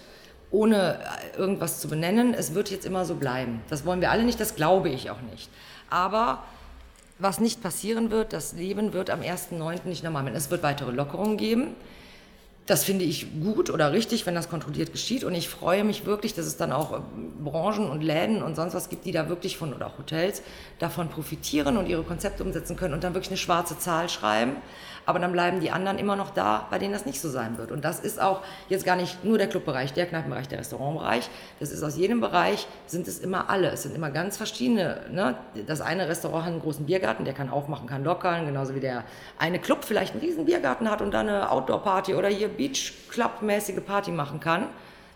ohne 0.51 0.99
irgendwas 1.37 1.81
zu 1.81 1.89
benennen, 1.89 2.33
es 2.33 2.53
wird 2.53 2.71
jetzt 2.71 2.85
immer 2.85 3.03
so 3.03 3.15
bleiben. 3.15 3.61
Das 3.69 3.85
wollen 3.85 3.99
wir 3.99 4.11
alle 4.11 4.23
nicht, 4.23 4.39
das 4.39 4.55
glaube 4.55 4.89
ich 4.89 5.09
auch 5.09 5.21
nicht. 5.31 5.49
Aber 5.89 6.43
was 7.19 7.39
nicht 7.39 7.61
passieren 7.63 8.11
wird, 8.11 8.31
das 8.31 8.53
Leben 8.53 8.93
wird 8.93 9.09
am 9.09 9.21
1.9. 9.21 9.85
nicht 9.85 10.03
normal 10.03 10.25
werden. 10.25 10.35
Es 10.35 10.51
wird 10.51 10.63
weitere 10.63 10.91
Lockerungen 10.91 11.37
geben. 11.37 11.75
Das 12.67 12.83
finde 12.83 13.05
ich 13.05 13.27
gut 13.41 13.69
oder 13.69 13.93
richtig, 13.93 14.25
wenn 14.25 14.35
das 14.35 14.49
kontrolliert 14.49 14.91
geschieht. 14.91 15.23
Und 15.23 15.33
ich 15.33 15.47
freue 15.47 15.85
mich 15.85 16.05
wirklich, 16.05 16.33
dass 16.33 16.45
es 16.45 16.57
dann 16.57 16.73
auch 16.73 16.91
äh, 16.91 17.01
Branchen 17.43 17.89
und 17.89 18.03
Läden 18.03 18.43
und 18.43 18.55
sonst 18.55 18.73
was 18.73 18.89
gibt, 18.89 19.05
die 19.05 19.13
da 19.13 19.29
wirklich 19.29 19.57
von, 19.57 19.73
oder 19.73 19.87
auch 19.87 19.97
Hotels, 19.97 20.43
davon 20.77 21.09
profitieren 21.09 21.77
und 21.77 21.87
ihre 21.87 22.03
Konzepte 22.03 22.43
umsetzen 22.43 22.75
können 22.75 22.93
und 22.93 23.05
dann 23.05 23.13
wirklich 23.13 23.31
eine 23.31 23.37
schwarze 23.37 23.79
Zahl 23.79 24.09
schreiben 24.09 24.57
aber 25.07 25.19
dann 25.19 25.31
bleiben 25.31 25.61
die 25.61 25.71
anderen 25.71 25.97
immer 25.97 26.17
noch 26.17 26.31
da, 26.31 26.67
bei 26.69 26.79
denen 26.79 26.91
das 26.91 27.05
nicht 27.05 27.21
so 27.21 27.29
sein 27.29 27.57
wird. 27.57 27.71
Und 27.71 27.85
das 27.85 28.01
ist 28.01 28.21
auch 28.21 28.41
jetzt 28.67 28.85
gar 28.85 28.97
nicht 28.97 29.23
nur 29.23 29.37
der 29.37 29.47
Clubbereich, 29.47 29.93
der 29.93 30.05
Kneipenbereich, 30.05 30.49
der 30.49 30.59
Restaurantbereich. 30.59 31.29
Das 31.61 31.71
ist 31.71 31.81
aus 31.81 31.95
jedem 31.95 32.19
Bereich, 32.19 32.67
sind 32.87 33.07
es 33.07 33.19
immer 33.19 33.49
alle. 33.49 33.71
Es 33.71 33.83
sind 33.83 33.95
immer 33.95 34.11
ganz 34.11 34.35
verschiedene. 34.35 34.99
Ne? 35.09 35.37
Das 35.65 35.79
eine 35.79 36.09
Restaurant 36.09 36.43
hat 36.43 36.51
einen 36.51 36.61
großen 36.61 36.85
Biergarten, 36.85 37.23
der 37.23 37.33
kann 37.33 37.49
aufmachen, 37.49 37.87
kann 37.87 38.03
lockern, 38.03 38.45
genauso 38.45 38.75
wie 38.75 38.81
der 38.81 39.05
eine 39.39 39.59
Club 39.59 39.85
vielleicht 39.85 40.11
einen 40.11 40.21
riesen 40.21 40.43
Biergarten 40.43 40.91
hat 40.91 41.01
und 41.01 41.11
da 41.11 41.21
eine 41.21 41.51
Outdoor-Party 41.51 42.13
oder 42.13 42.27
hier 42.27 42.49
Beach-Club-mäßige 42.49 43.79
Party 43.85 44.11
machen 44.11 44.41
kann. 44.41 44.67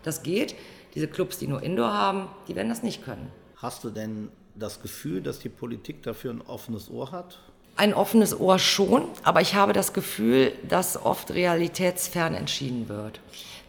Das 0.04 0.22
geht. 0.22 0.54
Diese 0.94 1.06
Clubs, 1.06 1.36
die 1.36 1.46
nur 1.46 1.62
Indoor 1.62 1.92
haben, 1.92 2.28
die 2.48 2.56
werden 2.56 2.70
das 2.70 2.82
nicht 2.82 3.04
können. 3.04 3.30
Hast 3.56 3.84
du 3.84 3.90
denn 3.90 4.30
das 4.54 4.80
Gefühl, 4.80 5.20
dass 5.20 5.38
die 5.38 5.50
Politik 5.50 6.02
dafür 6.02 6.32
ein 6.32 6.40
offenes 6.40 6.90
Ohr 6.90 7.12
hat? 7.12 7.40
Ein 7.76 7.94
offenes 7.94 8.38
Ohr 8.38 8.58
schon, 8.58 9.04
aber 9.22 9.40
ich 9.40 9.54
habe 9.54 9.72
das 9.72 9.92
Gefühl, 9.92 10.52
dass 10.68 11.02
oft 11.02 11.32
realitätsfern 11.32 12.34
entschieden 12.34 12.88
wird. 12.88 13.20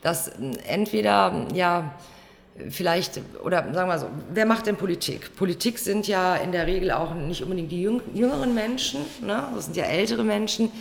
Dass 0.01 0.31
entweder, 0.67 1.47
ja, 1.53 1.93
vielleicht, 2.69 3.21
oder 3.43 3.73
sagen 3.73 3.89
wir 3.89 3.99
so, 3.99 4.07
wer 4.33 4.45
macht 4.45 4.67
denn 4.67 4.75
Politik? 4.75 5.35
Politik 5.35 5.79
sind 5.79 6.07
ja 6.07 6.35
in 6.35 6.51
der 6.51 6.67
Regel 6.67 6.91
auch 6.91 7.13
nicht 7.15 7.41
unbedingt 7.41 7.71
die 7.71 7.81
jüngeren 7.81 8.53
Menschen, 8.53 9.01
ne? 9.21 9.47
das 9.55 9.65
sind 9.65 9.77
ja 9.77 9.85
ältere 9.85 10.23
Menschen, 10.23 10.71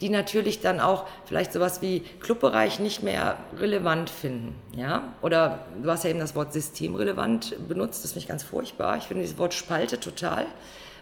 die 0.00 0.08
natürlich 0.08 0.60
dann 0.60 0.80
auch 0.80 1.06
vielleicht 1.26 1.52
sowas 1.52 1.82
wie 1.82 2.00
Clubbereich 2.20 2.80
nicht 2.80 3.02
mehr 3.02 3.36
relevant 3.58 4.08
finden. 4.08 4.54
Ja? 4.74 5.12
Oder 5.20 5.66
du 5.82 5.90
hast 5.90 6.04
ja 6.04 6.10
eben 6.10 6.20
das 6.20 6.34
Wort 6.34 6.52
systemrelevant 6.54 7.68
benutzt, 7.68 8.02
das 8.02 8.12
finde 8.12 8.22
ich 8.22 8.28
ganz 8.28 8.42
furchtbar. 8.42 8.96
Ich 8.96 9.04
finde 9.04 9.22
dieses 9.22 9.36
Wort 9.38 9.52
spalte 9.52 10.00
total, 10.00 10.46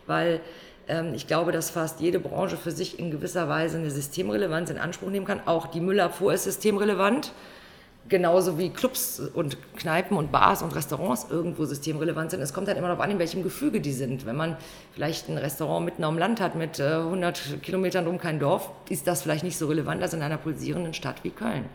weil 0.07 0.35
ähm, 0.35 0.41
ich 1.15 1.27
glaube, 1.27 1.53
dass 1.53 1.71
fast 1.71 2.01
jede 2.01 2.19
Branche 2.19 2.57
für 2.57 2.71
sich 2.71 2.99
in 2.99 3.11
gewisser 3.11 3.49
Weise 3.49 3.77
eine 3.77 3.91
Systemrelevanz 3.91 4.71
in 4.71 4.79
Anspruch 4.79 5.11
nehmen 5.11 5.27
kann. 5.27 5.41
Auch 5.47 5.67
die 5.67 5.81
Müllabfuhr 5.81 6.33
ist 6.33 6.45
systemrelevant. 6.45 7.33
Genauso 8.09 8.57
wie 8.57 8.71
Clubs 8.71 9.21
und 9.21 9.59
Kneipen 9.77 10.17
und 10.17 10.33
Bars 10.33 10.63
und 10.63 10.75
Restaurants 10.75 11.27
irgendwo 11.29 11.67
systemrelevant 11.67 12.31
sind. 12.31 12.41
Es 12.41 12.55
kommt 12.55 12.67
halt 12.69 12.79
immer 12.79 12.89
darauf 12.89 13.03
an, 13.03 13.11
in 13.11 13.19
welchem 13.19 13.43
Gefüge 13.43 13.83
die 13.83 13.93
sind. 13.93 14.25
Wenn 14.25 14.37
man 14.37 14.57
vielleicht 14.95 15.29
ein 15.29 15.37
Restaurant 15.37 15.85
mitten 15.85 16.05
am 16.05 16.17
Land 16.17 16.41
hat 16.41 16.55
mit 16.55 16.81
100 16.81 17.39
äh, 17.39 17.57
Kilometern 17.59 18.07
um 18.07 18.17
kein 18.17 18.39
Dorf, 18.39 18.71
ist 18.89 19.07
das 19.07 19.21
vielleicht 19.21 19.45
nicht 19.45 19.59
so 19.59 19.67
relevant 19.67 20.03
als 20.03 20.15
in 20.15 20.23
einer 20.23 20.39
pulsierenden 20.39 20.95
Stadt 20.95 21.23
wie 21.23 21.31
Köln. 21.31 21.67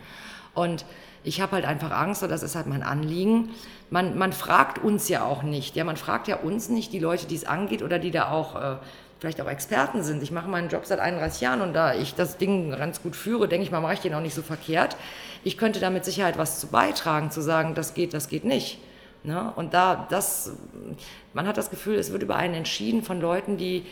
Und 0.56 0.86
ich 1.24 1.42
habe 1.42 1.54
halt 1.54 1.66
einfach 1.66 1.92
Angst, 1.92 2.24
und 2.24 2.30
das 2.30 2.44
ist 2.44 2.56
halt 2.56 2.68
mein 2.68 2.84
Anliegen. 2.84 3.50
Man, 3.90 4.18
man 4.18 4.34
fragt 4.34 4.84
uns 4.84 5.10
ja 5.10 5.24
auch 5.24 5.44
nicht. 5.44 5.76
Ja, 5.76 5.84
man 5.84 5.98
fragt 5.98 6.28
ja 6.28 6.38
uns 6.38 6.70
nicht, 6.70 6.94
die 6.94 7.00
Leute, 7.00 7.28
die 7.28 7.36
es 7.36 7.46
angeht 7.46 7.82
oder 7.82 8.00
die 8.00 8.12
da 8.12 8.30
auch 8.30 8.56
äh, 8.56 8.76
vielleicht 9.20 9.40
auch 9.40 9.48
Experten 9.48 10.04
sind. 10.04 10.22
Ich 10.22 10.32
mache 10.32 10.50
meinen 10.50 10.68
Job 10.68 10.86
seit 10.86 11.00
31 11.00 11.42
Jahren 11.42 11.62
und 11.62 11.74
da 11.74 11.94
ich 11.94 12.14
das 12.14 12.38
Ding 12.38 12.72
ganz 12.72 13.02
gut 13.02 13.16
führe, 13.16 13.48
denke 13.48 13.64
ich 13.64 13.72
mal, 13.72 13.80
mache 13.80 13.94
ich 13.94 14.02
den 14.02 14.14
auch 14.14 14.22
nicht 14.22 14.36
so 14.36 14.42
verkehrt. 14.42 14.98
Ich 15.46 15.58
könnte 15.58 15.80
da 15.80 15.90
mit 15.90 16.04
Sicherheit 16.04 16.38
was 16.38 16.60
zu 16.60 16.68
beitragen, 16.68 17.32
zu 17.32 17.42
sagen, 17.42 17.74
das 17.74 17.94
geht, 17.94 18.14
das 18.14 18.28
geht 18.28 18.44
nicht. 18.44 18.80
Ne? 19.24 19.54
Und 19.56 19.74
da, 19.74 20.08
das, 20.10 20.52
man 21.34 21.48
hat 21.48 21.56
das 21.56 21.70
Gefühl, 21.70 21.96
es 21.96 22.12
wird 22.12 22.24
über 22.24 22.36
einen 22.36 22.54
entschieden 22.54 23.02
von 23.02 23.22
Leuten, 23.22 23.56
die 23.56 23.86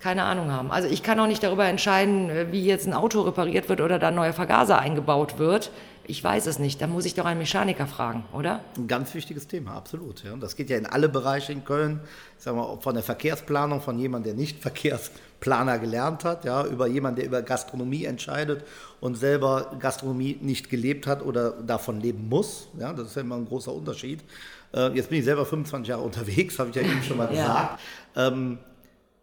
keine 0.00 0.22
Ahnung 0.22 0.52
haben. 0.52 0.70
Also 0.70 0.88
ich 0.88 1.02
kann 1.02 1.18
auch 1.18 1.26
nicht 1.26 1.42
darüber 1.42 1.66
entscheiden, 1.66 2.30
wie 2.52 2.64
jetzt 2.64 2.86
ein 2.86 2.94
Auto 2.94 3.22
repariert 3.22 3.68
wird 3.68 3.80
oder 3.80 3.98
da 3.98 4.08
ein 4.08 4.14
neuer 4.14 4.32
Vergaser 4.32 4.78
eingebaut 4.78 5.38
wird. 5.38 5.72
Ich 6.10 6.24
weiß 6.24 6.46
es 6.46 6.58
nicht. 6.58 6.80
Da 6.80 6.86
muss 6.86 7.04
ich 7.04 7.12
doch 7.12 7.26
einen 7.26 7.38
Mechaniker 7.38 7.86
fragen, 7.86 8.24
oder? 8.32 8.64
Ein 8.78 8.88
ganz 8.88 9.12
wichtiges 9.12 9.46
Thema, 9.46 9.74
absolut. 9.74 10.24
Ja. 10.24 10.34
Das 10.36 10.56
geht 10.56 10.70
ja 10.70 10.78
in 10.78 10.86
alle 10.86 11.10
Bereiche 11.10 11.52
in 11.52 11.66
Köln. 11.66 12.00
Sagen 12.38 12.56
wir, 12.56 12.78
von 12.80 12.94
der 12.94 13.04
Verkehrsplanung, 13.04 13.82
von 13.82 13.98
jemandem, 13.98 14.32
der 14.32 14.40
nicht 14.40 14.58
Verkehrsplaner 14.62 15.78
gelernt 15.78 16.24
hat, 16.24 16.46
ja, 16.46 16.64
über 16.64 16.86
jemanden, 16.86 17.16
der 17.16 17.26
über 17.26 17.42
Gastronomie 17.42 18.06
entscheidet 18.06 18.64
und 19.00 19.16
selber 19.16 19.76
Gastronomie 19.78 20.38
nicht 20.40 20.70
gelebt 20.70 21.06
hat 21.06 21.22
oder 21.22 21.50
davon 21.50 22.00
leben 22.00 22.26
muss. 22.30 22.68
Ja, 22.78 22.94
das 22.94 23.08
ist 23.08 23.16
ja 23.16 23.20
immer 23.20 23.36
ein 23.36 23.44
großer 23.44 23.72
Unterschied. 23.72 24.24
Äh, 24.72 24.94
jetzt 24.94 25.10
bin 25.10 25.18
ich 25.18 25.26
selber 25.26 25.44
25 25.44 25.88
Jahre 25.88 26.02
unterwegs, 26.04 26.58
habe 26.58 26.70
ich 26.70 26.76
ja 26.76 26.82
eben 26.82 27.02
schon 27.02 27.18
mal 27.18 27.28
gesagt. 27.28 27.80
ja. 28.16 28.28
ähm, 28.28 28.58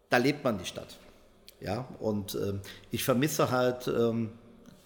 da 0.08 0.18
lebt 0.18 0.44
man 0.44 0.56
die 0.56 0.66
Stadt. 0.66 0.96
Ja, 1.60 1.88
und 1.98 2.36
ähm, 2.36 2.60
ich 2.92 3.02
vermisse 3.02 3.50
halt 3.50 3.88
ähm, 3.88 4.30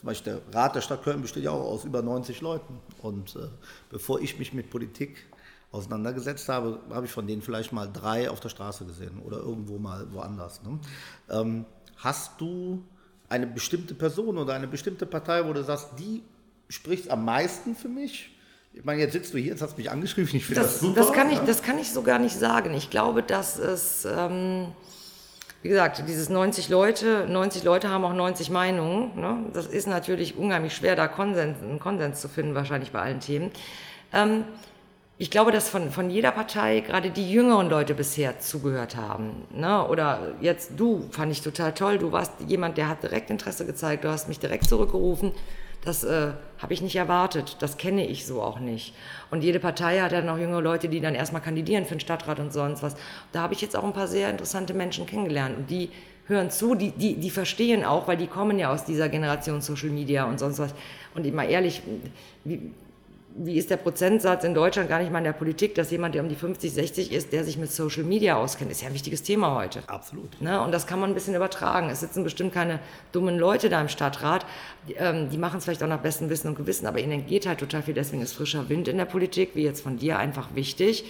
der 0.03 0.41
Rat 0.53 0.75
der 0.75 0.81
Stadt 0.81 1.03
Köln 1.03 1.23
besteht 1.23 1.45
ja 1.45 1.51
auch 1.51 1.65
aus 1.65 1.85
über 1.85 2.03
90 2.03 2.41
Leuten. 2.41 2.81
Und 3.03 3.37
äh, 3.37 3.49
bevor 3.91 4.21
ich 4.21 4.39
mich 4.39 4.53
mit 4.53 4.71
Politik 4.71 5.27
auseinandergesetzt 5.73 6.49
habe, 6.49 6.81
habe 6.91 7.07
ich 7.07 7.13
von 7.13 7.27
denen 7.27 7.43
vielleicht 7.43 7.73
mal 7.73 7.91
drei 7.91 8.29
auf 8.29 8.41
der 8.41 8.49
Straße 8.49 8.85
gesehen 8.87 9.21
oder 9.25 9.39
irgendwo 9.39 9.79
mal 9.79 10.13
woanders. 10.13 10.63
Ne? 10.63 10.79
Ähm, 11.31 11.65
hast 11.97 12.41
du 12.41 12.83
eine 13.29 13.47
bestimmte 13.47 13.95
Person 13.95 14.37
oder 14.39 14.55
eine 14.55 14.67
bestimmte 14.67 15.07
Partei, 15.07 15.47
wo 15.47 15.53
du 15.53 15.63
sagst, 15.63 15.91
die 15.99 16.23
spricht 16.69 17.11
am 17.11 17.25
meisten 17.25 17.77
für 17.77 17.89
mich? 17.89 18.37
Ich 18.73 18.85
meine, 18.85 19.01
jetzt 19.01 19.13
sitzt 19.13 19.35
du 19.35 19.39
hier, 19.39 19.53
jetzt 19.53 19.63
hast 19.63 19.73
du 19.73 19.79
mich 19.79 19.91
angeschrieben, 19.91 20.35
ich 20.35 20.45
finde 20.45 20.63
das, 20.63 20.73
das, 20.75 20.81
super. 20.81 21.01
Das 21.01 21.13
kann, 21.13 21.31
ich, 21.31 21.39
das 21.41 21.63
kann 21.63 21.79
ich 21.79 21.93
so 21.93 22.03
gar 22.03 22.19
nicht 22.19 22.37
sagen. 22.37 22.75
Ich 22.75 22.91
glaube, 22.91 23.23
dass 23.23 23.59
es... 23.59 24.05
Ähm 24.05 24.69
wie 25.63 25.69
gesagt, 25.69 26.03
dieses 26.09 26.31
90 26.31 26.69
Leute, 26.71 27.27
90 27.29 27.65
Leute 27.65 27.91
haben 27.91 28.05
auch 28.05 28.15
90 28.15 28.51
Meinungen. 28.51 29.19
Ne? 29.21 29.45
Das 29.53 29.67
ist 29.67 29.87
natürlich 29.87 30.39
unheimlich 30.39 30.75
schwer, 30.75 30.97
da 30.97 31.07
Konsens, 31.07 31.63
einen 31.63 31.79
Konsens 31.79 32.21
zu 32.21 32.29
finden, 32.29 32.55
wahrscheinlich 32.55 32.93
bei 32.93 33.01
allen 33.01 33.21
Themen. 33.21 33.51
Ähm, 34.13 34.45
ich 35.19 35.31
glaube, 35.31 35.53
dass 35.53 35.69
von, 35.69 35.91
von 35.91 36.09
jeder 36.09 36.31
Partei 36.31 36.81
gerade 36.81 37.11
die 37.11 37.31
jüngeren 37.31 37.69
Leute 37.69 37.95
bisher 37.95 38.39
zugehört 38.39 38.97
haben. 38.97 39.47
Ne? 39.53 39.87
Oder 39.87 40.33
jetzt 40.41 40.73
du, 40.79 41.07
fand 41.11 41.31
ich 41.31 41.43
total 41.43 41.75
toll. 41.75 41.99
Du 41.99 42.11
warst 42.11 42.33
jemand, 42.47 42.79
der 42.79 42.89
hat 42.89 43.03
direkt 43.03 43.29
Interesse 43.29 43.67
gezeigt. 43.67 44.05
Du 44.05 44.09
hast 44.09 44.29
mich 44.29 44.39
direkt 44.39 44.65
zurückgerufen. 44.65 45.33
Das 45.83 46.05
äh, 46.05 46.33
habe 46.59 46.75
ich 46.75 46.83
nicht 46.83 46.97
erwartet. 46.97 47.57
Das 47.61 47.79
kenne 47.79 48.07
ich 48.07 48.27
so 48.27 48.43
auch 48.43 48.61
nicht. 48.61 48.95
Und 49.31 49.43
jede 49.43 49.61
Partei 49.61 50.01
hat 50.01 50.13
dann 50.13 50.29
auch 50.29 50.39
jüngere 50.39 50.61
Leute, 50.61 50.89
die 50.89 51.01
dann 51.01 51.15
erstmal 51.15 51.41
kandidieren 51.41 51.85
für 51.87 51.95
den 51.95 52.01
Stadtrat 52.01 52.39
und 52.39 52.53
sonst 52.53 52.83
was. 52.83 52.97
Da 53.33 53.41
habe 53.41 53.55
ich 53.55 53.61
jetzt 53.63 53.77
auch 53.77 53.85
ein 53.85 53.95
paar 53.95 54.09
sehr 54.09 54.29
interessante 54.29 54.75
Menschen 54.75 55.07
kennengelernt. 55.07 55.57
Und 55.57 55.71
die 55.71 55.91
hören 56.27 56.51
zu, 56.51 56.75
die, 56.75 56.91
die, 56.91 57.15
die 57.15 57.31
verstehen 57.31 57.85
auch, 57.85 58.09
weil 58.09 58.17
die 58.17 58.27
kommen 58.27 58.59
ja 58.59 58.73
aus 58.73 58.85
dieser 58.85 59.09
Generation 59.09 59.63
Social 59.63 59.89
Media 59.91 60.25
und 60.25 60.39
sonst 60.39 60.59
was. 60.59 60.75
Und 61.15 61.27
immer 61.27 61.45
ehrlich, 61.45 61.83
wie, 62.45 62.73
wie 63.37 63.57
ist 63.57 63.71
der 63.71 63.77
Prozentsatz 63.77 64.45
in 64.45 64.55
Deutschland 64.55 64.89
gar 64.89 64.99
nicht 64.99 65.13
mal 65.13 65.19
in 65.19 65.25
der 65.25 65.33
Politik, 65.33 65.75
dass 65.75 65.91
jemand, 65.91 66.15
der 66.15 66.23
um 66.23 66.29
die 66.29 66.35
50, 66.35 66.73
60 66.73 67.13
ist, 67.13 67.33
der 67.33 67.45
sich 67.45 67.59
mit 67.59 67.71
Social 67.71 68.03
Media 68.03 68.37
auskennt, 68.37 68.71
ist 68.71 68.83
ja 68.83 68.89
ein 68.89 68.95
wichtiges 68.95 69.23
Thema 69.23 69.55
heute. 69.55 69.83
Absolut. 69.87 70.41
Ne? 70.41 70.61
Und 70.61 70.73
das 70.73 70.87
kann 70.87 71.01
man 71.01 71.11
ein 71.11 71.15
bisschen 71.15 71.35
übertragen. 71.35 71.91
Es 71.91 72.01
sitzen 72.01 72.25
bestimmt 72.25 72.53
keine 72.53 72.81
dummen 73.13 73.39
Leute 73.39 73.69
da 73.69 73.81
im 73.81 73.89
Stadtrat. 73.89 74.45
Die, 74.89 74.95
ähm, 74.95 75.31
die 75.31 75.39
machen 75.39 75.59
es 75.59 75.65
vielleicht 75.65 75.83
auch 75.83 75.89
nach 75.89 76.01
bestem 76.01 76.29
Wissen 76.29 76.49
und 76.49 76.57
Gewissen, 76.57 76.87
aber 76.87 76.99
ihnen 76.99 77.27
geht 77.27 77.47
halt 77.47 77.61
total 77.61 77.83
viel. 77.83 77.95
Deswegen 77.95 78.23
ist 78.23 78.33
frischer 78.33 78.69
Wind 78.69 78.89
in 78.89 78.99
der 78.99 79.05
Politik, 79.05 79.51
wie 79.55 79.63
jetzt 79.63 79.83
von 79.83 79.97
dir, 79.97 80.19
einfach 80.19 80.55
wichtig. 80.55 81.05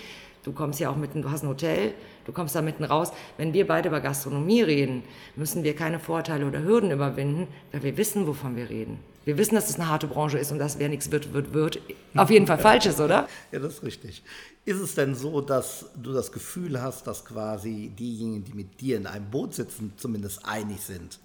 Du 0.45 0.53
kommst 0.53 0.81
ja 0.81 0.91
auch 0.91 0.97
mitten, 0.97 1.23
du 1.23 1.31
hast 1.31 1.43
ein 1.43 1.49
Hotel, 1.49 1.93
du 2.25 2.33
kommst 2.33 2.55
da 2.55 2.63
mitten 2.63 2.85
raus. 2.85 3.13
Wenn 3.37 3.53
wir 3.53 3.67
beide 3.67 3.89
über 3.89 4.01
Gastronomie 4.01 4.63
reden, 4.63 5.03
müssen 5.37 5.65
wir 5.65 5.75
keine 5.75 5.99
Vorteile 5.99 6.47
oder 6.47 6.63
Hürden 6.63 6.91
überwinden, 6.91 7.49
weil 7.73 7.83
wir 7.83 7.97
wissen, 7.97 8.27
wovon 8.27 8.57
wir 8.57 8.71
reden. 8.71 9.01
Wir 9.25 9.37
wissen, 9.37 9.55
dass 9.55 9.69
es 9.69 9.77
eine 9.77 9.89
harte 9.89 10.07
Branche 10.07 10.39
ist 10.39 10.51
und 10.51 10.59
dass 10.59 10.79
wer 10.79 10.89
nichts 10.89 11.11
wird, 11.11 11.35
wird, 11.35 11.53
wird, 11.53 11.79
auf 12.15 12.31
jeden 12.31 12.47
Fall 12.47 12.59
falsch 12.59 12.87
ist, 12.87 13.01
oder? 13.01 13.29
Ja, 13.53 13.59
das 13.59 13.75
ist 13.75 13.83
richtig. 13.83 14.23
Ist 14.65 14.81
es 14.81 14.95
denn 14.95 15.15
so, 15.15 15.41
dass 15.41 15.87
du 15.95 16.13
das 16.13 16.33
Gefühl 16.33 16.81
hast, 16.81 17.07
dass 17.07 17.25
quasi 17.25 17.93
diejenigen, 17.99 18.45
die 18.45 18.55
mit 18.55 18.81
dir 18.81 18.97
in 18.97 19.07
einem 19.07 19.31
Boot 19.31 19.55
sitzen, 19.55 19.93
zumindest 19.97 20.45
einig 20.47 20.81
sind? 20.81 21.19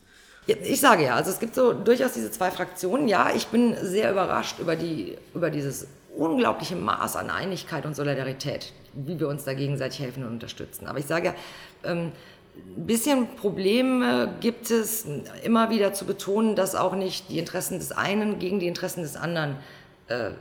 Ich 0.48 0.80
sage 0.80 1.06
ja, 1.06 1.16
also 1.16 1.32
es 1.32 1.40
gibt 1.40 1.56
so 1.56 1.74
durchaus 1.74 2.14
diese 2.14 2.30
zwei 2.30 2.52
Fraktionen. 2.52 3.08
Ja, 3.08 3.32
ich 3.34 3.48
bin 3.48 3.76
sehr 3.82 4.12
überrascht 4.12 4.60
über, 4.60 4.76
die, 4.76 5.18
über 5.34 5.50
dieses 5.50 5.88
unglaubliche 6.16 6.76
Maß 6.76 7.16
an 7.16 7.30
Einigkeit 7.30 7.86
und 7.86 7.96
Solidarität, 7.96 8.74
wie 8.94 9.20
wir 9.20 9.28
uns 9.28 9.44
da 9.44 9.54
gegenseitig 9.54 10.00
helfen 10.00 10.24
und 10.24 10.34
unterstützen. 10.34 10.86
Aber 10.88 11.00
ich 11.00 11.06
sage 11.06 11.28
ja, 11.28 11.36
ähm, 11.84 12.12
ein 12.78 12.86
bisschen 12.86 13.36
Probleme 13.36 14.36
gibt 14.42 14.70
es, 14.70 15.06
immer 15.44 15.70
wieder 15.70 15.94
zu 15.94 16.06
betonen, 16.06 16.56
dass 16.56 16.76
auch 16.76 16.96
nicht 16.96 17.30
die 17.30 17.40
Interessen 17.40 17.80
des 17.80 17.92
einen 17.92 18.40
gegen 18.40 18.60
die 18.60 18.68
Interessen 18.68 19.02
des 19.02 19.16
anderen 19.16 19.56
äh, 20.08 20.32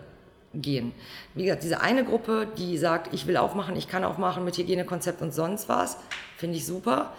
gehen. 0.53 0.93
Wie 1.35 1.45
gesagt, 1.45 1.63
diese 1.63 1.81
eine 1.81 2.05
Gruppe, 2.05 2.47
die 2.59 2.79
sagt, 2.79 3.13
ich 3.13 3.27
will 3.27 3.37
aufmachen, 3.37 3.77
ich 3.77 3.89
kann 3.89 4.05
aufmachen 4.05 4.45
mit 4.45 4.57
Hygienekonzept 4.57 5.23
und 5.23 5.33
sonst 5.33 5.69
was, 5.69 5.97
finde 6.37 6.57
ich 6.57 6.67
super. 6.67 7.13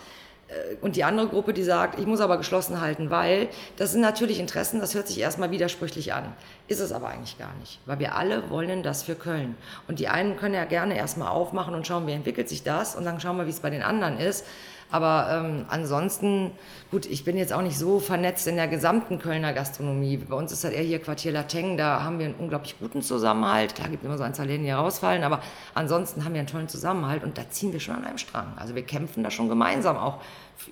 Äh, 0.48 0.76
und 0.82 0.96
die 0.96 1.04
andere 1.04 1.28
Gruppe, 1.28 1.54
die 1.54 1.64
sagt, 1.64 2.00
ich 2.00 2.06
muss 2.06 2.22
aber 2.22 2.38
geschlossen 2.38 2.82
halten, 2.82 3.10
weil 3.10 3.50
das 3.78 3.92
sind 3.92 4.02
natürlich 4.02 4.40
Interessen, 4.40 4.80
das 4.80 4.96
hört 4.96 5.08
sich 5.08 5.20
erstmal 5.20 5.52
widersprüchlich 5.52 6.14
an. 6.14 6.34
Ist 6.68 6.80
es 6.80 6.92
aber 6.92 7.10
eigentlich 7.10 7.38
gar 7.38 7.54
nicht, 7.60 7.80
weil 7.86 8.00
wir 8.00 8.16
alle 8.16 8.50
wollen 8.50 8.84
das 8.84 9.04
für 9.04 9.16
Köln. 9.16 9.56
Und 9.88 10.00
die 10.00 10.08
einen 10.08 10.38
können 10.38 10.56
ja 10.56 10.66
gerne 10.66 10.98
erstmal 10.98 11.30
aufmachen 11.30 11.74
und 11.74 11.88
schauen, 11.88 12.08
wie 12.08 12.14
entwickelt 12.14 12.50
sich 12.50 12.64
das 12.64 12.96
und 12.96 13.06
dann 13.06 13.20
schauen 13.20 13.38
wir, 13.38 13.46
wie 13.46 13.52
es 13.52 13.60
bei 13.60 13.70
den 13.70 13.84
anderen 13.84 14.18
ist. 14.18 14.46
Aber 14.92 15.28
ähm, 15.32 15.66
ansonsten, 15.68 16.52
gut, 16.92 17.06
ich 17.06 17.24
bin 17.24 17.38
jetzt 17.38 17.52
auch 17.52 17.62
nicht 17.62 17.78
so 17.78 18.00
vernetzt 18.00 18.48
in 18.48 18.56
der 18.56 18.68
gesamten 18.68 19.20
Kölner 19.20 19.52
Gastronomie. 19.52 20.18
Bei 20.18 20.36
uns 20.36 20.52
ist 20.52 20.64
halt 20.64 20.74
eher 20.74 20.84
hier 20.84 21.00
Quartier 21.00 21.32
Lateng, 21.32 21.76
da 21.76 22.04
haben 22.04 22.20
wir 22.20 22.28
einen 22.28 22.36
unglaublich 22.36 22.76
guten 22.80 23.02
Zusammenhalt. 23.02 23.76
Klar 23.76 23.90
gibt 23.90 24.04
es 24.04 24.08
immer 24.08 24.18
so 24.18 24.24
ein, 24.24 24.34
zwei 24.34 24.46
Läden, 24.46 24.64
die 24.64 24.72
rausfallen, 24.72 25.24
aber 25.24 25.42
ansonsten 25.74 26.24
haben 26.24 26.34
wir 26.34 26.40
einen 26.40 26.48
tollen 26.48 26.70
Zusammenhalt 26.70 27.24
und 27.24 27.38
da 27.38 27.50
ziehen 27.50 27.74
wir 27.74 27.80
schon 27.80 27.96
an 27.96 28.06
einem 28.06 28.18
Strang. 28.18 28.54
Also 28.58 28.76
wir 28.76 28.84
kämpfen 28.84 29.24
da 29.24 29.32
schon 29.32 29.50
gemeinsam 29.50 29.98
auch 29.98 30.22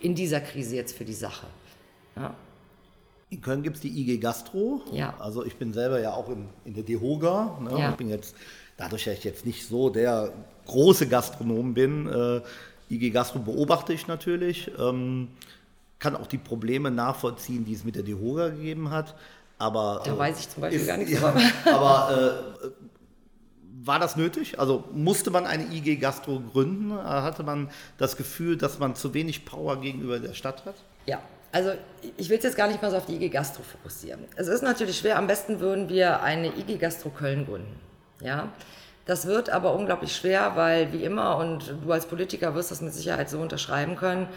in 0.02 0.16
dieser 0.16 0.40
Krise 0.40 0.76
jetzt 0.76 0.96
für 0.96 1.06
die 1.06 1.14
Sache. 1.14 1.48
Ja. 2.16 2.34
In 3.30 3.42
Köln 3.42 3.64
gibt 3.64 3.78
es 3.78 3.82
die 3.82 4.00
IG 4.00 4.20
Gastro. 4.20 4.82
Ja. 4.92 5.16
Also 5.20 5.44
ich 5.44 5.56
bin 5.56 5.74
selber 5.74 6.00
ja 6.00 6.14
auch 6.14 6.30
in, 6.30 6.46
in 6.66 6.76
der 6.76 6.84
DEHOGA. 6.84 7.58
Ne? 7.62 7.80
Ja. 7.80 7.90
Ich 7.90 7.96
bin 7.96 8.10
jetzt, 8.10 8.36
dadurch, 8.78 9.06
dass 9.06 9.16
ich 9.16 9.24
jetzt 9.24 9.46
nicht 9.46 9.68
so 9.68 9.90
der 9.90 10.32
große 10.68 11.08
Gastronom 11.08 11.74
bin, 11.74 12.08
äh, 12.08 12.42
IG 12.90 13.12
Gastro 13.12 13.40
beobachte 13.40 13.94
ich 13.94 14.08
natürlich, 14.08 14.72
ähm, 14.80 15.30
kann 16.00 16.16
auch 16.16 16.28
die 16.28 16.38
Probleme 16.38 16.92
nachvollziehen, 16.92 17.66
die 17.66 17.74
es 17.74 17.84
mit 17.84 17.96
der 17.96 18.04
DEHOGA 18.04 18.50
gegeben 18.50 18.92
hat. 18.92 19.16
Aber, 19.58 20.02
da 20.04 20.14
äh, 20.14 20.18
weiß 20.18 20.40
ich 20.40 20.50
zum 20.50 20.62
Beispiel 20.62 20.82
ist, 20.82 20.88
gar 20.88 20.98
nichts 20.98 21.14
ja, 21.14 21.34
Aber 21.74 22.44
äh, 22.64 22.68
war 23.86 24.00
das 24.00 24.16
nötig? 24.16 24.60
Also 24.60 24.84
musste 24.94 25.32
man 25.32 25.46
eine 25.46 25.66
IG 25.66 25.98
Gastro 25.98 26.40
gründen? 26.40 26.94
Hatte 26.94 27.44
man 27.44 27.70
das 27.98 28.18
Gefühl, 28.18 28.58
dass 28.58 28.80
man 28.80 28.96
zu 28.96 29.14
wenig 29.14 29.46
Power 29.46 29.80
gegenüber 29.80 30.20
der 30.20 30.34
Stadt 30.34 30.66
hat? 30.66 30.76
Ja, 31.06 31.22
also 31.52 31.72
ich 32.18 32.30
will 32.30 32.38
es 32.38 32.44
jetzt 32.44 32.58
gar 32.58 32.68
nicht 32.68 32.82
mal 32.82 32.92
so 32.92 32.98
auf 32.98 33.06
die 33.06 33.16
IG 33.16 33.30
Gastro 33.30 33.64
fokussieren. 33.64 34.22
Es 34.36 34.48
ist 34.48 34.64
natürlich 34.64 34.98
schwer, 34.98 35.18
am 35.18 35.28
besten 35.28 35.60
würden 35.60 35.90
wir 35.90 36.22
eine 36.24 36.48
IG 36.58 36.78
Gastro 36.78 37.10
Köln 37.10 37.46
gründen. 37.46 37.80
Ja, 38.22 38.50
das 39.06 39.26
wird 39.26 39.50
aber 39.50 39.74
unglaublich 39.74 40.16
schwer, 40.16 40.54
weil 40.56 40.94
wie 40.94 41.04
immer, 41.04 41.38
und 41.38 41.76
du 41.84 41.92
als 41.92 42.06
Politiker 42.06 42.56
wirst 42.56 42.72
das 42.72 42.82
mit 42.82 42.94
Sicherheit 42.94 43.30
so 43.30 43.40
unterschreiben 43.40 43.96
können, 43.96 44.28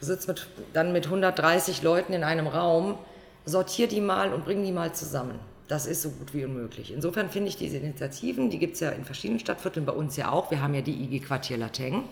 du 0.00 0.06
sitzt 0.06 0.26
mit, 0.26 0.46
dann 0.72 0.92
mit 0.92 1.06
130 1.06 1.82
Leuten 1.82 2.12
in 2.12 2.24
einem 2.24 2.46
Raum, 2.46 2.98
sortier 3.44 3.86
die 3.86 4.00
mal 4.00 4.32
und 4.32 4.44
bring 4.44 4.64
die 4.64 4.72
mal 4.72 4.92
zusammen. 4.92 5.38
Das 5.68 5.86
ist 5.86 6.02
so 6.02 6.10
gut 6.10 6.34
wie 6.34 6.44
unmöglich. 6.44 6.92
Insofern 6.92 7.30
finde 7.30 7.48
ich 7.48 7.56
diese 7.56 7.76
Initiativen, 7.76 8.50
die 8.50 8.58
gibt 8.58 8.74
es 8.74 8.80
ja 8.80 8.90
in 8.90 9.04
verschiedenen 9.04 9.40
Stadtvierteln, 9.40 9.86
bei 9.86 9.92
uns 9.92 10.16
ja 10.16 10.30
auch. 10.30 10.50
Wir 10.50 10.62
haben 10.62 10.74
ja 10.74 10.80
die 10.80 11.02
IG 11.04 11.20
Quartier 11.20 11.56
Lateng 11.56 12.04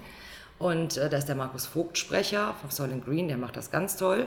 und 0.59 0.97
äh, 0.97 1.09
da 1.09 1.17
ist 1.19 1.29
der 1.29 1.37
Markus 1.37 1.67
Vogt 1.67 1.99
Sprecher 1.99 2.55
vom 2.61 2.71
Soil 2.71 3.01
Green, 3.05 3.29
der 3.29 3.37
macht 3.37 3.57
das 3.57 3.71
ganz 3.71 3.97
toll. 3.97 4.27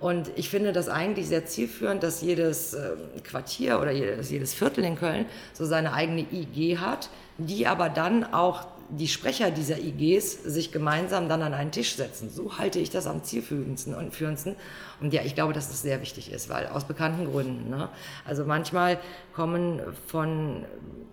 Und 0.00 0.30
ich 0.36 0.48
finde 0.48 0.72
das 0.72 0.88
eigentlich 0.88 1.28
sehr 1.28 1.44
zielführend, 1.44 2.02
dass 2.02 2.22
jedes 2.22 2.72
ähm, 2.72 2.98
Quartier 3.22 3.80
oder 3.80 3.92
jedes, 3.92 4.30
jedes 4.30 4.54
Viertel 4.54 4.82
in 4.82 4.96
Köln 4.96 5.26
so 5.52 5.66
seine 5.66 5.92
eigene 5.92 6.26
IG 6.32 6.78
hat, 6.78 7.10
die 7.36 7.66
aber 7.66 7.90
dann 7.90 8.24
auch 8.24 8.66
die 8.88 9.08
Sprecher 9.08 9.50
dieser 9.50 9.78
IGs 9.78 10.42
sich 10.42 10.72
gemeinsam 10.72 11.28
dann 11.28 11.42
an 11.42 11.54
einen 11.54 11.70
Tisch 11.70 11.94
setzen. 11.94 12.30
So 12.30 12.58
halte 12.58 12.78
ich 12.80 12.90
das 12.90 13.06
am 13.06 13.22
zielführendsten 13.22 13.94
und 13.94 14.12
führendsten. 14.14 14.56
Und 15.00 15.12
ja, 15.12 15.22
ich 15.22 15.34
glaube, 15.34 15.52
dass 15.52 15.68
das 15.68 15.82
sehr 15.82 16.00
wichtig 16.00 16.32
ist, 16.32 16.48
weil 16.48 16.66
aus 16.66 16.84
bekannten 16.84 17.30
Gründen. 17.30 17.70
Ne? 17.70 17.88
Also 18.24 18.44
manchmal 18.44 18.98
kommen 19.34 19.80
von 20.06 20.64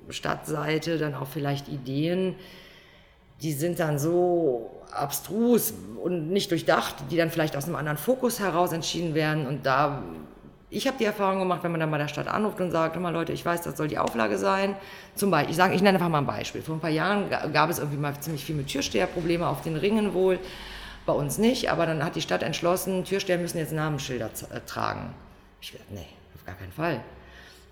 Stadtseite 0.09 0.97
dann 0.97 1.13
auch 1.13 1.27
vielleicht 1.27 1.67
Ideen, 1.67 2.35
die 3.41 3.53
sind 3.53 3.79
dann 3.79 3.99
so 3.99 4.71
abstrus 4.91 5.73
und 6.01 6.29
nicht 6.29 6.51
durchdacht, 6.51 6.95
die 7.11 7.17
dann 7.17 7.29
vielleicht 7.29 7.55
aus 7.55 7.65
einem 7.65 7.75
anderen 7.75 7.97
Fokus 7.97 8.39
heraus 8.39 8.71
entschieden 8.71 9.13
werden. 9.13 9.45
Und 9.45 9.65
da, 9.65 10.01
ich 10.69 10.87
habe 10.87 10.97
die 10.97 11.05
Erfahrung 11.05 11.39
gemacht, 11.39 11.63
wenn 11.63 11.71
man 11.71 11.79
dann 11.79 11.91
bei 11.91 11.97
der 11.97 12.07
Stadt 12.07 12.27
anruft 12.27 12.59
und 12.61 12.71
sagt, 12.71 12.95
immer 12.95 13.11
Leute, 13.11 13.33
ich 13.33 13.45
weiß, 13.45 13.61
das 13.61 13.77
soll 13.77 13.87
die 13.87 13.97
Auflage 13.97 14.37
sein. 14.37 14.75
Zum 15.15 15.29
Beispiel, 15.31 15.51
ich 15.51 15.57
sage, 15.57 15.75
ich 15.75 15.81
nenne 15.81 15.97
einfach 15.97 16.09
mal 16.09 16.19
ein 16.19 16.25
Beispiel. 16.25 16.61
Vor 16.61 16.75
ein 16.75 16.81
paar 16.81 16.89
Jahren 16.89 17.29
gab 17.29 17.69
es 17.69 17.79
irgendwie 17.79 17.97
mal 17.97 18.19
ziemlich 18.19 18.43
viel 18.43 18.55
mit 18.55 18.67
Türsteherprobleme 18.67 19.45
auf 19.45 19.61
den 19.61 19.75
Ringen 19.75 20.13
wohl. 20.13 20.39
Bei 21.05 21.13
uns 21.13 21.37
nicht, 21.37 21.71
aber 21.71 21.85
dann 21.85 22.03
hat 22.03 22.15
die 22.15 22.21
Stadt 22.21 22.43
entschlossen, 22.43 23.05
Türsteher 23.05 23.37
müssen 23.37 23.59
jetzt 23.59 23.71
Namensschilder 23.71 24.29
äh, 24.53 24.59
tragen. 24.65 25.13
Ich 25.61 25.71
dachte, 25.71 25.85
nee, 25.91 26.05
auf 26.35 26.45
gar 26.45 26.55
keinen 26.55 26.73
Fall. 26.73 27.01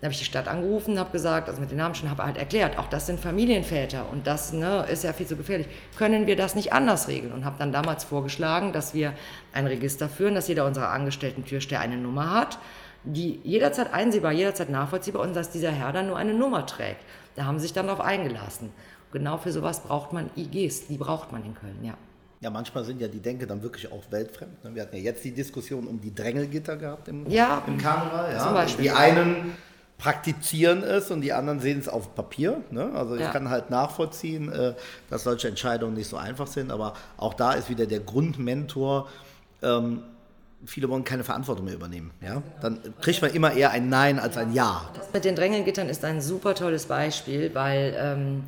Dann 0.01 0.07
habe 0.07 0.13
ich 0.13 0.19
die 0.19 0.25
Stadt 0.25 0.47
angerufen, 0.47 0.99
habe 0.99 1.11
gesagt, 1.11 1.47
also 1.47 1.61
mit 1.61 1.71
den 1.71 1.77
Namen 1.77 1.95
schon, 1.95 2.09
habe 2.09 2.25
halt 2.25 2.37
erklärt, 2.37 2.77
auch 2.77 2.87
das 2.87 3.05
sind 3.07 3.19
Familienväter 3.19 4.05
und 4.11 4.27
das 4.27 4.51
ne, 4.51 4.85
ist 4.91 5.03
ja 5.03 5.13
viel 5.13 5.25
zu 5.25 5.37
gefährlich. 5.37 5.67
Können 5.97 6.27
wir 6.27 6.35
das 6.35 6.53
nicht 6.53 6.73
anders 6.73 7.07
regeln? 7.07 7.31
Und 7.31 7.45
habe 7.45 7.55
dann 7.57 7.71
damals 7.71 8.03
vorgeschlagen, 8.03 8.73
dass 8.73 8.93
wir 8.93 9.13
ein 9.53 9.65
Register 9.67 10.09
führen, 10.09 10.35
dass 10.35 10.47
jeder 10.47 10.65
unserer 10.65 10.89
angestellten 10.89 11.45
Türsteher 11.45 11.79
eine 11.79 11.97
Nummer 11.97 12.31
hat, 12.31 12.59
die 13.05 13.39
jederzeit 13.43 13.93
einsehbar, 13.93 14.31
jederzeit 14.31 14.69
nachvollziehbar 14.69 15.21
und 15.21 15.35
dass 15.35 15.51
dieser 15.51 15.71
Herr 15.71 15.93
dann 15.93 16.07
nur 16.07 16.17
eine 16.17 16.33
Nummer 16.33 16.65
trägt. 16.65 17.01
Da 17.35 17.45
haben 17.45 17.57
sie 17.59 17.63
sich 17.63 17.73
dann 17.73 17.87
darauf 17.87 18.03
eingelassen. 18.03 18.71
Genau 19.11 19.37
für 19.37 19.51
sowas 19.51 19.81
braucht 19.81 20.11
man 20.11 20.29
IGs, 20.35 20.87
die 20.87 20.97
braucht 20.97 21.31
man 21.31 21.45
in 21.45 21.55
Köln, 21.55 21.83
ja. 21.83 21.93
Ja, 22.41 22.49
manchmal 22.49 22.83
sind 22.83 23.01
ja 23.01 23.07
die 23.07 23.21
Denke 23.21 23.47
dann 23.47 23.63
wirklich 23.63 23.91
auch 23.91 24.03
weltfremd. 24.11 24.63
Ne? 24.63 24.75
Wir 24.75 24.81
hatten 24.83 24.95
ja 24.97 25.01
jetzt 25.01 25.23
die 25.23 25.31
Diskussion 25.31 25.87
um 25.87 26.01
die 26.01 26.13
Drängelgitter 26.13 26.75
gehabt 26.75 27.07
im, 27.07 27.27
ja, 27.29 27.63
im 27.65 27.77
Karneval. 27.77 28.33
Ja. 28.33 28.39
Zum 28.39 28.53
Beispiel. 28.53 28.83
Die 28.83 28.91
einen 28.91 29.53
praktizieren 29.97 30.83
es 30.83 31.09
und 31.09 31.21
die 31.21 31.33
anderen 31.33 31.59
sehen 31.59 31.79
es 31.79 31.87
auf 31.87 32.15
Papier. 32.15 32.61
Ne? 32.69 32.91
Also 32.93 33.15
ich 33.15 33.21
ja. 33.21 33.31
kann 33.31 33.49
halt 33.49 33.69
nachvollziehen, 33.69 34.51
äh, 34.51 34.73
dass 35.09 35.23
solche 35.23 35.47
Entscheidungen 35.47 35.93
nicht 35.93 36.09
so 36.09 36.17
einfach 36.17 36.47
sind, 36.47 36.71
aber 36.71 36.93
auch 37.17 37.33
da 37.33 37.53
ist 37.53 37.69
wieder 37.69 37.85
der 37.85 38.01
Grundmentor. 38.01 39.07
Ähm, 39.61 40.03
viele 40.65 40.89
wollen 40.89 41.03
keine 41.03 41.23
Verantwortung 41.23 41.65
mehr 41.65 41.75
übernehmen. 41.75 42.11
Ja? 42.21 42.41
Dann 42.61 42.79
kriegt 43.01 43.21
man 43.21 43.31
immer 43.31 43.53
eher 43.53 43.71
ein 43.71 43.89
Nein 43.89 44.19
als 44.19 44.37
ein 44.37 44.53
Ja. 44.53 44.89
Das 44.95 45.13
mit 45.13 45.23
den 45.23 45.35
Drängelgittern 45.35 45.87
ist 45.87 46.03
ein 46.03 46.21
super 46.21 46.55
tolles 46.55 46.87
Beispiel, 46.87 47.53
weil 47.53 47.95
ähm, 47.97 48.43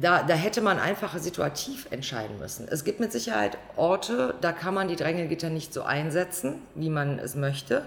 da, 0.00 0.22
da 0.22 0.34
hätte 0.34 0.60
man 0.60 0.78
einfach 0.78 1.16
situativ 1.18 1.88
entscheiden 1.90 2.38
müssen. 2.38 2.66
Es 2.68 2.84
gibt 2.84 3.00
mit 3.00 3.12
Sicherheit 3.12 3.58
Orte, 3.76 4.34
da 4.40 4.52
kann 4.52 4.74
man 4.74 4.88
die 4.88 4.96
Drängelgitter 4.96 5.50
nicht 5.50 5.74
so 5.74 5.82
einsetzen, 5.82 6.62
wie 6.74 6.90
man 6.90 7.18
es 7.18 7.34
möchte. 7.34 7.82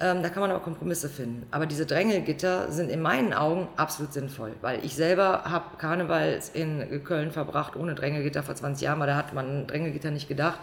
Ähm, 0.00 0.22
da 0.22 0.28
kann 0.28 0.40
man 0.40 0.50
aber 0.50 0.60
Kompromisse 0.60 1.08
finden. 1.08 1.46
Aber 1.50 1.66
diese 1.66 1.84
Drängelgitter 1.84 2.70
sind 2.70 2.88
in 2.88 3.02
meinen 3.02 3.32
Augen 3.32 3.66
absolut 3.76 4.12
sinnvoll, 4.12 4.52
weil 4.60 4.84
ich 4.84 4.94
selber 4.94 5.42
habe 5.44 5.76
Karneval 5.76 6.38
in 6.54 7.02
Köln 7.02 7.32
verbracht 7.32 7.74
ohne 7.74 7.96
Drängelgitter 7.96 8.44
vor 8.44 8.54
20 8.54 8.84
Jahren, 8.84 9.00
weil 9.00 9.08
da 9.08 9.16
hat 9.16 9.34
man 9.34 9.66
Drängelgitter 9.66 10.12
nicht 10.12 10.28
gedacht. 10.28 10.60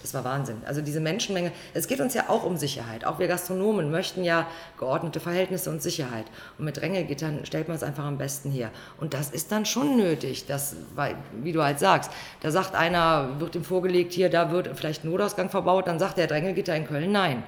Das 0.00 0.14
war 0.14 0.24
Wahnsinn. 0.24 0.58
Also 0.64 0.80
diese 0.80 1.00
Menschenmenge, 1.00 1.50
es 1.74 1.88
geht 1.88 2.00
uns 2.00 2.14
ja 2.14 2.28
auch 2.28 2.44
um 2.44 2.56
Sicherheit. 2.56 3.04
Auch 3.04 3.18
wir 3.18 3.26
Gastronomen 3.26 3.90
möchten 3.90 4.22
ja 4.22 4.46
geordnete 4.78 5.18
Verhältnisse 5.18 5.70
und 5.70 5.82
Sicherheit. 5.82 6.26
Und 6.56 6.64
mit 6.64 6.76
Drängelgittern 6.76 7.44
stellt 7.44 7.66
man 7.66 7.76
es 7.76 7.82
einfach 7.82 8.04
am 8.04 8.16
besten 8.16 8.50
her. 8.50 8.70
Und 8.98 9.12
das 9.12 9.30
ist 9.30 9.50
dann 9.50 9.66
schon 9.66 9.96
nötig, 9.96 10.46
dass, 10.46 10.76
weil, 10.94 11.16
wie 11.42 11.52
du 11.52 11.64
halt 11.64 11.80
sagst, 11.80 12.12
da 12.40 12.52
sagt 12.52 12.76
einer, 12.76 13.40
wird 13.40 13.56
ihm 13.56 13.64
vorgelegt, 13.64 14.12
hier, 14.12 14.30
da 14.30 14.52
wird 14.52 14.70
vielleicht 14.76 15.04
ein 15.04 15.10
Notausgang 15.10 15.50
verbaut, 15.50 15.88
dann 15.88 15.98
sagt 15.98 16.16
der 16.16 16.28
Drängelgitter 16.28 16.76
in 16.76 16.86
Köln 16.86 17.10
nein. 17.10 17.42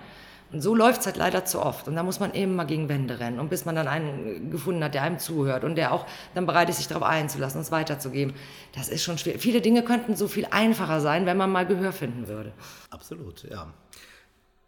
Und 0.53 0.61
so 0.61 0.75
läuft 0.75 1.01
es 1.01 1.07
halt 1.07 1.17
leider 1.17 1.45
zu 1.45 1.63
oft. 1.63 1.87
Und 1.87 1.95
da 1.95 2.03
muss 2.03 2.19
man 2.19 2.35
eben 2.35 2.57
mal 2.57 2.65
gegen 2.65 2.89
Wände 2.89 3.21
rennen. 3.21 3.39
Und 3.39 3.51
bis 3.51 3.65
man 3.65 3.77
dann 3.77 3.87
einen 3.87 4.51
gefunden 4.51 4.83
hat, 4.83 4.95
der 4.95 5.03
einem 5.03 5.19
zuhört 5.19 5.63
und 5.63 5.77
der 5.77 5.93
auch 5.93 6.07
dann 6.35 6.47
bereit 6.47 6.69
ist, 6.69 6.79
sich 6.79 6.89
darauf 6.89 7.05
einzulassen, 7.05 7.59
uns 7.59 7.71
weiterzugeben. 7.71 8.35
Das 8.75 8.89
ist 8.89 9.05
schon 9.05 9.17
schwer. 9.17 9.39
Viele 9.39 9.61
Dinge 9.61 9.85
könnten 9.85 10.17
so 10.17 10.27
viel 10.27 10.47
einfacher 10.51 11.01
sein, 11.01 11.25
wenn 11.27 11.37
man 11.37 11.53
mal 11.53 11.67
Gehör 11.67 11.93
finden 11.93 12.27
würde. 12.27 12.53
Absolut, 12.91 13.45
ja. 13.49 13.73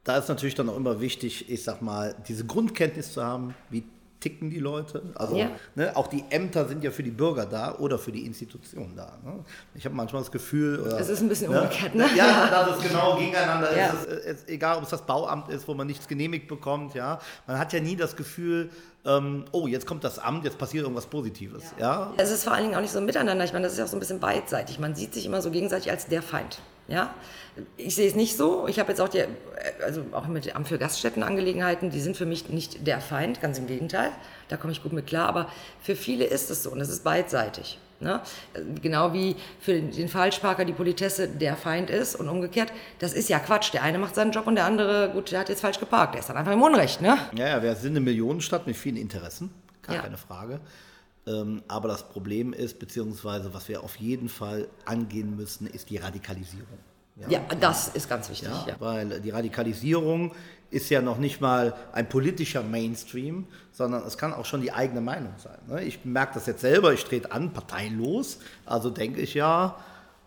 Da 0.05 0.19
ist 0.19 0.29
natürlich 0.29 0.55
dann 0.55 0.69
auch 0.69 0.77
immer 0.77 1.01
wichtig, 1.01 1.49
ich 1.51 1.63
sag 1.63 1.83
mal, 1.83 2.15
diese 2.27 2.45
Grundkenntnis 2.45 3.13
zu 3.13 3.25
haben, 3.25 3.55
wie 3.71 3.85
ticken 4.23 4.51
die 4.51 4.61
Leute. 4.61 5.03
Also 5.15 5.37
ja. 5.37 5.51
ne, 5.75 5.97
auch 5.97 6.07
die 6.07 6.25
Ämter 6.31 6.67
sind 6.69 6.85
ja 6.85 6.91
für 6.91 7.03
die 7.03 7.11
Bürger 7.11 7.45
da 7.45 7.75
oder 7.75 7.99
für 7.99 8.13
die 8.13 8.25
Institutionen 8.25 8.95
da. 8.97 9.19
Ne? 9.25 9.45
Ich 9.75 9.85
habe 9.85 9.95
manchmal 9.95 10.23
das 10.23 10.31
Gefühl. 10.31 10.81
Oder, 10.81 11.01
es 11.01 11.09
ist 11.09 11.21
ein 11.21 11.29
bisschen 11.29 11.51
ne? 11.51 11.61
umgekehrt, 11.61 11.95
ne? 11.95 12.07
Ja, 12.17 12.49
da 12.49 12.67
das 12.67 12.81
genau 12.81 13.17
gegeneinander 13.17 13.77
ja. 13.77 13.89
ist. 13.89 14.07
Es, 14.07 14.25
es, 14.25 14.49
egal, 14.49 14.77
ob 14.77 14.85
es 14.85 14.91
das 14.91 15.03
Bauamt 15.03 15.49
ist, 15.49 15.67
wo 15.67 15.75
man 15.75 15.87
nichts 15.87 16.07
genehmigt 16.07 16.47
bekommt. 16.47 16.95
Ja, 16.95 17.19
man 17.47 17.59
hat 17.59 17.73
ja 17.73 17.81
nie 17.81 17.97
das 17.97 18.15
Gefühl, 18.15 18.71
ähm, 19.05 19.45
oh, 19.51 19.67
jetzt 19.67 19.87
kommt 19.87 20.05
das 20.05 20.19
Amt, 20.19 20.45
jetzt 20.45 20.59
passiert 20.59 20.85
irgendwas 20.85 21.07
Positives. 21.07 21.65
Ja. 21.79 21.85
ja. 21.85 22.13
Es 22.17 22.31
ist 22.31 22.45
vor 22.45 22.53
allen 22.53 22.65
Dingen 22.65 22.77
auch 22.77 22.81
nicht 22.81 22.93
so 22.93 23.01
miteinander. 23.01 23.45
Ich 23.45 23.53
meine, 23.53 23.65
das 23.65 23.73
ist 23.73 23.79
ja 23.79 23.85
auch 23.85 23.89
so 23.89 23.97
ein 23.97 24.01
bisschen 24.01 24.21
beidseitig. 24.21 24.79
Man 24.79 24.95
sieht 24.95 25.15
sich 25.15 25.27
immer 25.27 25.43
so 25.43 25.51
gegenseitig 25.51 25.91
als 25.91 26.07
der 26.07 26.23
Feind. 26.23 26.61
Ja, 26.89 27.15
ich 27.77 27.95
sehe 27.95 28.09
es 28.09 28.15
nicht 28.15 28.37
so. 28.37 28.67
Ich 28.67 28.79
habe 28.79 28.91
jetzt 28.91 29.01
auch 29.01 29.09
die, 29.09 29.25
also 29.85 30.05
auch 30.13 30.27
mit 30.27 30.47
dem 30.47 30.57
Amt 30.57 30.69
für 30.69 30.79
Gaststättenangelegenheiten, 30.79 31.91
die 31.91 32.01
sind 32.01 32.17
für 32.17 32.27
mich 32.27 32.49
nicht 32.49 32.87
der 32.87 33.01
Feind, 33.01 33.41
ganz 33.41 33.59
im 33.59 33.67
Gegenteil. 33.67 34.11
Da 34.49 34.57
komme 34.57 34.73
ich 34.73 34.83
gut 34.83 34.93
mit 34.93 35.07
klar. 35.07 35.29
Aber 35.29 35.49
für 35.81 35.97
viele 35.97 36.25
ist 36.25 36.51
es 36.51 36.63
so 36.63 36.71
und 36.71 36.81
es 36.81 36.89
ist 36.89 37.05
beidseitig. 37.05 37.79
Ne? 38.01 38.21
Genau 38.83 39.13
wie 39.13 39.37
für 39.61 39.81
den 39.81 40.09
Falschparker 40.09 40.65
die 40.65 40.73
Politesse 40.73 41.29
der 41.29 41.57
Feind 41.57 41.89
ist 41.89 42.17
und 42.17 42.29
umgekehrt. 42.29 42.73
Das 42.99 43.13
ist 43.13 43.29
ja 43.29 43.39
Quatsch. 43.39 43.73
Der 43.73 43.85
eine 43.85 43.99
macht 43.99 44.17
seinen 44.17 44.33
Job 44.33 44.47
und 44.49 44.57
der 44.57 44.65
andere, 44.65 45.11
gut, 45.13 45.31
der 45.31 45.41
hat 45.41 45.49
jetzt 45.49 45.61
falsch 45.61 45.79
geparkt. 45.79 46.15
Der 46.15 46.21
ist 46.21 46.29
dann 46.29 46.37
einfach 46.37 46.53
im 46.53 46.63
Unrecht. 46.63 47.01
Ne? 47.01 47.17
Ja, 47.37 47.49
ja, 47.49 47.63
wir 47.63 47.75
sind 47.77 47.93
eine 47.93 48.01
Millionenstadt 48.01 48.67
mit 48.67 48.77
vielen 48.77 48.97
Interessen. 48.97 49.51
Gar 49.83 49.97
ja. 49.97 50.03
keine 50.03 50.17
Frage. 50.17 50.61
Ähm, 51.27 51.63
aber 51.69 51.89
das 51.89 52.09
Problem 52.09 52.53
ist, 52.53 52.79
beziehungsweise 52.79 53.55
was 53.55 53.69
wir 53.69 53.85
auf 53.85 53.97
jeden 53.97 54.29
Fall 54.29 54.69
angehen 54.85 55.37
müssen, 55.37 55.67
ist 55.67 55.91
die 55.91 55.97
Radikalisierung. 55.97 56.79
Ja, 57.17 57.29
ja 57.29 57.41
das 57.61 57.89
ist 57.89 58.09
ganz 58.09 58.29
wichtig. 58.29 58.49
Ja, 58.49 58.65
ja. 58.67 58.77
Weil 58.79 59.21
die 59.21 59.31
Radikalisierung 59.31 60.33
ist 60.71 60.89
ja 60.89 61.03
noch 61.03 61.19
nicht 61.19 61.41
mal 61.41 61.75
ein 61.93 62.09
politischer 62.09 62.63
Mainstream, 62.63 63.47
sondern 63.73 64.05
es 64.05 64.17
kann 64.17 64.33
auch 64.33 64.47
schon 64.47 64.63
die 64.63 64.73
eigene 64.73 65.01
Meinung 65.01 65.35
sein. 65.37 65.59
Ne? 65.69 65.85
Ich 65.85 66.05
merke 66.05 66.35
das 66.35 66.47
jetzt 66.47 66.63
selber, 66.63 66.93
ich 66.93 67.05
trete 67.05 67.31
an, 67.31 67.53
parteilos, 67.53 68.39
also 68.65 68.91
denke 68.91 69.21
ich 69.21 69.35
ja, 69.35 69.77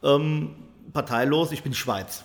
ähm, 0.03 0.55
parteilos, 0.93 1.51
ich 1.51 1.63
bin 1.63 1.73
Schweiz. 1.73 2.23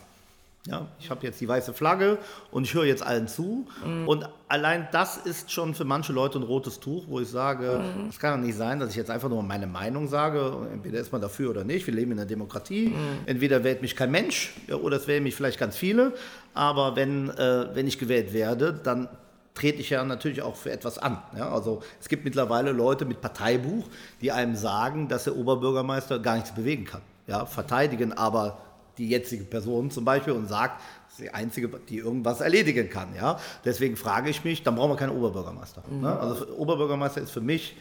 Ja, 0.70 0.86
ich 1.00 1.10
habe 1.10 1.26
jetzt 1.26 1.40
die 1.40 1.48
weiße 1.48 1.74
Flagge 1.74 2.18
und 2.52 2.64
ich 2.64 2.74
höre 2.74 2.84
jetzt 2.84 3.02
allen 3.02 3.26
zu. 3.26 3.66
Mhm. 3.84 4.06
Und 4.06 4.28
allein 4.48 4.86
das 4.92 5.16
ist 5.16 5.50
schon 5.50 5.74
für 5.74 5.84
manche 5.84 6.12
Leute 6.12 6.38
ein 6.38 6.44
rotes 6.44 6.78
Tuch, 6.78 7.04
wo 7.08 7.18
ich 7.20 7.28
sage, 7.28 7.82
es 8.08 8.16
mhm. 8.16 8.20
kann 8.20 8.40
doch 8.40 8.46
nicht 8.46 8.56
sein, 8.56 8.78
dass 8.78 8.90
ich 8.90 8.96
jetzt 8.96 9.10
einfach 9.10 9.28
nur 9.28 9.42
meine 9.42 9.66
Meinung 9.66 10.06
sage. 10.06 10.52
Entweder 10.72 11.00
ist 11.00 11.10
man 11.10 11.20
dafür 11.20 11.50
oder 11.50 11.64
nicht. 11.64 11.86
Wir 11.86 11.94
leben 11.94 12.12
in 12.12 12.18
einer 12.18 12.28
Demokratie. 12.28 12.88
Mhm. 12.88 13.26
Entweder 13.26 13.64
wählt 13.64 13.82
mich 13.82 13.96
kein 13.96 14.10
Mensch 14.10 14.52
oder 14.82 14.96
es 14.96 15.08
wählen 15.08 15.24
mich 15.24 15.34
vielleicht 15.34 15.58
ganz 15.58 15.76
viele. 15.76 16.12
Aber 16.54 16.94
wenn, 16.94 17.30
äh, 17.30 17.74
wenn 17.74 17.86
ich 17.86 17.98
gewählt 17.98 18.32
werde, 18.32 18.72
dann 18.72 19.08
trete 19.54 19.80
ich 19.80 19.90
ja 19.90 20.04
natürlich 20.04 20.42
auch 20.42 20.56
für 20.56 20.70
etwas 20.70 20.98
an. 20.98 21.18
Ja, 21.36 21.52
also 21.52 21.82
es 22.00 22.08
gibt 22.08 22.24
mittlerweile 22.24 22.72
Leute 22.72 23.04
mit 23.04 23.20
Parteibuch, 23.20 23.88
die 24.20 24.32
einem 24.32 24.54
sagen, 24.54 25.08
dass 25.08 25.24
der 25.24 25.36
Oberbürgermeister 25.36 26.18
gar 26.18 26.36
nichts 26.36 26.54
bewegen 26.54 26.84
kann. 26.84 27.02
Ja, 27.26 27.46
verteidigen 27.46 28.12
aber 28.12 28.58
die 29.00 29.08
jetzige 29.08 29.44
Person 29.44 29.90
zum 29.90 30.04
Beispiel 30.04 30.34
und 30.34 30.46
sagt, 30.46 30.80
das 31.06 31.18
ist 31.18 31.24
die 31.24 31.34
einzige, 31.34 31.68
die 31.88 31.96
irgendwas 31.96 32.40
erledigen 32.40 32.90
kann. 32.90 33.14
Ja? 33.14 33.40
Deswegen 33.64 33.96
frage 33.96 34.28
ich 34.28 34.44
mich, 34.44 34.62
dann 34.62 34.76
brauchen 34.76 34.90
wir 34.90 34.96
keinen 34.96 35.16
Oberbürgermeister. 35.16 35.82
Mhm. 35.90 36.02
Ne? 36.02 36.20
Also 36.20 36.46
Oberbürgermeister 36.56 37.22
ist 37.22 37.30
für 37.30 37.40
mich 37.40 37.76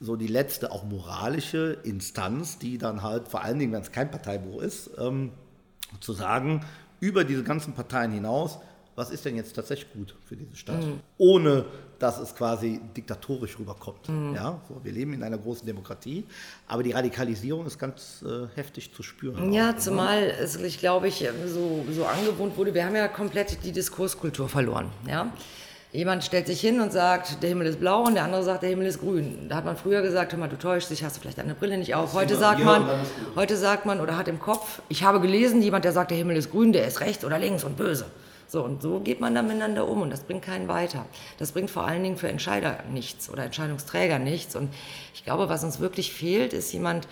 so 0.00 0.16
die 0.16 0.26
letzte 0.26 0.72
auch 0.72 0.84
moralische 0.84 1.78
Instanz, 1.84 2.58
die 2.58 2.78
dann 2.78 3.02
halt 3.02 3.28
vor 3.28 3.42
allen 3.42 3.58
Dingen, 3.58 3.72
wenn 3.72 3.82
es 3.82 3.92
kein 3.92 4.10
Parteibuch 4.10 4.62
ist, 4.62 4.90
ähm, 4.98 5.32
zu 6.00 6.14
sagen, 6.14 6.64
über 7.00 7.24
diese 7.24 7.42
ganzen 7.42 7.74
Parteien 7.74 8.12
hinaus, 8.12 8.58
was 8.98 9.10
ist 9.10 9.24
denn 9.24 9.36
jetzt 9.36 9.54
tatsächlich 9.54 9.92
gut 9.92 10.14
für 10.24 10.34
diese 10.34 10.56
Stadt, 10.56 10.84
mhm. 10.84 10.98
ohne 11.18 11.64
dass 12.00 12.18
es 12.18 12.34
quasi 12.34 12.80
diktatorisch 12.96 13.56
rüberkommt. 13.58 14.08
Mhm. 14.08 14.34
Ja, 14.34 14.60
so, 14.68 14.80
wir 14.82 14.92
leben 14.92 15.12
in 15.12 15.22
einer 15.22 15.38
großen 15.38 15.64
Demokratie, 15.64 16.24
aber 16.66 16.82
die 16.82 16.90
Radikalisierung 16.90 17.64
ist 17.64 17.78
ganz 17.78 18.24
äh, 18.26 18.48
heftig 18.56 18.92
zu 18.92 19.04
spüren. 19.04 19.52
Ja, 19.52 19.70
auch, 19.70 19.76
zumal 19.76 20.24
es, 20.40 20.56
ich 20.56 20.78
glaube, 20.78 21.06
ich 21.08 21.24
so, 21.46 21.84
so 21.90 22.06
angewohnt 22.06 22.56
wurde, 22.56 22.74
wir 22.74 22.84
haben 22.84 22.96
ja 22.96 23.06
komplett 23.06 23.64
die 23.64 23.70
Diskurskultur 23.70 24.48
verloren. 24.48 24.90
Ja? 25.08 25.32
Jemand 25.92 26.24
stellt 26.24 26.48
sich 26.48 26.60
hin 26.60 26.80
und 26.80 26.92
sagt, 26.92 27.40
der 27.42 27.50
Himmel 27.50 27.68
ist 27.68 27.78
blau 27.78 28.02
und 28.02 28.14
der 28.14 28.24
andere 28.24 28.42
sagt, 28.42 28.62
der 28.62 28.70
Himmel 28.70 28.86
ist 28.88 29.00
grün. 29.00 29.48
Da 29.48 29.56
hat 29.56 29.64
man 29.64 29.76
früher 29.76 30.02
gesagt, 30.02 30.32
hör 30.32 30.38
mal, 30.40 30.48
du 30.48 30.58
täuschst 30.58 30.90
dich, 30.90 31.04
hast 31.04 31.16
du 31.16 31.20
vielleicht 31.20 31.38
deine 31.38 31.54
Brille 31.54 31.78
nicht 31.78 31.94
auf. 31.94 32.12
Heute 32.14 32.36
sagt 32.36 32.62
man, 32.62 32.84
heute 33.36 33.56
sagt 33.56 33.86
man 33.86 34.00
oder 34.00 34.16
hat 34.16 34.26
im 34.26 34.40
Kopf, 34.40 34.82
ich 34.88 35.04
habe 35.04 35.20
gelesen, 35.20 35.62
jemand, 35.62 35.84
der 35.84 35.92
sagt, 35.92 36.10
der 36.10 36.18
Himmel 36.18 36.36
ist 36.36 36.50
grün, 36.50 36.72
der 36.72 36.86
ist 36.86 37.00
rechts 37.00 37.24
oder 37.24 37.38
links 37.38 37.62
und 37.62 37.76
böse. 37.76 38.04
So, 38.50 38.64
und 38.64 38.80
so 38.80 39.00
geht 39.00 39.20
man 39.20 39.34
dann 39.34 39.46
miteinander 39.46 39.86
um 39.86 40.00
und 40.00 40.10
das 40.10 40.22
bringt 40.22 40.42
keinen 40.42 40.68
weiter. 40.68 41.04
Das 41.38 41.52
bringt 41.52 41.70
vor 41.70 41.86
allen 41.86 42.02
Dingen 42.02 42.16
für 42.16 42.28
Entscheider 42.28 42.82
nichts 42.90 43.28
oder 43.28 43.44
Entscheidungsträger 43.44 44.18
nichts. 44.18 44.56
Und 44.56 44.72
ich 45.14 45.22
glaube, 45.22 45.50
was 45.50 45.62
uns 45.64 45.80
wirklich 45.80 46.14
fehlt, 46.14 46.54
ist 46.54 46.72
jemand, 46.72 47.06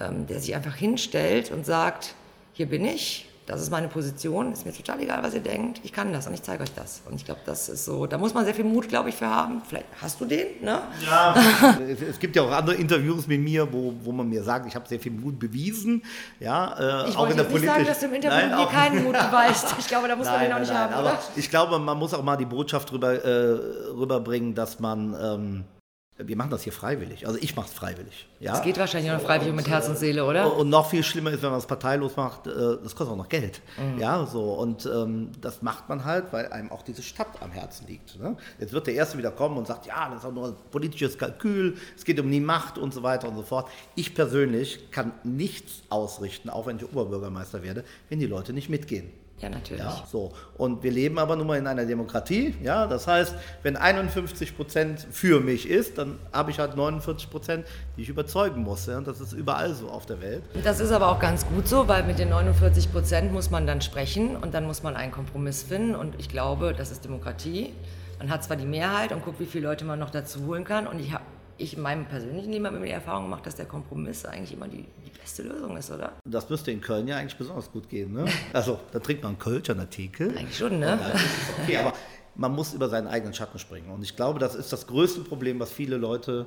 ähm, 0.00 0.26
der 0.26 0.40
sich 0.40 0.54
einfach 0.54 0.74
hinstellt 0.74 1.52
und 1.52 1.66
sagt, 1.66 2.14
hier 2.54 2.66
bin 2.66 2.86
ich, 2.86 3.27
das 3.48 3.62
ist 3.62 3.70
meine 3.70 3.88
Position, 3.88 4.52
ist 4.52 4.66
mir 4.66 4.74
total 4.74 5.00
egal, 5.00 5.22
was 5.22 5.32
ihr 5.32 5.40
denkt, 5.40 5.80
ich 5.82 5.92
kann 5.92 6.12
das 6.12 6.26
und 6.26 6.34
ich 6.34 6.42
zeige 6.42 6.62
euch 6.62 6.74
das. 6.74 7.00
Und 7.08 7.14
ich 7.14 7.24
glaube, 7.24 7.40
das 7.46 7.70
ist 7.70 7.86
so, 7.86 8.06
da 8.06 8.18
muss 8.18 8.34
man 8.34 8.44
sehr 8.44 8.54
viel 8.54 8.64
Mut, 8.64 8.88
glaube 8.88 9.08
ich, 9.08 9.14
für 9.14 9.26
haben. 9.26 9.62
Vielleicht 9.66 9.86
hast 10.02 10.20
du 10.20 10.26
den, 10.26 10.62
ne? 10.62 10.82
Ja, 11.06 11.34
es 12.10 12.18
gibt 12.18 12.36
ja 12.36 12.42
auch 12.42 12.52
andere 12.52 12.76
Interviews 12.76 13.26
mit 13.26 13.40
mir, 13.40 13.72
wo, 13.72 13.94
wo 14.02 14.12
man 14.12 14.28
mir 14.28 14.44
sagt, 14.44 14.66
ich 14.66 14.74
habe 14.74 14.86
sehr 14.86 15.00
viel 15.00 15.12
Mut 15.12 15.38
bewiesen, 15.38 16.02
ja, 16.38 17.04
äh, 17.06 17.08
ich 17.08 17.16
auch 17.16 17.30
in 17.30 17.38
der 17.38 17.44
Politik. 17.44 17.70
Ich 17.70 17.74
sagen, 17.74 17.86
dass 17.86 18.00
du 18.00 18.06
im 18.06 18.14
Interview 18.14 18.48
Nein, 18.50 18.58
dir 18.58 18.66
keinen 18.66 19.04
Mut 19.04 19.14
beweist. 19.14 19.74
Ich 19.78 19.88
glaube, 19.88 20.08
da 20.08 20.16
muss 20.16 20.26
nein, 20.26 20.34
man 20.34 20.44
den 20.44 20.52
auch 20.52 20.60
nicht 20.60 20.72
nein, 20.72 20.78
haben, 20.78 20.94
aber 20.94 21.08
oder? 21.08 21.18
Ich 21.36 21.48
glaube, 21.48 21.78
man 21.78 21.98
muss 21.98 22.12
auch 22.12 22.22
mal 22.22 22.36
die 22.36 22.44
Botschaft 22.44 22.92
rüber, 22.92 23.14
äh, 23.14 23.58
rüberbringen, 23.94 24.54
dass 24.54 24.78
man... 24.78 25.16
Ähm, 25.18 25.64
wir 26.18 26.36
machen 26.36 26.50
das 26.50 26.62
hier 26.64 26.72
freiwillig. 26.72 27.26
Also 27.26 27.38
ich 27.40 27.54
mache 27.54 27.68
es 27.68 27.74
freiwillig. 27.74 28.26
Ja? 28.40 28.54
Es 28.54 28.62
geht 28.62 28.76
wahrscheinlich 28.76 29.12
auch 29.12 29.18
noch 29.18 29.24
freiwillig 29.24 29.50
und, 29.50 29.56
mit 29.56 29.68
Herz 29.68 29.88
und 29.88 29.96
Seele, 29.96 30.24
oder? 30.24 30.56
Und 30.56 30.68
noch 30.68 30.90
viel 30.90 31.04
schlimmer 31.04 31.30
ist, 31.30 31.42
wenn 31.42 31.50
man 31.50 31.60
es 31.60 31.66
parteilos 31.66 32.16
macht, 32.16 32.48
äh, 32.48 32.50
das 32.82 32.96
kostet 32.96 33.10
auch 33.12 33.16
noch 33.16 33.28
Geld. 33.28 33.60
Mhm. 33.78 34.00
Ja, 34.00 34.26
so. 34.26 34.54
Und 34.54 34.84
ähm, 34.86 35.30
das 35.40 35.62
macht 35.62 35.88
man 35.88 36.04
halt, 36.04 36.32
weil 36.32 36.48
einem 36.48 36.72
auch 36.72 36.82
diese 36.82 37.02
Stadt 37.02 37.40
am 37.40 37.52
Herzen 37.52 37.86
liegt. 37.86 38.18
Ne? 38.18 38.36
Jetzt 38.58 38.72
wird 38.72 38.88
der 38.88 38.94
Erste 38.94 39.16
wieder 39.16 39.30
kommen 39.30 39.56
und 39.56 39.68
sagt, 39.68 39.86
ja, 39.86 40.08
das 40.08 40.20
ist 40.20 40.24
auch 40.24 40.32
nur 40.32 40.48
ein 40.48 40.56
politisches 40.72 41.16
Kalkül, 41.16 41.76
es 41.96 42.04
geht 42.04 42.18
um 42.18 42.30
die 42.30 42.40
Macht 42.40 42.78
und 42.78 42.92
so 42.92 43.04
weiter 43.04 43.28
und 43.28 43.36
so 43.36 43.42
fort. 43.42 43.68
Ich 43.94 44.14
persönlich 44.14 44.90
kann 44.90 45.12
nichts 45.22 45.82
ausrichten, 45.88 46.50
auch 46.50 46.66
wenn 46.66 46.78
ich 46.78 46.84
Oberbürgermeister 46.84 47.62
werde, 47.62 47.84
wenn 48.08 48.18
die 48.18 48.26
Leute 48.26 48.52
nicht 48.52 48.68
mitgehen. 48.68 49.10
Ja, 49.40 49.48
natürlich. 49.48 49.82
Ja, 49.82 50.02
so. 50.10 50.32
Und 50.56 50.82
wir 50.82 50.90
leben 50.90 51.18
aber 51.18 51.36
nun 51.36 51.46
mal 51.46 51.58
in 51.58 51.66
einer 51.66 51.84
Demokratie. 51.84 52.54
Ja? 52.62 52.86
Das 52.86 53.06
heißt, 53.06 53.34
wenn 53.62 53.76
51 53.76 54.56
Prozent 54.56 55.06
für 55.10 55.40
mich 55.40 55.68
ist, 55.68 55.98
dann 55.98 56.18
habe 56.32 56.50
ich 56.50 56.58
halt 56.58 56.76
49 56.76 57.30
Prozent, 57.30 57.66
die 57.96 58.02
ich 58.02 58.08
überzeugen 58.08 58.62
muss. 58.62 58.86
Ja? 58.86 58.98
Und 58.98 59.06
das 59.06 59.20
ist 59.20 59.32
überall 59.32 59.74
so 59.74 59.88
auf 59.88 60.06
der 60.06 60.20
Welt. 60.20 60.42
Das 60.64 60.80
ist 60.80 60.90
aber 60.90 61.08
auch 61.08 61.20
ganz 61.20 61.46
gut 61.46 61.68
so, 61.68 61.86
weil 61.86 62.02
mit 62.02 62.18
den 62.18 62.30
49 62.30 62.90
Prozent 62.90 63.32
muss 63.32 63.50
man 63.50 63.66
dann 63.66 63.80
sprechen 63.80 64.36
und 64.36 64.54
dann 64.54 64.66
muss 64.66 64.82
man 64.82 64.96
einen 64.96 65.12
Kompromiss 65.12 65.62
finden. 65.62 65.94
Und 65.94 66.18
ich 66.18 66.28
glaube, 66.28 66.74
das 66.76 66.90
ist 66.90 67.04
Demokratie. 67.04 67.72
Man 68.18 68.30
hat 68.30 68.42
zwar 68.42 68.56
die 68.56 68.66
Mehrheit 68.66 69.12
und 69.12 69.24
guckt, 69.24 69.38
wie 69.38 69.46
viele 69.46 69.68
Leute 69.68 69.84
man 69.84 70.00
noch 70.00 70.10
dazu 70.10 70.44
holen 70.46 70.64
kann. 70.64 70.88
Und 70.88 70.98
ich 70.98 71.12
habe 71.12 71.22
ich 71.58 71.76
in 71.76 71.82
meinem 71.82 72.06
persönlichen 72.06 72.52
Leben 72.52 72.66
habe 72.66 72.78
mir 72.78 72.86
die 72.86 72.92
Erfahrung 72.92 73.24
gemacht, 73.24 73.44
dass 73.44 73.56
der 73.56 73.66
Kompromiss 73.66 74.24
eigentlich 74.24 74.52
immer 74.52 74.68
die, 74.68 74.86
die 75.04 75.10
beste 75.18 75.42
Lösung 75.42 75.76
ist, 75.76 75.90
oder? 75.90 76.12
Das 76.24 76.48
müsste 76.48 76.70
in 76.70 76.80
Köln 76.80 77.06
ja 77.08 77.16
eigentlich 77.16 77.36
besonders 77.36 77.70
gut 77.70 77.88
gehen, 77.88 78.12
ne? 78.12 78.24
Also, 78.52 78.78
da 78.92 78.98
trinkt 78.98 79.22
man 79.22 79.38
Kölsch 79.38 79.68
an 79.70 79.78
der 79.78 79.90
Theke. 79.90 80.28
Eigentlich 80.36 80.56
schon, 80.56 80.78
ne? 80.78 80.98
okay, 81.62 81.76
aber 81.78 81.92
man 82.36 82.54
muss 82.54 82.72
über 82.72 82.88
seinen 82.88 83.08
eigenen 83.08 83.34
Schatten 83.34 83.58
springen. 83.58 83.90
Und 83.90 84.02
ich 84.02 84.16
glaube, 84.16 84.38
das 84.38 84.54
ist 84.54 84.72
das 84.72 84.86
größte 84.86 85.20
Problem, 85.20 85.58
was 85.58 85.72
viele 85.72 85.96
Leute 85.96 86.46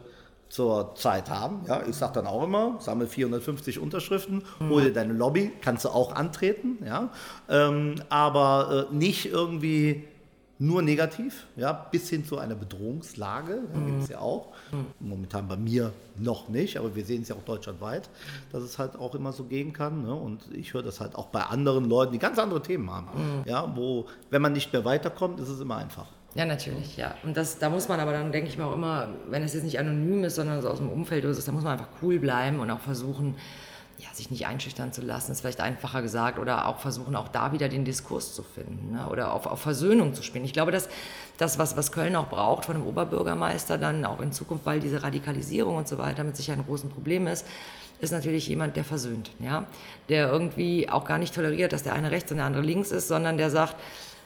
zur 0.52 0.96
Zeit 0.96 1.30
haben. 1.30 1.64
Ja, 1.68 1.84
ich 1.88 1.96
sage 1.96 2.14
dann 2.14 2.28
auch 2.28 2.44
immer, 2.44 2.76
sammle 2.80 3.08
450 3.08 3.80
Unterschriften, 3.80 4.44
mhm. 4.60 4.70
hol 4.70 4.84
dir 4.84 4.94
deine 4.94 5.14
Lobby, 5.14 5.52
kannst 5.62 5.86
du 5.86 5.90
auch 5.90 6.14
antreten, 6.14 6.78
ja, 6.86 7.10
ähm, 7.50 7.96
aber 8.10 8.88
äh, 8.92 8.94
nicht 8.94 9.28
irgendwie 9.28 10.08
nur 10.62 10.84
negativ, 10.84 11.48
ja, 11.56 11.74
bis 11.74 12.08
hin 12.10 12.24
zu 12.24 12.38
einer 12.38 12.54
Bedrohungslage, 12.54 13.62
mhm. 13.74 13.86
gibt 13.88 14.04
es 14.04 14.10
ja 14.10 14.20
auch. 14.20 14.50
Momentan 15.00 15.48
bei 15.48 15.58
mir 15.58 15.92
noch 16.18 16.50
nicht, 16.50 16.78
aber 16.78 16.96
wir 16.96 17.04
sehen 17.04 17.24
es 17.24 17.30
ja 17.30 17.36
auch 17.36 17.44
deutschlandweit, 17.44 18.10
dass 18.52 18.62
es 18.62 18.78
halt 18.78 18.96
auch 18.96 19.16
immer 19.16 19.34
so 19.34 19.46
gehen 19.46 19.74
kann. 19.74 20.04
Ne? 20.04 20.14
Und 20.14 20.44
ich 20.54 20.76
höre 20.76 20.84
das 20.84 21.02
halt 21.02 21.16
auch 21.16 21.28
bei 21.28 21.42
anderen 21.42 21.90
Leuten, 21.90 22.14
die 22.14 22.20
ganz 22.20 22.38
andere 22.38 22.62
Themen 22.62 22.92
haben. 22.92 23.08
Mhm. 23.08 23.50
Ja, 23.50 23.76
wo, 23.76 24.06
wenn 24.30 24.44
man 24.44 24.54
nicht 24.54 24.72
mehr 24.72 24.86
weiterkommt, 24.86 25.40
ist 25.40 25.50
es 25.50 25.60
immer 25.60 25.78
einfach. 25.78 26.06
Ja, 26.36 26.46
natürlich, 26.46 26.96
ja. 26.96 27.16
Und 27.24 27.36
das, 27.36 27.58
da 27.58 27.72
muss 27.72 27.90
man 27.90 28.00
aber 28.00 28.12
dann, 28.12 28.32
denke 28.32 28.48
ich 28.48 28.58
mal, 28.58 28.66
auch 28.66 28.76
immer, 28.76 29.10
wenn 29.32 29.42
es 29.42 29.56
jetzt 29.56 29.64
nicht 29.64 29.80
anonym 29.80 30.24
ist, 30.24 30.36
sondern 30.36 30.62
so 30.62 30.70
aus 30.70 30.78
dem 30.78 30.90
Umfeld 30.90 31.26
ist, 31.26 31.48
da 31.48 31.52
muss 31.52 31.64
man 31.64 31.74
einfach 31.74 31.90
cool 32.04 32.20
bleiben 32.20 32.60
und 32.60 32.70
auch 32.70 32.80
versuchen, 32.80 33.36
ja, 34.02 34.14
sich 34.14 34.32
nicht 34.32 34.48
einschüchtern 34.48 34.92
zu 34.92 35.02
lassen, 35.02 35.32
ist 35.32 35.42
vielleicht 35.42 35.62
einfacher 35.62 36.02
gesagt, 36.02 36.40
oder 36.40 36.68
auch 36.68 36.80
versuchen, 36.80 37.16
auch 37.16 37.28
da 37.28 37.52
wieder 37.52 37.70
den 37.70 37.86
Diskurs 37.86 38.34
zu 38.34 38.44
finden 38.44 38.94
ne? 38.94 39.08
oder 39.10 39.34
auf, 39.34 39.46
auf 39.46 39.62
Versöhnung 39.62 40.14
zu 40.14 40.24
spielen. 40.24 40.44
Ich 40.46 40.54
glaube, 40.54 40.72
dass 40.72 40.90
das, 41.38 41.60
was, 41.60 41.78
was 41.78 41.92
Köln 41.92 42.16
auch 42.16 42.28
braucht 42.28 42.66
von 42.66 42.76
dem 42.76 42.86
Oberbürgermeister, 42.86 43.78
dann 43.78 44.06
auch 44.06 44.20
in 44.20 44.32
Zukunft, 44.32 44.66
weil 44.66 44.80
diese 44.80 45.04
Radikalisierung 45.04 45.76
und 45.76 45.88
so 45.88 45.98
weiter 45.98 46.24
mit 46.24 46.36
sicher 46.36 46.54
ein 46.54 46.66
großes 46.66 46.90
Problem 46.90 47.28
ist, 47.28 47.46
ist 48.00 48.12
natürlich 48.12 48.48
jemand, 48.48 48.76
der 48.76 48.84
versöhnt, 48.84 49.32
ja, 49.40 49.66
der 50.10 50.32
irgendwie 50.32 50.90
auch 50.90 51.06
gar 51.06 51.20
nicht 51.20 51.36
toleriert, 51.36 51.72
dass 51.72 51.84
der 51.84 51.94
eine 51.94 52.10
rechts 52.10 52.32
und 52.32 52.38
der 52.38 52.48
andere 52.48 52.64
links 52.64 52.92
ist, 52.92 53.08
sondern 53.08 53.38
der 53.38 53.52
sagt, 53.52 53.76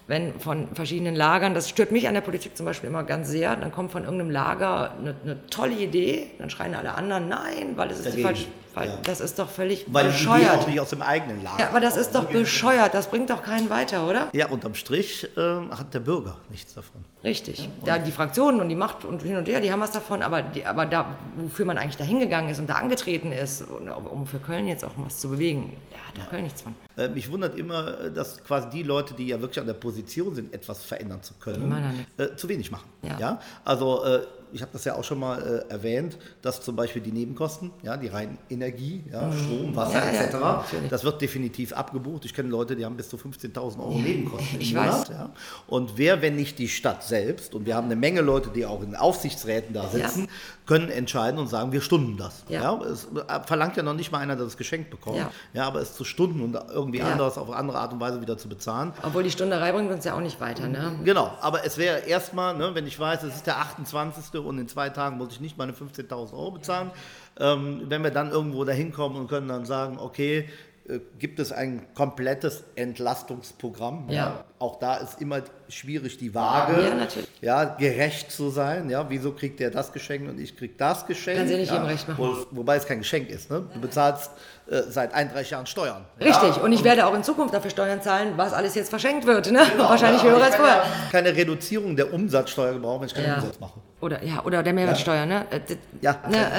wenn 0.08 0.40
von 0.40 0.68
verschiedenen 0.76 1.16
Lagern, 1.16 1.54
das 1.54 1.68
stört 1.68 1.92
mich 1.92 2.08
an 2.08 2.14
der 2.14 2.22
Politik 2.22 2.56
zum 2.56 2.66
Beispiel 2.66 2.90
immer 2.90 3.04
ganz 3.04 3.28
sehr, 3.28 3.56
dann 3.56 3.72
kommt 3.72 3.92
von 3.92 4.04
irgendeinem 4.04 4.32
Lager 4.32 4.92
eine, 4.92 5.16
eine 5.24 5.48
tolle 5.48 5.76
Idee, 5.76 6.28
dann 6.38 6.50
schreien 6.50 6.76
alle 6.76 6.94
anderen 6.94 7.28
nein, 7.28 7.74
weil 7.76 7.90
es 7.90 8.00
ist 8.00 8.20
falsch. 8.20 8.48
Weil 8.76 8.90
ja. 8.90 8.98
Das 9.04 9.22
ist 9.22 9.40
doch 9.40 9.50
völlig 9.50 9.86
Weil 9.88 10.08
bescheuert. 10.08 10.44
Weil 10.44 10.60
auch 10.60 10.68
nicht 10.68 10.80
aus 10.82 10.90
dem 10.90 11.02
eigenen 11.02 11.42
Lager. 11.42 11.60
Ja, 11.60 11.70
aber 11.70 11.80
das 11.80 11.96
ist 11.96 12.14
doch 12.14 12.26
bescheuert. 12.26 12.94
Das 12.94 13.08
bringt 13.08 13.30
doch 13.30 13.42
keinen 13.42 13.70
weiter, 13.70 14.08
oder? 14.08 14.28
Ja, 14.34 14.50
unterm 14.50 14.76
Strich 14.76 15.30
äh, 15.38 15.42
hat 15.72 15.94
der 15.94 16.02
Bürger 16.02 16.36
nichts 16.50 16.74
davon. 16.74 17.06
Richtig. 17.24 17.70
Ja, 17.86 17.98
die 17.98 18.12
Fraktionen 18.12 18.60
und 18.60 18.68
die 18.68 18.76
Macht 18.76 19.06
und 19.06 19.24
hin 19.24 19.38
und 19.38 19.48
her, 19.48 19.62
die 19.62 19.72
haben 19.72 19.80
was 19.80 19.92
davon. 19.92 20.22
Aber, 20.22 20.42
die, 20.42 20.66
aber 20.66 20.86
da, 20.86 21.16
wofür 21.38 21.66
man 21.66 21.78
eigentlich 21.78 21.96
da 21.96 22.04
hingegangen 22.04 22.50
ist 22.52 22.60
und 22.60 22.70
da 22.70 22.76
angetreten 22.76 23.32
ist, 23.32 23.64
um 23.64 24.28
für 24.28 24.40
Köln 24.40 24.68
jetzt 24.68 24.84
auch 24.84 24.92
was 24.98 25.20
zu 25.20 25.30
bewegen, 25.30 25.72
ja, 25.92 25.98
da 26.14 26.22
ja. 26.24 26.28
Köln 26.28 26.44
nichts 26.44 26.62
von. 26.62 26.76
Äh, 26.98 27.08
mich 27.08 27.32
wundert 27.32 27.58
immer, 27.58 28.10
dass 28.10 28.44
quasi 28.44 28.70
die 28.70 28.84
Leute, 28.84 29.14
die 29.14 29.28
ja 29.28 29.40
wirklich 29.40 29.60
an 29.62 29.68
der 29.68 29.74
Position 29.74 30.36
sind, 30.36 30.54
etwas 30.54 30.84
verändern 30.84 31.24
zu 31.24 31.34
können, 31.36 32.06
äh, 32.18 32.36
zu 32.36 32.50
wenig 32.50 32.72
machen. 32.72 32.90
Ja. 33.04 33.20
ja? 33.20 33.40
Also 33.64 34.04
äh, 34.04 34.22
ich 34.56 34.62
habe 34.62 34.72
das 34.72 34.86
ja 34.86 34.96
auch 34.96 35.04
schon 35.04 35.20
mal 35.20 35.66
äh, 35.70 35.72
erwähnt, 35.72 36.18
dass 36.42 36.62
zum 36.62 36.78
Beispiel 36.78 37.02
die 37.02 37.12
Nebenkosten, 37.12 37.72
ja, 37.84 37.98
die 37.98 38.08
reinen 38.08 38.38
Energie, 38.50 39.04
ja, 39.12 39.24
mhm. 39.24 39.34
Strom, 39.38 39.76
Wasser 39.76 40.00
ja, 40.00 40.22
etc., 40.22 40.34
ja, 40.34 40.66
das 40.90 41.04
wird 41.04 41.22
definitiv 41.22 41.74
abgebucht. 41.74 42.24
Ich 42.24 42.34
kenne 42.34 42.48
Leute, 42.48 42.78
die 42.78 42.86
haben 42.86 42.96
bis 42.96 43.10
zu 43.10 43.18
15.000 43.18 43.80
Euro 43.80 44.00
Nebenkosten 44.00 44.62
ich 44.62 44.72
im 44.72 44.78
Monat. 44.78 45.10
Ja. 45.10 45.30
Und 45.68 45.98
wer, 45.98 46.22
wenn 46.22 46.38
nicht 46.38 46.58
die 46.58 46.70
Stadt 46.70 47.04
selbst, 47.04 47.54
und 47.54 47.66
wir 47.66 47.76
haben 47.76 47.86
eine 47.86 47.98
Menge 47.98 48.22
Leute, 48.22 48.50
die 48.50 48.66
auch 48.66 48.82
in 48.82 48.96
Aufsichtsräten 48.96 49.74
da 49.74 49.90
sitzen, 49.90 50.30
können 50.66 50.90
entscheiden 50.90 51.38
und 51.40 51.48
sagen, 51.48 51.74
wir 51.74 51.82
stunden 51.82 52.16
das. 52.18 52.44
Ja. 52.48 52.80
es 52.82 53.08
verlangt 53.46 53.76
ja 53.76 53.84
noch 53.84 53.94
nicht 53.94 54.12
mal 54.12 54.20
einer, 54.20 54.38
dass 54.38 54.48
es 54.48 54.58
geschenkt 54.58 54.90
bekommt, 54.90 55.18
ja. 55.54 55.68
aber 55.68 55.82
es 55.82 55.96
zu 55.96 56.06
stunden 56.06 56.42
und 56.42 56.58
irgendwie 56.74 57.02
anders 57.02 57.38
auf 57.38 57.52
andere 57.52 57.80
Art 57.80 57.92
und 57.92 58.00
Weise 58.00 58.22
wieder 58.22 58.38
zu 58.38 58.48
bezahlen. 58.48 58.94
Obwohl 59.04 59.24
die 59.24 59.32
Stunderei 59.32 59.74
bringt 59.74 59.92
uns 59.92 60.06
ja 60.06 60.16
auch 60.16 60.22
nicht 60.22 60.40
weiter. 60.40 60.68
Ne? 60.68 61.00
Genau, 61.04 61.32
aber 61.42 61.66
es 61.66 61.78
wäre 61.78 62.00
erstmal, 62.00 62.56
ne, 62.56 62.74
wenn 62.74 62.88
ich 62.88 62.98
weiß, 62.98 63.24
es 63.24 63.36
ist 63.36 63.48
der 63.48 63.58
28 63.58 64.32
und 64.46 64.58
in 64.58 64.68
zwei 64.68 64.90
Tagen 64.90 65.18
muss 65.18 65.34
ich 65.34 65.42
nicht 65.42 65.58
meine 65.58 65.74
15.000 65.74 66.34
Euro 66.34 66.52
bezahlen. 66.52 66.92
Ähm, 67.40 67.84
wenn 67.88 68.04
wir 68.04 68.12
dann 68.12 68.32
irgendwo 68.32 68.64
dahin 68.64 68.92
kommen 68.92 69.18
und 69.18 69.28
können 69.28 69.48
dann 69.48 69.66
sagen, 69.66 69.98
okay, 70.00 70.48
äh, 70.88 71.00
gibt 71.18 71.40
es 71.40 71.52
ein 71.52 71.82
komplettes 71.96 72.64
Entlastungsprogramm. 72.76 74.08
Ja. 74.10 74.16
ja. 74.16 74.44
Auch 74.60 74.78
da 74.78 74.98
ist 74.98 75.20
immer 75.20 75.42
schwierig, 75.68 76.18
die 76.18 76.36
Waage 76.36 77.08
ja, 77.42 77.64
ja, 77.64 77.76
gerecht 77.76 78.32
zu 78.32 78.52
sein. 78.52 78.90
Ja, 78.92 79.10
wieso 79.10 79.32
kriegt 79.32 79.60
der 79.60 79.72
das 79.72 79.92
Geschenk 79.92 80.30
und 80.30 80.40
ich 80.40 80.56
krieg 80.56 80.78
das 80.78 81.08
Geschenk? 81.08 81.40
Kann 81.40 81.48
sie 81.48 81.58
nicht 81.58 81.72
ja, 81.72 81.78
eben 81.78 81.86
recht 81.86 82.08
machen. 82.08 82.24
Wo, 82.24 82.58
wobei 82.58 82.76
es 82.76 82.86
kein 82.86 83.00
Geschenk 83.00 83.30
ist. 83.30 83.50
Ne? 83.50 83.64
Du 83.74 83.82
bezahlst 83.82 84.30
äh, 84.68 84.84
seit 84.88 85.14
31 85.14 85.52
Jahren 85.52 85.66
Steuern. 85.66 86.06
Richtig, 86.22 86.62
und 86.62 86.72
ich 86.72 86.84
werde 86.84 87.08
auch 87.08 87.16
in 87.16 87.24
Zukunft 87.24 87.56
dafür 87.56 87.72
Steuern 87.72 88.04
zahlen, 88.04 88.34
was 88.36 88.54
alles 88.54 88.76
jetzt 88.76 88.90
verschenkt 88.90 89.26
wird. 89.26 89.52
Ne? 89.52 89.64
Genau, 89.72 89.90
Wahrscheinlich 89.90 90.22
höher 90.22 90.42
als 90.42 90.56
vorher. 90.56 90.84
Keine 91.12 91.36
Reduzierung 91.36 91.96
der 91.96 92.14
Umsatzsteuer 92.14 92.74
gebrauchen, 92.74 93.02
wenn 93.02 93.08
ich 93.08 93.16
keinen 93.16 93.36
Umsatz 93.36 93.60
mache. 93.60 93.80
Oder, 94.02 94.24
ja, 94.24 94.44
oder 94.44 94.62
der 94.62 94.74
Mehrwertsteuer, 94.74 95.26
ne? 95.26 95.46
Äh, 95.50 95.60
ja, 96.02 96.18
ne, 96.30 96.38
äh, 96.38 96.50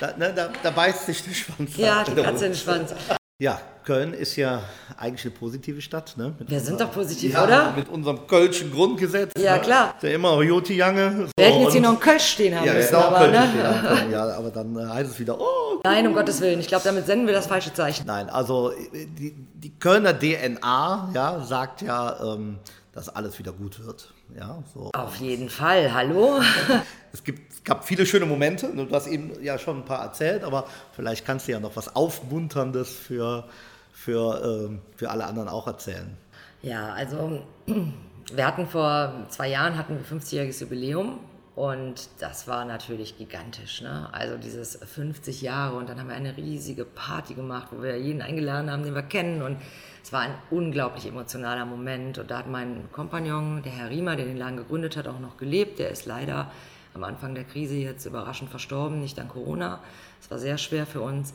da, 0.00 0.16
ne, 0.16 0.32
da, 0.34 0.50
da, 0.62 0.70
beißt 0.70 1.06
sich 1.06 1.22
der 1.22 1.34
Schwanz. 1.34 1.76
Ja, 1.76 2.04
die 2.04 2.14
Katze 2.14 2.46
in 2.46 2.52
den 2.52 2.58
Schwanz. 2.58 2.94
Ja, 3.38 3.60
Köln 3.84 4.14
ist 4.14 4.34
ja 4.36 4.62
eigentlich 4.96 5.26
eine 5.26 5.34
positive 5.34 5.82
Stadt. 5.82 6.14
Ne? 6.16 6.34
Wir 6.38 6.58
sind 6.58 6.80
doch 6.80 6.90
positiv, 6.90 7.34
ja, 7.34 7.44
oder? 7.44 7.72
Mit 7.76 7.88
unserem 7.90 8.26
Kölschen 8.26 8.72
Grundgesetz. 8.72 9.32
Ja, 9.38 9.56
ne? 9.56 9.60
klar. 9.60 9.94
Der 10.00 10.14
immer 10.14 10.40
Joti 10.42 10.74
Jange. 10.74 11.26
So, 11.26 11.30
wir 11.36 11.46
hätten 11.46 11.60
jetzt 11.60 11.72
hier 11.72 11.82
noch 11.82 11.90
einen 11.90 12.00
Kölsch 12.00 12.24
stehen 12.24 12.56
haben 12.56 12.64
ja, 12.64 12.72
müssen. 12.72 12.94
Aber, 12.94 13.18
Kölsch 13.18 13.32
ne? 13.32 13.94
stehen 13.94 14.10
ja, 14.10 14.36
aber 14.36 14.50
dann 14.50 14.76
äh, 14.78 14.86
heißt 14.86 15.10
es 15.10 15.20
wieder, 15.20 15.38
oh. 15.38 15.80
Nein, 15.84 16.06
um 16.06 16.14
Gottes 16.14 16.40
Willen. 16.40 16.60
Ich 16.60 16.66
glaube, 16.66 16.84
damit 16.84 17.04
senden 17.04 17.26
wir 17.26 17.34
das 17.34 17.46
falsche 17.46 17.74
Zeichen. 17.74 18.06
Nein, 18.06 18.30
also 18.30 18.72
die, 18.92 19.34
die 19.54 19.78
Kölner 19.78 20.18
DNA 20.18 21.10
ja, 21.12 21.40
sagt 21.44 21.82
ja, 21.82 22.16
ähm, 22.34 22.58
dass 22.96 23.10
alles 23.10 23.38
wieder 23.38 23.52
gut 23.52 23.84
wird. 23.84 24.08
Ja, 24.34 24.62
so. 24.72 24.90
Auf 24.94 25.16
jeden 25.16 25.50
Fall, 25.50 25.92
hallo? 25.92 26.40
es, 27.12 27.22
gibt, 27.22 27.52
es 27.52 27.62
gab 27.62 27.84
viele 27.84 28.06
schöne 28.06 28.24
Momente, 28.24 28.72
du 28.74 28.90
hast 28.90 29.06
eben 29.06 29.32
ja 29.42 29.58
schon 29.58 29.80
ein 29.80 29.84
paar 29.84 30.02
erzählt, 30.02 30.42
aber 30.42 30.66
vielleicht 30.92 31.26
kannst 31.26 31.46
du 31.46 31.52
ja 31.52 31.60
noch 31.60 31.76
was 31.76 31.94
Aufmunterndes 31.94 32.90
für, 32.90 33.44
für, 33.92 34.70
äh, 34.72 34.96
für 34.96 35.10
alle 35.10 35.26
anderen 35.26 35.48
auch 35.50 35.66
erzählen. 35.66 36.16
Ja, 36.62 36.94
also 36.94 37.42
wir 38.32 38.46
hatten 38.46 38.66
vor 38.66 39.26
zwei 39.28 39.48
Jahren 39.48 39.76
hatten 39.76 39.98
wir 39.98 40.18
50-jähriges 40.18 40.62
Jubiläum 40.62 41.20
und 41.54 42.08
das 42.18 42.48
war 42.48 42.64
natürlich 42.64 43.18
gigantisch. 43.18 43.82
Ne? 43.82 44.08
Also 44.12 44.38
dieses 44.38 44.76
50 44.76 45.42
Jahre 45.42 45.76
und 45.76 45.90
dann 45.90 46.00
haben 46.00 46.08
wir 46.08 46.16
eine 46.16 46.34
riesige 46.34 46.86
Party 46.86 47.34
gemacht, 47.34 47.68
wo 47.72 47.82
wir 47.82 47.98
jeden 47.98 48.22
eingeladen 48.22 48.70
haben, 48.70 48.84
den 48.84 48.94
wir 48.94 49.02
kennen 49.02 49.42
und 49.42 49.58
es 50.06 50.12
war 50.12 50.20
ein 50.20 50.38
unglaublich 50.52 51.04
emotionaler 51.06 51.66
Moment 51.66 52.18
und 52.18 52.30
da 52.30 52.38
hat 52.38 52.46
mein 52.46 52.88
Kompagnon, 52.92 53.64
der 53.64 53.72
Herr 53.72 53.90
Riemer, 53.90 54.14
der 54.14 54.26
den 54.26 54.36
Laden 54.36 54.56
gegründet 54.56 54.96
hat, 54.96 55.08
auch 55.08 55.18
noch 55.18 55.36
gelebt. 55.36 55.80
Der 55.80 55.90
ist 55.90 56.06
leider 56.06 56.52
am 56.94 57.02
Anfang 57.02 57.34
der 57.34 57.42
Krise 57.42 57.74
jetzt 57.74 58.06
überraschend 58.06 58.48
verstorben, 58.48 59.00
nicht 59.00 59.18
an 59.18 59.26
Corona. 59.26 59.80
Es 60.20 60.30
war 60.30 60.38
sehr 60.38 60.58
schwer 60.58 60.86
für 60.86 61.00
uns. 61.00 61.34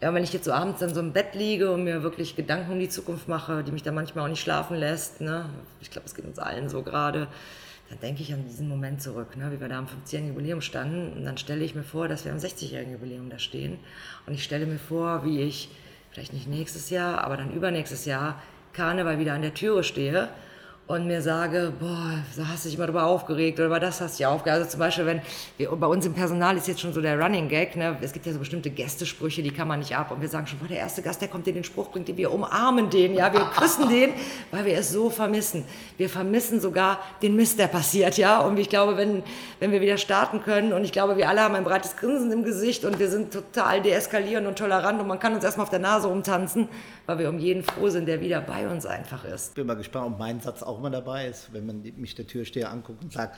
Ja, 0.00 0.12
wenn 0.12 0.24
ich 0.24 0.32
jetzt 0.32 0.46
so 0.46 0.52
abends 0.52 0.82
in 0.82 0.92
so 0.92 0.98
einem 0.98 1.12
Bett 1.12 1.36
liege 1.36 1.70
und 1.70 1.84
mir 1.84 2.02
wirklich 2.02 2.34
Gedanken 2.34 2.72
um 2.72 2.80
die 2.80 2.88
Zukunft 2.88 3.28
mache, 3.28 3.62
die 3.62 3.70
mich 3.70 3.84
dann 3.84 3.94
manchmal 3.94 4.24
auch 4.24 4.28
nicht 4.28 4.42
schlafen 4.42 4.76
lässt, 4.76 5.20
ne? 5.20 5.48
ich 5.80 5.92
glaube, 5.92 6.06
es 6.06 6.16
geht 6.16 6.24
uns 6.24 6.40
allen 6.40 6.68
so 6.68 6.82
gerade, 6.82 7.28
dann 7.90 8.00
denke 8.00 8.22
ich 8.22 8.32
an 8.32 8.44
diesen 8.44 8.68
Moment 8.68 9.00
zurück, 9.00 9.36
ne? 9.36 9.52
wie 9.52 9.60
wir 9.60 9.68
da 9.68 9.78
am 9.78 9.86
50-jährigen 9.86 10.34
Jubiläum 10.34 10.62
standen. 10.62 11.16
Und 11.16 11.24
dann 11.26 11.38
stelle 11.38 11.62
ich 11.62 11.76
mir 11.76 11.84
vor, 11.84 12.08
dass 12.08 12.24
wir 12.24 12.32
am 12.32 12.38
60-jährigen 12.38 12.94
Jubiläum 12.94 13.30
da 13.30 13.38
stehen. 13.38 13.78
Und 14.26 14.34
ich 14.34 14.42
stelle 14.42 14.66
mir 14.66 14.80
vor, 14.80 15.24
wie 15.24 15.42
ich 15.42 15.68
vielleicht 16.10 16.32
nicht 16.32 16.48
nächstes 16.48 16.90
Jahr, 16.90 17.24
aber 17.24 17.36
dann 17.36 17.52
übernächstes 17.52 18.04
Jahr 18.04 18.40
Karneval 18.72 19.18
wieder 19.18 19.34
an 19.34 19.42
der 19.42 19.54
Türe 19.54 19.84
stehe 19.84 20.28
und 20.90 21.06
mir 21.06 21.22
sage, 21.22 21.72
boah, 21.78 22.18
da 22.36 22.48
hast 22.48 22.64
du 22.64 22.68
dich 22.68 22.76
mal 22.76 22.86
drüber 22.86 23.04
aufgeregt 23.04 23.60
oder 23.60 23.66
über 23.66 23.78
das 23.78 24.00
hast 24.00 24.14
du 24.14 24.18
dich 24.18 24.26
aufgeregt. 24.26 24.58
Also 24.58 24.70
zum 24.70 24.80
Beispiel, 24.80 25.06
wenn 25.06 25.22
wir, 25.56 25.70
bei 25.70 25.86
uns 25.86 26.04
im 26.04 26.14
Personal 26.14 26.56
ist 26.56 26.66
jetzt 26.66 26.80
schon 26.80 26.92
so 26.92 27.00
der 27.00 27.16
Running 27.16 27.48
Gag, 27.48 27.76
ne? 27.76 27.96
es 28.00 28.12
gibt 28.12 28.26
ja 28.26 28.32
so 28.32 28.40
bestimmte 28.40 28.70
Gästesprüche, 28.70 29.40
die 29.40 29.52
kann 29.52 29.68
man 29.68 29.78
nicht 29.78 29.96
ab 29.96 30.10
und 30.10 30.20
wir 30.20 30.28
sagen 30.28 30.48
schon, 30.48 30.58
boah, 30.58 30.66
der 30.66 30.78
erste 30.78 31.00
Gast, 31.00 31.20
der 31.20 31.28
kommt, 31.28 31.46
der 31.46 31.52
den 31.52 31.62
Spruch 31.62 31.92
bringt, 31.92 32.08
wir 32.16 32.32
umarmen 32.32 32.90
den, 32.90 33.14
ja, 33.14 33.32
wir 33.32 33.38
küssen 33.56 33.88
den, 33.88 34.10
weil 34.50 34.64
wir 34.64 34.76
es 34.76 34.90
so 34.90 35.10
vermissen. 35.10 35.64
Wir 35.96 36.08
vermissen 36.08 36.60
sogar 36.60 36.98
den 37.22 37.36
Mist, 37.36 37.60
der 37.60 37.68
passiert, 37.68 38.18
ja, 38.18 38.40
und 38.40 38.58
ich 38.58 38.68
glaube, 38.68 38.96
wenn, 38.96 39.22
wenn 39.60 39.70
wir 39.70 39.80
wieder 39.80 39.96
starten 39.96 40.42
können 40.42 40.72
und 40.72 40.82
ich 40.82 40.90
glaube, 40.90 41.16
wir 41.16 41.28
alle 41.28 41.42
haben 41.42 41.54
ein 41.54 41.62
breites 41.62 41.96
Grinsen 41.98 42.32
im 42.32 42.42
Gesicht 42.42 42.84
und 42.84 42.98
wir 42.98 43.08
sind 43.08 43.32
total 43.32 43.80
deeskalierend 43.80 44.48
und 44.48 44.58
tolerant 44.58 45.00
und 45.00 45.06
man 45.06 45.20
kann 45.20 45.34
uns 45.34 45.44
erstmal 45.44 45.62
auf 45.62 45.70
der 45.70 45.78
Nase 45.78 46.08
rumtanzen, 46.08 46.68
weil 47.06 47.20
wir 47.20 47.28
um 47.28 47.38
jeden 47.38 47.62
froh 47.62 47.88
sind, 47.90 48.08
der 48.08 48.20
wieder 48.20 48.40
bei 48.40 48.66
uns 48.66 48.86
einfach 48.86 49.24
ist. 49.24 49.54
Bin 49.54 49.68
mal 49.68 49.76
gespannt, 49.76 50.14
ob 50.14 50.18
mein 50.18 50.40
Satz 50.40 50.64
auch 50.64 50.79
immer 50.80 50.90
dabei 50.90 51.28
ist, 51.28 51.52
wenn 51.52 51.66
man 51.66 51.82
mich 51.96 52.14
der 52.14 52.26
Türsteher 52.26 52.70
anguckt 52.70 53.02
und 53.02 53.12
sagt, 53.12 53.36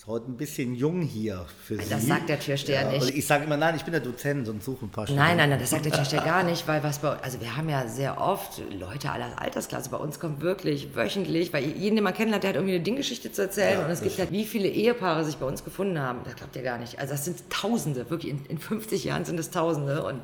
ist 0.00 0.06
heute 0.06 0.30
ein 0.30 0.36
bisschen 0.38 0.74
jung 0.74 1.02
hier 1.02 1.44
für 1.62 1.76
Sie. 1.76 1.90
Das 1.90 2.06
sagt 2.06 2.30
der 2.30 2.40
Türsteher 2.40 2.84
ja, 2.84 2.90
nicht. 2.90 3.10
Ich 3.14 3.26
sage 3.26 3.44
immer, 3.44 3.58
nein, 3.58 3.76
ich 3.76 3.82
bin 3.82 3.92
der 3.92 4.00
Dozent 4.00 4.48
und 4.48 4.62
suche 4.62 4.86
ein 4.86 4.90
paar 4.90 5.04
Stunden. 5.06 5.20
Nein, 5.20 5.36
nein, 5.36 5.50
nein, 5.50 5.58
das 5.58 5.70
sagt 5.70 5.84
der 5.84 5.92
Türsteher 5.92 6.22
gar 6.24 6.42
nicht, 6.42 6.66
weil 6.66 6.82
was 6.82 7.00
bei, 7.00 7.10
also 7.18 7.38
wir 7.40 7.54
haben 7.54 7.68
ja 7.68 7.86
sehr 7.86 8.18
oft 8.18 8.62
Leute 8.70 9.10
aller 9.10 9.38
Altersklasse, 9.38 9.90
bei 9.90 9.98
uns 9.98 10.18
kommt 10.18 10.40
wirklich 10.40 10.94
wöchentlich, 10.94 11.52
weil 11.52 11.64
jeden, 11.64 11.96
den 11.96 12.04
man 12.04 12.14
kennenlernt, 12.14 12.44
der 12.44 12.50
hat 12.50 12.56
irgendwie 12.56 12.76
eine 12.76 12.82
Dinggeschichte 12.82 13.30
zu 13.30 13.42
erzählen 13.42 13.80
ja, 13.80 13.84
und 13.84 13.90
es 13.90 14.00
gibt 14.00 14.18
halt, 14.18 14.32
wie 14.32 14.46
viele 14.46 14.68
Ehepaare 14.68 15.22
sich 15.24 15.36
bei 15.36 15.44
uns 15.44 15.64
gefunden 15.64 15.98
haben, 15.98 16.20
das 16.24 16.34
klappt 16.34 16.56
ja 16.56 16.62
gar 16.62 16.78
nicht. 16.78 16.98
Also 16.98 17.12
das 17.12 17.26
sind 17.26 17.50
Tausende, 17.50 18.08
wirklich, 18.08 18.32
in, 18.32 18.46
in 18.46 18.58
50 18.58 19.04
Jahren 19.04 19.26
sind 19.26 19.38
es 19.38 19.50
Tausende 19.50 20.02
und 20.02 20.22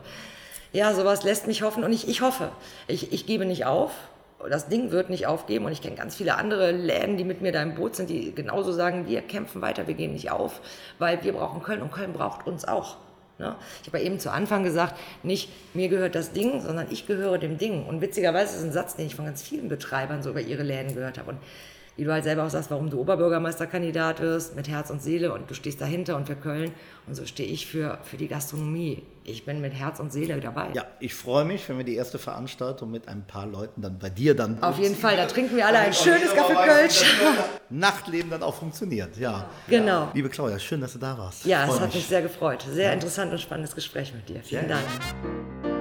ja, 0.72 0.94
sowas 0.94 1.22
lässt 1.22 1.46
mich 1.46 1.60
hoffen 1.60 1.84
und 1.84 1.92
ich, 1.92 2.08
ich 2.08 2.22
hoffe, 2.22 2.50
ich, 2.86 3.12
ich 3.12 3.26
gebe 3.26 3.44
nicht 3.44 3.66
auf 3.66 3.92
das 4.48 4.68
Ding 4.68 4.90
wird 4.90 5.10
nicht 5.10 5.26
aufgeben 5.26 5.64
und 5.64 5.72
ich 5.72 5.82
kenne 5.82 5.96
ganz 5.96 6.16
viele 6.16 6.36
andere 6.36 6.70
Läden, 6.72 7.16
die 7.16 7.24
mit 7.24 7.40
mir 7.40 7.52
da 7.52 7.62
im 7.62 7.74
Boot 7.74 7.96
sind, 7.96 8.10
die 8.10 8.34
genauso 8.34 8.72
sagen, 8.72 9.06
wir 9.08 9.22
kämpfen 9.22 9.62
weiter, 9.62 9.86
wir 9.86 9.94
gehen 9.94 10.12
nicht 10.12 10.30
auf, 10.30 10.60
weil 10.98 11.22
wir 11.24 11.32
brauchen 11.32 11.62
Köln 11.62 11.82
und 11.82 11.92
Köln 11.92 12.12
braucht 12.12 12.46
uns 12.46 12.66
auch. 12.66 12.98
Ne? 13.38 13.54
Ich 13.82 13.88
habe 13.88 13.98
ja 13.98 14.04
eben 14.04 14.18
zu 14.18 14.30
Anfang 14.30 14.62
gesagt, 14.62 14.94
nicht 15.22 15.50
mir 15.74 15.88
gehört 15.88 16.14
das 16.14 16.32
Ding, 16.32 16.60
sondern 16.60 16.86
ich 16.90 17.06
gehöre 17.06 17.38
dem 17.38 17.58
Ding. 17.58 17.86
Und 17.86 18.00
witzigerweise 18.00 18.56
ist 18.56 18.64
ein 18.64 18.72
Satz, 18.72 18.96
den 18.96 19.06
ich 19.06 19.14
von 19.14 19.26
ganz 19.26 19.42
vielen 19.42 19.68
Betreibern 19.68 20.22
so 20.22 20.30
über 20.30 20.40
ihre 20.40 20.62
Läden 20.62 20.94
gehört 20.94 21.18
habe. 21.18 21.30
Und 21.30 21.38
wie 21.96 22.04
du 22.04 22.12
halt 22.12 22.24
selber 22.24 22.44
auch 22.44 22.50
sagst, 22.50 22.70
warum 22.70 22.90
du 22.90 23.00
Oberbürgermeisterkandidat 23.00 24.20
wirst, 24.20 24.54
mit 24.54 24.68
Herz 24.68 24.90
und 24.90 25.02
Seele 25.02 25.32
und 25.32 25.50
du 25.50 25.54
stehst 25.54 25.80
dahinter 25.80 26.16
und 26.16 26.26
für 26.26 26.36
Köln. 26.36 26.72
Und 27.06 27.14
so 27.14 27.24
stehe 27.24 27.48
ich 27.48 27.66
für, 27.66 27.98
für 28.02 28.16
die 28.16 28.28
Gastronomie. 28.28 29.02
Ich 29.28 29.44
bin 29.44 29.60
mit 29.60 29.74
Herz 29.74 29.98
und 29.98 30.12
Seele 30.12 30.38
dabei. 30.38 30.68
Ja, 30.72 30.84
ich 31.00 31.12
freue 31.12 31.44
mich, 31.44 31.68
wenn 31.68 31.78
wir 31.78 31.84
die 31.84 31.96
erste 31.96 32.16
Veranstaltung 32.16 32.92
mit 32.92 33.08
ein 33.08 33.26
paar 33.26 33.46
Leuten 33.46 33.82
dann 33.82 33.98
bei 33.98 34.08
dir 34.08 34.36
dann. 34.36 34.62
Auf 34.62 34.78
jeden 34.78 34.94
Fall, 34.94 35.16
da 35.16 35.26
trinken 35.26 35.56
wir 35.56 35.66
alle 35.66 35.80
ein 35.80 35.92
schönes 35.92 36.32
Kaffee 36.32 36.54
Kölsch. 36.54 37.04
Nachtleben 37.68 38.30
dann 38.30 38.44
auch 38.44 38.54
funktioniert, 38.54 39.16
ja. 39.16 39.50
Genau. 39.68 40.10
Liebe 40.14 40.28
Claudia, 40.28 40.60
schön, 40.60 40.80
dass 40.80 40.92
du 40.92 41.00
da 41.00 41.18
warst. 41.18 41.44
Ja, 41.44 41.66
es 41.66 41.80
hat 41.80 41.92
mich 41.92 42.06
sehr 42.06 42.22
gefreut. 42.22 42.64
Sehr 42.70 42.86
ja. 42.86 42.92
interessant 42.92 43.32
und 43.32 43.40
spannendes 43.40 43.74
Gespräch 43.74 44.14
mit 44.14 44.28
dir. 44.28 44.40
Vielen 44.44 44.68
ja. 44.68 44.76
Dank. 44.76 45.75